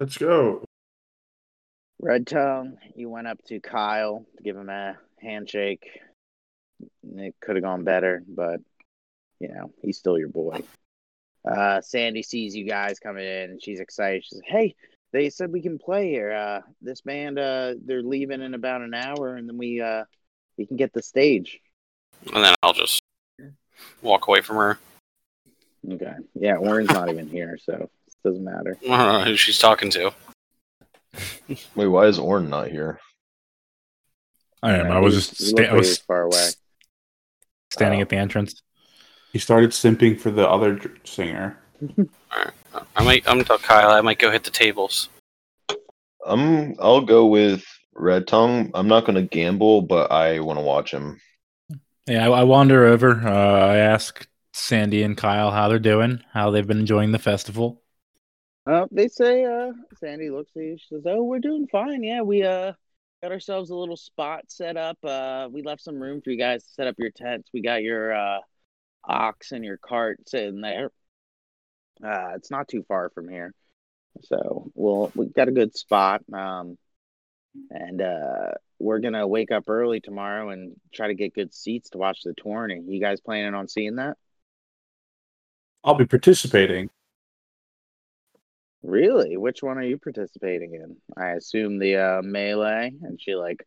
[0.00, 0.64] Let's go.
[2.00, 5.88] Red Tongue, you went up to Kyle to give him a handshake.
[7.16, 8.60] It could have gone better, but
[9.40, 10.62] you know he's still your boy.
[11.44, 14.24] Uh, Sandy sees you guys coming in, and she's excited.
[14.24, 14.74] She's like, "Hey,
[15.12, 16.32] they said we can play here.
[16.32, 20.04] Uh, this band, uh, they're leaving in about an hour, and then we uh,
[20.56, 21.60] we can get the stage."
[22.34, 23.00] And then I'll just
[24.02, 24.78] walk away from her.
[25.90, 27.90] Okay, yeah, Orin's not even here, so it
[28.24, 28.76] doesn't matter.
[28.84, 30.12] I don't know who she's talking to.
[31.74, 32.98] Wait, why is Orin not here?
[34.62, 34.94] I don't know.
[34.94, 36.48] I Uh, was just sta- I was far away.
[37.72, 38.02] standing Oh.
[38.02, 38.60] at the entrance.
[39.32, 40.98] He started simping for the other dr-
[41.78, 42.08] singer.
[42.96, 43.26] I might.
[43.26, 43.90] I'm gonna tell Kyle.
[43.90, 45.08] I might go hit the tables.
[46.26, 46.74] I'm.
[46.80, 47.64] I'll go with
[47.94, 48.70] Red Tongue.
[48.74, 51.20] I'm not going to gamble, but I want to watch him.
[52.06, 53.20] Yeah, I, I wander over.
[53.26, 57.82] Uh, I ask Sandy and Kyle how they're doing, how they've been enjoying the festival.
[58.66, 60.76] Uh, they say, uh, Sandy looks at you.
[60.78, 62.02] She says, "Oh, we're doing fine.
[62.02, 62.72] Yeah, we uh
[63.22, 64.98] got ourselves a little spot set up.
[65.02, 67.48] Uh, we left some room for you guys to set up your tents.
[67.52, 68.40] We got your uh
[69.04, 70.90] ox and your cart sitting there.
[72.02, 73.52] Uh, it's not too far from here,
[74.22, 76.22] so we'll we've got a good spot.
[76.32, 76.78] Um,
[77.70, 81.98] and uh, we're gonna wake up early tomorrow and try to get good seats to
[81.98, 82.80] watch the tourney.
[82.86, 84.16] You guys planning on seeing that?
[85.84, 86.90] I'll be participating.
[88.82, 89.36] Really?
[89.36, 90.96] Which one are you participating in?
[91.16, 93.66] I assume the uh, melee, and she like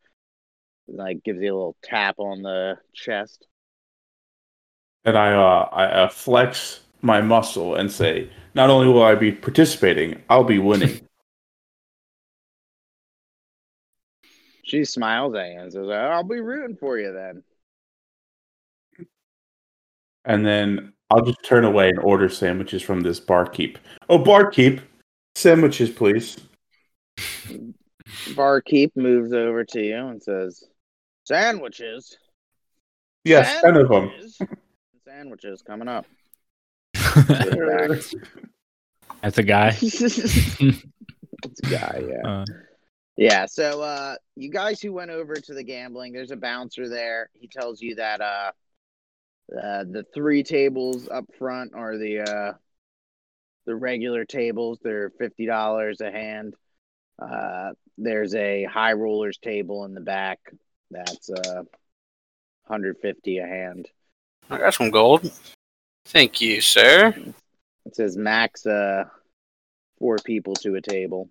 [0.87, 3.45] like gives you a little tap on the chest.
[5.03, 9.31] And I, uh, I uh, flex my muscle and say, not only will I be
[9.31, 11.01] participating, I'll be winning.
[14.63, 17.43] She smiles at you and says, "I'll be rooting for you then."
[20.25, 23.77] and then I'll just turn away and order sandwiches from this barkeep.
[24.09, 24.81] Oh, barkeep,
[25.35, 26.37] sandwiches, please.
[28.35, 30.63] Barkeep moves over to you and says,
[31.25, 32.17] "Sandwiches,
[33.23, 34.09] Yes, ten of them.
[34.09, 34.41] Sandwiches?
[35.05, 36.05] Sandwiches coming up."
[39.21, 39.77] That's a guy.
[39.81, 40.61] it's
[41.63, 42.27] a guy, yeah.
[42.27, 42.45] Uh,
[43.17, 47.29] Yeah, so uh you guys who went over to the gambling, there's a bouncer there.
[47.39, 48.51] He tells you that uh
[49.51, 52.53] uh the three tables up front are the uh
[53.65, 54.79] the regular tables.
[54.81, 56.55] They're fifty dollars a hand.
[57.21, 60.39] Uh there's a high rollers table in the back
[60.89, 61.63] that's uh
[62.67, 63.87] 150 a hand.
[64.49, 65.29] I got some gold.
[66.05, 67.13] Thank you, sir.
[67.85, 69.05] It says max uh
[69.99, 71.29] four people to a table.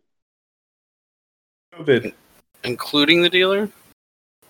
[1.75, 2.13] COVID.
[2.65, 3.69] Including the dealer?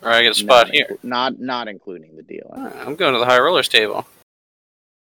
[0.03, 0.99] Or I get a spot not, here.
[1.03, 2.51] Not not including the dealer.
[2.53, 4.07] Alright, I'm going to the high rollers table.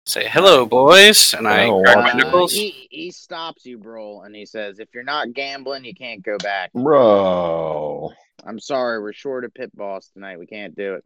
[0.07, 2.03] Say hello, boys, and I Oh, crack wow.
[2.15, 5.95] my Uh, he he stops you, bro, and he says, "If you're not gambling, you
[5.95, 8.13] can't go back." Bro.
[8.45, 10.39] I'm sorry, we're short of pit boss tonight.
[10.39, 11.05] We can't do it.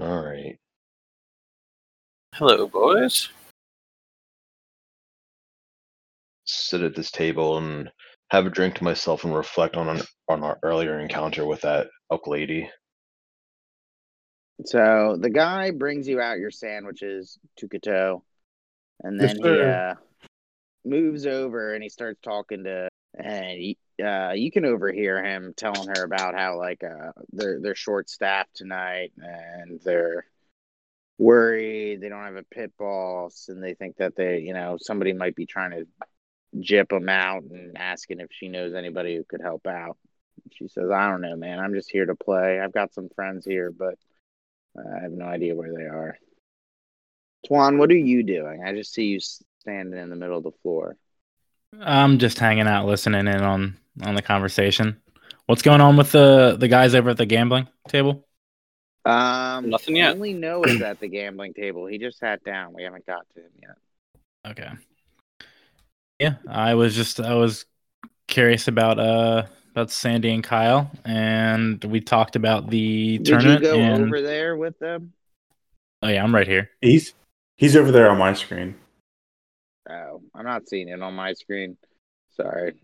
[0.00, 0.56] All right.
[2.34, 3.28] Hello, boys.
[6.68, 7.90] Sit at this table and
[8.30, 11.88] have a drink to myself and reflect on an, on our earlier encounter with that
[12.12, 12.70] elk lady.
[14.66, 18.22] So the guy brings you out your sandwiches to Cateau,
[19.02, 19.94] and Yes, then he uh,
[20.84, 25.88] moves over and he starts talking to, and he, uh, you can overhear him telling
[25.88, 30.26] her about how like uh, they're they're short staffed tonight and they're
[31.18, 35.12] worried they don't have a pit boss and they think that they you know somebody
[35.12, 35.84] might be trying to
[36.58, 39.96] jip them out and asking if she knows anybody who could help out.
[40.52, 41.58] She says, "I don't know, man.
[41.58, 42.60] I'm just here to play.
[42.60, 43.98] I've got some friends here, but."
[44.76, 46.18] I have no idea where they are.
[47.48, 48.62] Twan, what are you doing?
[48.64, 50.96] I just see you standing in the middle of the floor.
[51.80, 55.00] I'm just hanging out, listening in on on the conversation.
[55.46, 58.26] What's going on with the the guys over at the gambling table?
[59.04, 60.12] Um, Nothing yet.
[60.12, 61.86] Only Noah is at the gambling table.
[61.86, 62.74] He just sat down.
[62.74, 64.50] We haven't got to him yet.
[64.50, 64.70] Okay.
[66.18, 67.64] Yeah, I was just I was
[68.26, 73.62] curious about uh about Sandy and Kyle, and we talked about the tournament.
[73.62, 75.12] Did you go and- over there with them?
[76.02, 76.70] Oh yeah, I'm right here.
[76.80, 77.14] He's
[77.56, 78.74] he's over there on my screen.
[79.88, 81.76] Oh, I'm not seeing it on my screen.
[82.36, 82.74] Sorry.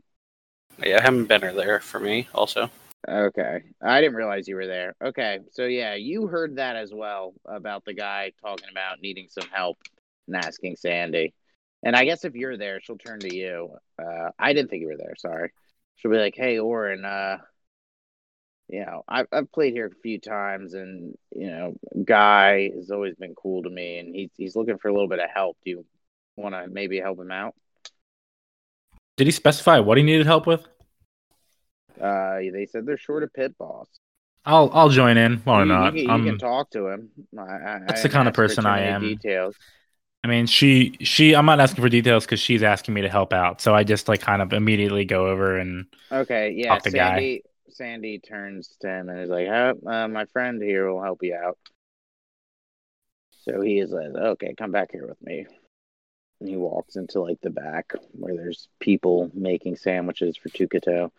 [0.83, 2.71] Yeah, I haven't been there for me, also.
[3.07, 3.63] Okay.
[3.83, 4.95] I didn't realize you were there.
[5.03, 5.41] Okay.
[5.53, 9.79] So yeah, you heard that as well about the guy talking about needing some help
[10.27, 11.35] and asking Sandy.
[11.85, 13.77] And I guess if you're there, she'll turn to you.
[14.03, 15.15] Uh, I didn't think you were there.
[15.17, 15.53] Sorry.
[15.97, 17.39] She'll be like, "Hey, Orin, uh,
[18.69, 21.75] you know, I've I've played here a few times, and you know,
[22.05, 25.19] Guy has always been cool to me, and he's he's looking for a little bit
[25.19, 25.59] of help.
[25.65, 25.87] Do you
[26.37, 27.55] want to maybe help him out?"
[29.17, 30.67] Did he specify what he needed help with?
[32.01, 33.89] Uh, they said they're short of pit boss.
[34.45, 35.39] I'll I'll join in.
[35.39, 35.95] Why you, not?
[35.95, 37.11] You, can, you Um, can talk to him.
[37.39, 39.03] I, I, That's I the kind of person I am.
[39.03, 39.55] Details.
[40.25, 41.37] I mean, she she.
[41.37, 43.61] I'm not asking for details because she's asking me to help out.
[43.61, 46.69] So I just like kind of immediately go over and Okay, yeah.
[46.69, 46.99] Talk to Guy.
[46.99, 51.23] Sandy Sandy turns to him and is like, oh, uh, "My friend here will help
[51.23, 51.59] you out."
[53.43, 55.45] So he is like, "Okay, come back here with me."
[56.41, 61.11] And he walks into like the back where there's people making sandwiches for Tukato,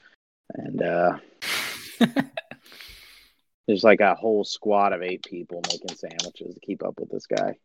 [0.56, 1.18] and uh,
[3.68, 7.27] there's like a whole squad of eight people making sandwiches to keep up with this
[7.27, 7.56] guy.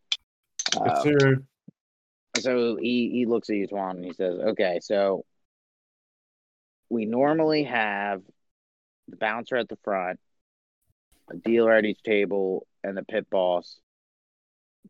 [0.75, 1.43] Yes, um, sir.
[2.39, 5.25] so he, he looks at you, Twan, and he says, Okay, so
[6.89, 8.23] we normally have
[9.09, 10.21] the bouncer at the front,
[11.31, 13.79] a dealer at each table, and the pit boss.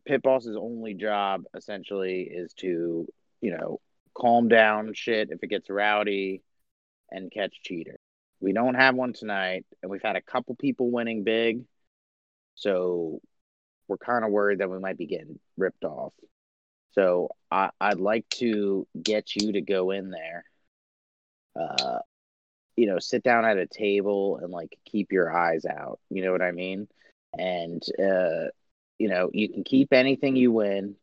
[0.05, 3.07] Pit boss's only job essentially is to,
[3.41, 3.79] you know,
[4.15, 6.41] calm down shit if it gets rowdy
[7.11, 7.97] and catch cheater.
[8.39, 11.63] We don't have one tonight, and we've had a couple people winning big,
[12.55, 13.21] so
[13.91, 16.13] we're kind of worried that we might be getting ripped off.
[16.93, 20.45] So I, I'd like to get you to go in there.
[21.59, 21.99] Uh,
[22.77, 25.99] you know, sit down at a table and like keep your eyes out.
[26.09, 26.87] You know what I mean?
[27.37, 28.47] And uh,
[28.97, 30.95] you know, you can keep anything you win,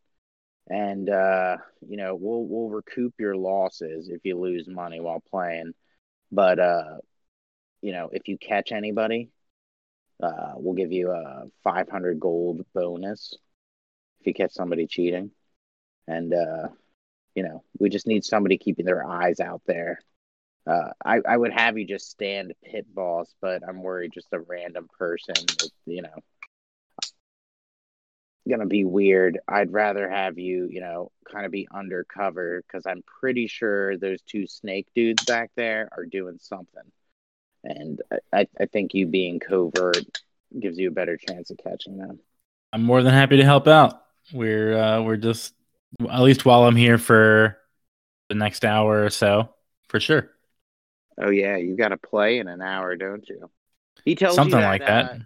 [0.70, 5.74] and uh, you know, we'll we'll recoup your losses if you lose money while playing.
[6.32, 6.96] But uh,
[7.82, 9.28] you know, if you catch anybody,
[10.22, 13.34] uh, we'll give you a 500 gold bonus
[14.20, 15.30] if you catch somebody cheating
[16.06, 16.68] and uh,
[17.34, 20.00] you know we just need somebody keeping their eyes out there.
[20.66, 24.40] Uh, I I would have you just stand pit boss, but I'm worried just a
[24.40, 26.22] random person, is, you know,
[28.48, 29.38] gonna be weird.
[29.46, 34.22] I'd rather have you, you know, kind of be undercover because I'm pretty sure those
[34.22, 36.82] two snake dudes back there are doing something,
[37.68, 40.22] and I I think you being covert
[40.58, 42.18] gives you a better chance of catching them.
[42.72, 44.02] I'm more than happy to help out.
[44.32, 45.54] We're uh, we're just
[46.00, 47.58] at least while I'm here for
[48.28, 49.54] the next hour or so,
[49.88, 50.30] for sure.
[51.20, 53.50] Oh yeah, you got to play in an hour, don't you?
[54.04, 55.10] He tells Something you that, like that.
[55.10, 55.18] uh,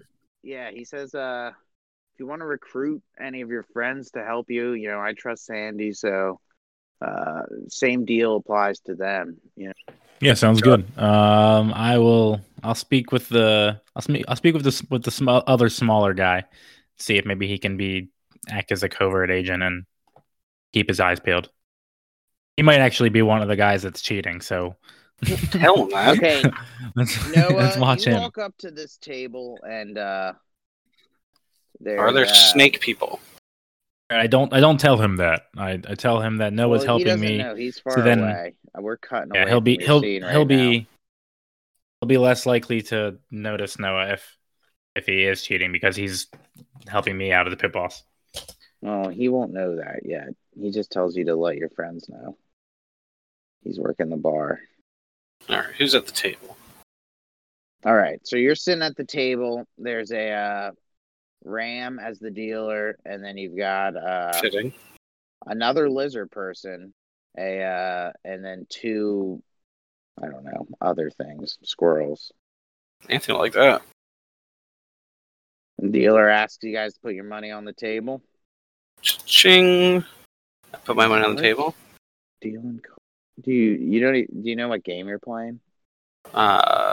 [0.43, 1.51] yeah, he says, uh,
[2.15, 5.13] if you want to recruit any of your friends to help you, you know, I
[5.13, 6.41] trust Sandy, so
[7.01, 9.37] uh, same deal applies to them.
[9.57, 10.87] You know, Yeah, sounds good.
[10.97, 12.41] Um, I will.
[12.63, 13.81] I'll speak with the.
[13.97, 14.25] I'll speak.
[14.29, 16.45] I'll speak with the with the sm- other smaller guy.
[16.99, 18.11] See if maybe he can be
[18.49, 19.85] act as a covert agent and
[20.73, 21.51] keep his eyes peeled.
[22.57, 24.41] He might actually be one of the guys that's cheating.
[24.41, 24.77] So
[25.53, 26.17] Hell, man.
[26.17, 26.43] okay,
[26.97, 28.23] let's, Noah, let's watch you him.
[28.23, 30.35] walk up to this table and uh,
[31.81, 33.19] there's, Are there uh, snake people?
[34.19, 34.53] I don't.
[34.53, 35.47] I don't tell him that.
[35.57, 37.39] I, I tell him that Noah's well, he helping doesn't me.
[37.39, 37.55] Know.
[37.55, 38.55] He's far So then- away.
[38.77, 39.51] Uh, We're cutting Yeah, away.
[39.51, 40.57] he'll be he'll scene right he'll now.
[40.57, 40.87] be
[42.01, 44.37] he'll be less likely to notice Noah if
[44.97, 46.29] if he is cheating because he's
[46.89, 48.03] helping me out of the pit boss.
[48.85, 50.29] Oh, he won't know that yet.
[50.59, 52.37] He just tells you to let your friends know.
[53.63, 54.61] He's working the bar.
[55.49, 56.57] All right, who's at the table?
[57.85, 59.67] All right, so you're sitting at the table.
[59.79, 60.71] There's a uh,
[61.45, 64.73] Ram as the dealer, and then you've got uh, Fitting.
[65.47, 66.93] another lizard person,
[67.39, 69.43] a uh, and then two,
[70.23, 72.33] I don't know, other things, squirrels.
[73.09, 73.83] Anything like that.
[75.91, 78.23] Dealer asks you guys to put your money on the table.
[79.01, 80.05] Ching.
[80.73, 81.75] I put my money on the table.
[82.41, 82.81] Dealing.
[83.43, 85.59] Do you you don't do you know what game you're playing?
[86.33, 86.92] Uh,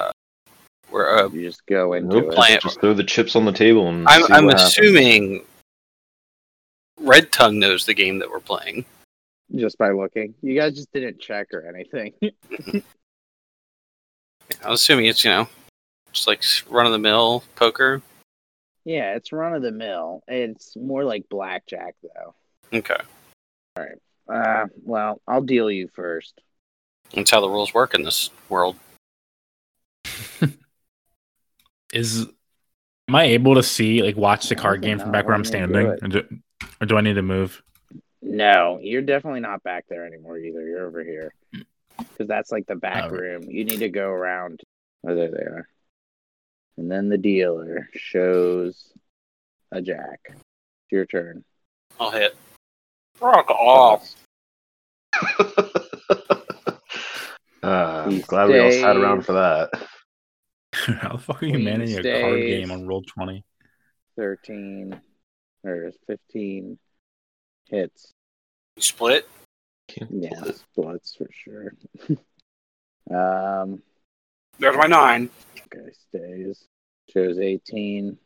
[0.91, 1.09] we're.
[1.19, 2.35] Uh, You just go into Nope, it.
[2.35, 4.23] Just, just throw the chips on the table and I'm.
[4.23, 4.77] see I'm what happens.
[4.77, 5.45] assuming.
[7.01, 8.83] Red Tongue knows the game that we're playing.
[9.55, 10.35] just by looking.
[10.41, 12.13] You guys just didn't check or anything.
[14.63, 15.47] I'm assuming it's you know,
[16.11, 18.01] just like run of the mill poker.
[18.83, 20.23] yeah, it's run of the mill.
[20.27, 22.33] It's more like blackjack though.
[22.77, 22.97] Okay,
[23.77, 23.97] All right.
[24.63, 26.39] Uh, well, I'll deal you first.
[27.13, 28.75] that's how the rules work in this world.
[31.93, 32.27] Is
[33.07, 35.03] am I able to see like watch the card game know.
[35.03, 36.03] from back where I'm Let me do standing, it.
[36.03, 36.23] or do,
[36.81, 37.61] or do I need to move?
[38.21, 40.61] No, you're definitely not back there anymore either.
[40.67, 41.33] You're over here
[41.97, 43.09] because that's like the back Oh.
[43.15, 43.43] room.
[43.43, 44.61] You need to go around.
[45.07, 45.67] Oh, there they are.
[46.77, 48.91] And then the dealer shows
[49.71, 50.19] a jack.
[50.29, 51.43] It's your turn.
[51.99, 52.35] I'll hit.
[53.21, 54.15] Rock off.
[57.63, 59.69] uh, I'm glad we all sat around for that.
[60.73, 63.43] How the fuck are you Queen managing a card game on Roll20?
[64.15, 64.99] 13
[65.63, 66.77] or 15
[67.69, 68.13] hits.
[68.75, 69.27] You split.
[70.09, 71.73] Yeah, splits for sure.
[73.09, 73.81] um,
[74.59, 75.29] There's my nine.
[75.73, 76.67] okay, stays.
[77.11, 78.17] Shows 18.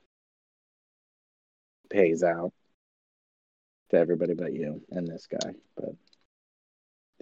[1.89, 2.51] Pays out
[3.91, 5.93] to everybody but you and this guy, but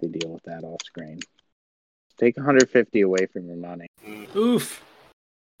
[0.00, 1.20] they deal with that off screen.
[2.18, 3.86] Take 150 away from your money.
[4.34, 4.82] Oof.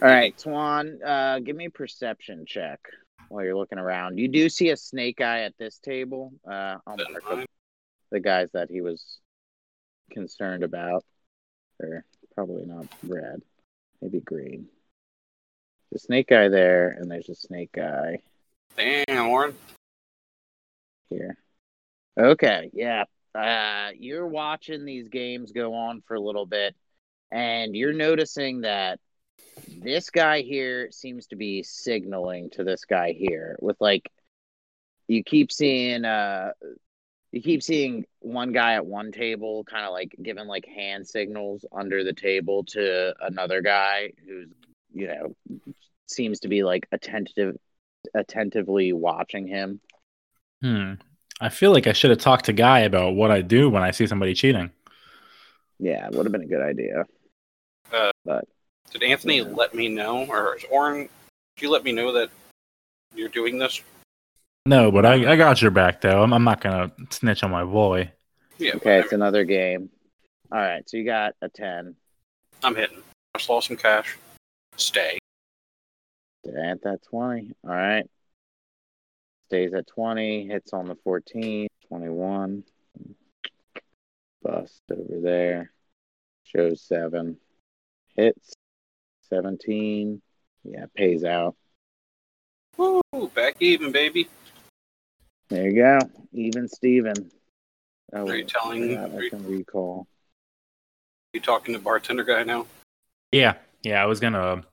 [0.02, 2.80] All right, Swan, uh, give me a perception check
[3.28, 4.18] while you're looking around.
[4.18, 6.32] You do see a snake eye at this table.
[6.44, 7.46] Uh, I'll mark the,
[8.10, 9.20] the guys that he was
[10.10, 11.04] concerned about.
[11.80, 12.04] are
[12.34, 13.42] probably not red,
[14.00, 14.66] maybe green.
[15.92, 18.18] The snake guy there, and there's a snake guy
[18.76, 19.54] Damn, Warren.
[21.10, 21.36] here.
[22.18, 23.04] Okay, yeah.
[23.36, 26.74] Uh, you're watching these games go on for a little bit,
[27.30, 28.98] and you're noticing that
[29.78, 34.10] this guy here seems to be signaling to this guy here with like
[35.08, 36.50] you keep seeing uh
[37.32, 41.64] you keep seeing one guy at one table kind of like giving like hand signals
[41.72, 44.48] under the table to another guy who's
[44.92, 45.34] you know
[46.06, 47.56] seems to be like attentive
[48.14, 49.80] attentively watching him
[50.60, 50.92] Hmm.
[51.40, 53.90] I feel like I should have talked to Guy about what I do when I
[53.90, 54.70] see somebody cheating.
[55.80, 57.04] yeah it would have been a good idea
[58.92, 59.44] Did Anthony Yeah.
[59.44, 61.08] let me know, or is Orin?
[61.56, 62.30] Did you let me know that
[63.14, 63.80] you're doing this?
[64.66, 66.22] No, but I, I got your back though.
[66.22, 68.10] I'm, I'm not gonna snitch on my boy.
[68.58, 68.74] Yeah.
[68.76, 69.90] okay but it's another game
[70.52, 71.96] all right so you got a 10
[72.62, 73.02] I'm hitting.
[73.34, 74.16] I just lost some cash.
[74.76, 75.18] Stay.
[76.46, 78.04] at that 20 all right
[79.46, 82.62] stays at 20 hits on the 14 21
[84.42, 85.72] bust over there
[86.44, 87.36] shows 7
[88.16, 88.52] hits
[89.32, 90.20] 17
[90.64, 91.56] yeah pays out
[92.76, 93.00] Woo!
[93.34, 94.28] Back even, baby.
[95.48, 95.98] there you go
[96.32, 97.30] even steven
[98.12, 98.98] oh, Are you telling?
[98.98, 100.06] I can recall
[101.32, 102.66] you talking to bartender guy now?
[103.30, 104.02] Yeah, yeah.
[104.02, 104.64] I was gonna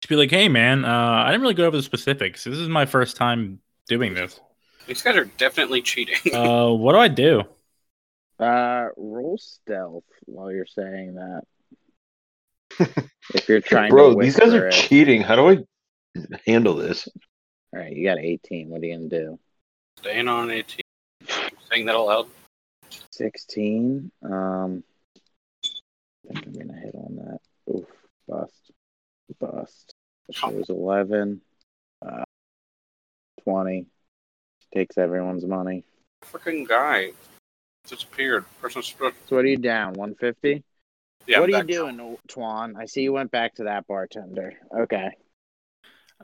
[0.00, 2.44] just be like, hey man, uh, I didn't really go over the specifics.
[2.44, 3.58] This is my first time
[3.88, 4.40] doing this.
[4.86, 6.16] These guys are definitely cheating.
[6.34, 7.44] Uh, what do I do?
[8.38, 11.42] uh roll stealth while you're saying that
[13.34, 14.72] if you're trying Bro, to these guys are it.
[14.72, 15.22] cheating.
[15.22, 15.58] How do I
[16.46, 17.08] handle this?
[17.74, 19.38] all right you got 18 what are you gonna do
[19.98, 20.80] Staying on 18.
[21.70, 22.26] Saying that aloud.
[23.12, 24.10] 16.
[24.22, 24.82] Um,
[26.28, 27.72] I think I'm gonna hit on that.
[27.72, 27.86] Oof,
[28.26, 28.70] bust,
[29.38, 29.94] bust.
[30.42, 31.40] That was 11.
[32.04, 32.24] Uh,
[33.44, 33.86] 20.
[34.74, 35.84] Takes everyone's money.
[36.24, 37.12] Freaking guy
[37.86, 38.44] disappeared.
[38.60, 39.14] Person's supposed.
[39.28, 39.92] So what are you down?
[39.92, 40.64] 150.
[41.26, 41.40] Yeah.
[41.40, 42.76] what I'm are you back doing, Twan?
[42.76, 44.54] I see you went back to that bartender.
[44.76, 45.10] Okay.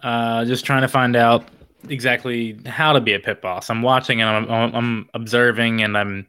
[0.02, 1.48] Uh, just trying to find out
[1.88, 3.70] exactly how to be a pit boss.
[3.70, 6.26] I'm watching and I'm, I'm, I'm observing and I'm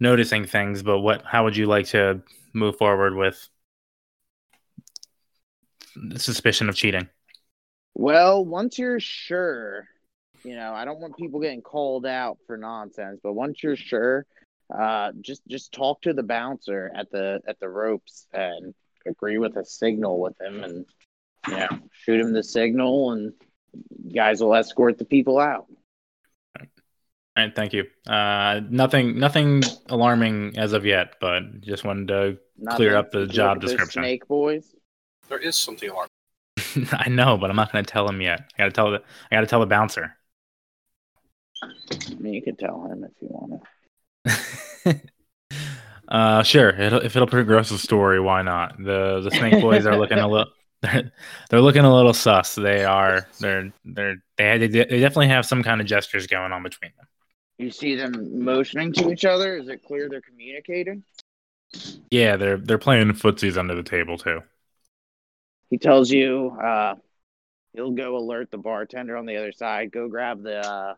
[0.00, 0.82] noticing things.
[0.82, 1.22] But what?
[1.24, 2.22] How would you like to
[2.52, 3.48] move forward with
[5.96, 7.08] the suspicion of cheating?
[7.94, 9.88] Well, once you're sure,
[10.44, 14.24] you know, I don't want people getting called out for nonsense, but once you're sure,
[14.76, 18.74] uh, just just talk to the bouncer at the at the ropes and
[19.06, 20.86] agree with a signal with him, and
[21.48, 23.32] you know, shoot him the signal, and
[24.14, 25.66] guys will escort the people out.
[26.58, 27.84] All right, thank you.
[28.04, 32.38] Uh, nothing, nothing alarming as of yet, but just wanted to
[32.70, 34.02] Clear up the job look at those description.
[34.02, 34.74] Snake boys.
[35.28, 36.88] There is something alarming.
[36.92, 38.40] I know, but I'm not going to tell him yet.
[38.54, 40.16] I got to tell the I got to tell the bouncer.
[41.62, 43.68] I mean, you could tell him if you want to.
[46.08, 46.70] uh, sure.
[46.70, 48.76] It'll, if it'll progress the story, why not?
[48.78, 50.52] The the Snake Boys are looking a little.
[50.80, 51.12] They're,
[51.50, 52.54] they're looking a little sus.
[52.54, 53.26] They are.
[53.40, 53.72] They're.
[53.84, 54.22] They're.
[54.36, 54.68] They, they.
[54.68, 57.06] They definitely have some kind of gestures going on between them.
[57.58, 59.56] You see them motioning to each other.
[59.56, 61.02] Is it clear they're communicating?
[62.10, 64.42] Yeah, they're they're playing footsies under the table too.
[65.70, 66.94] He tells you uh,
[67.74, 69.92] he'll go alert the bartender on the other side.
[69.92, 70.94] Go grab the uh,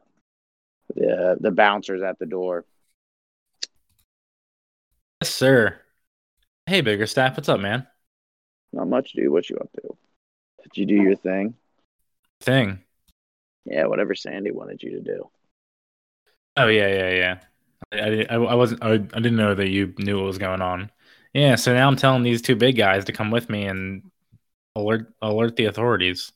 [0.94, 2.65] the the bouncers at the door.
[5.22, 5.78] Yes, sir.
[6.64, 7.36] Hey, bigger staff.
[7.36, 7.86] What's up, man?
[8.72, 9.30] Not much, dude.
[9.30, 9.97] What you up to?
[10.62, 11.55] Did you do your thing?
[12.40, 12.78] Thing.
[13.66, 15.30] Yeah, whatever Sandy wanted you to do.
[16.56, 17.40] Oh yeah, yeah, yeah.
[17.92, 18.82] I, I, I wasn't.
[18.82, 20.90] I, I didn't know that you knew what was going on.
[21.34, 21.56] Yeah.
[21.56, 24.10] So now I'm telling these two big guys to come with me and
[24.74, 26.32] alert alert the authorities.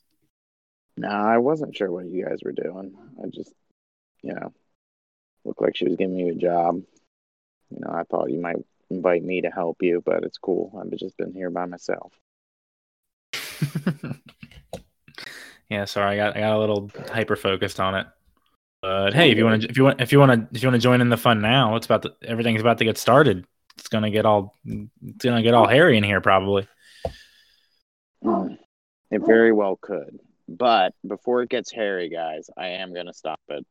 [0.98, 2.94] No, I wasn't sure what you guys were doing.
[3.22, 3.54] I just,
[4.22, 4.52] you know,
[5.46, 6.82] looked like she was giving you a job.
[7.70, 10.78] You know, I thought you might invite me to help you, but it's cool.
[10.80, 12.12] I've just been here by myself.
[15.68, 18.06] yeah, sorry, I got I got a little hyper focused on it.
[18.82, 20.68] But hey, if you want to, if you want, if you want to, if you
[20.68, 23.46] want to join in the fun now, it's about to, everything's about to get started.
[23.78, 26.68] It's gonna get all, it's gonna get all hairy in here probably.
[28.22, 30.18] It very well could.
[30.48, 33.66] But before it gets hairy, guys, I am to stop it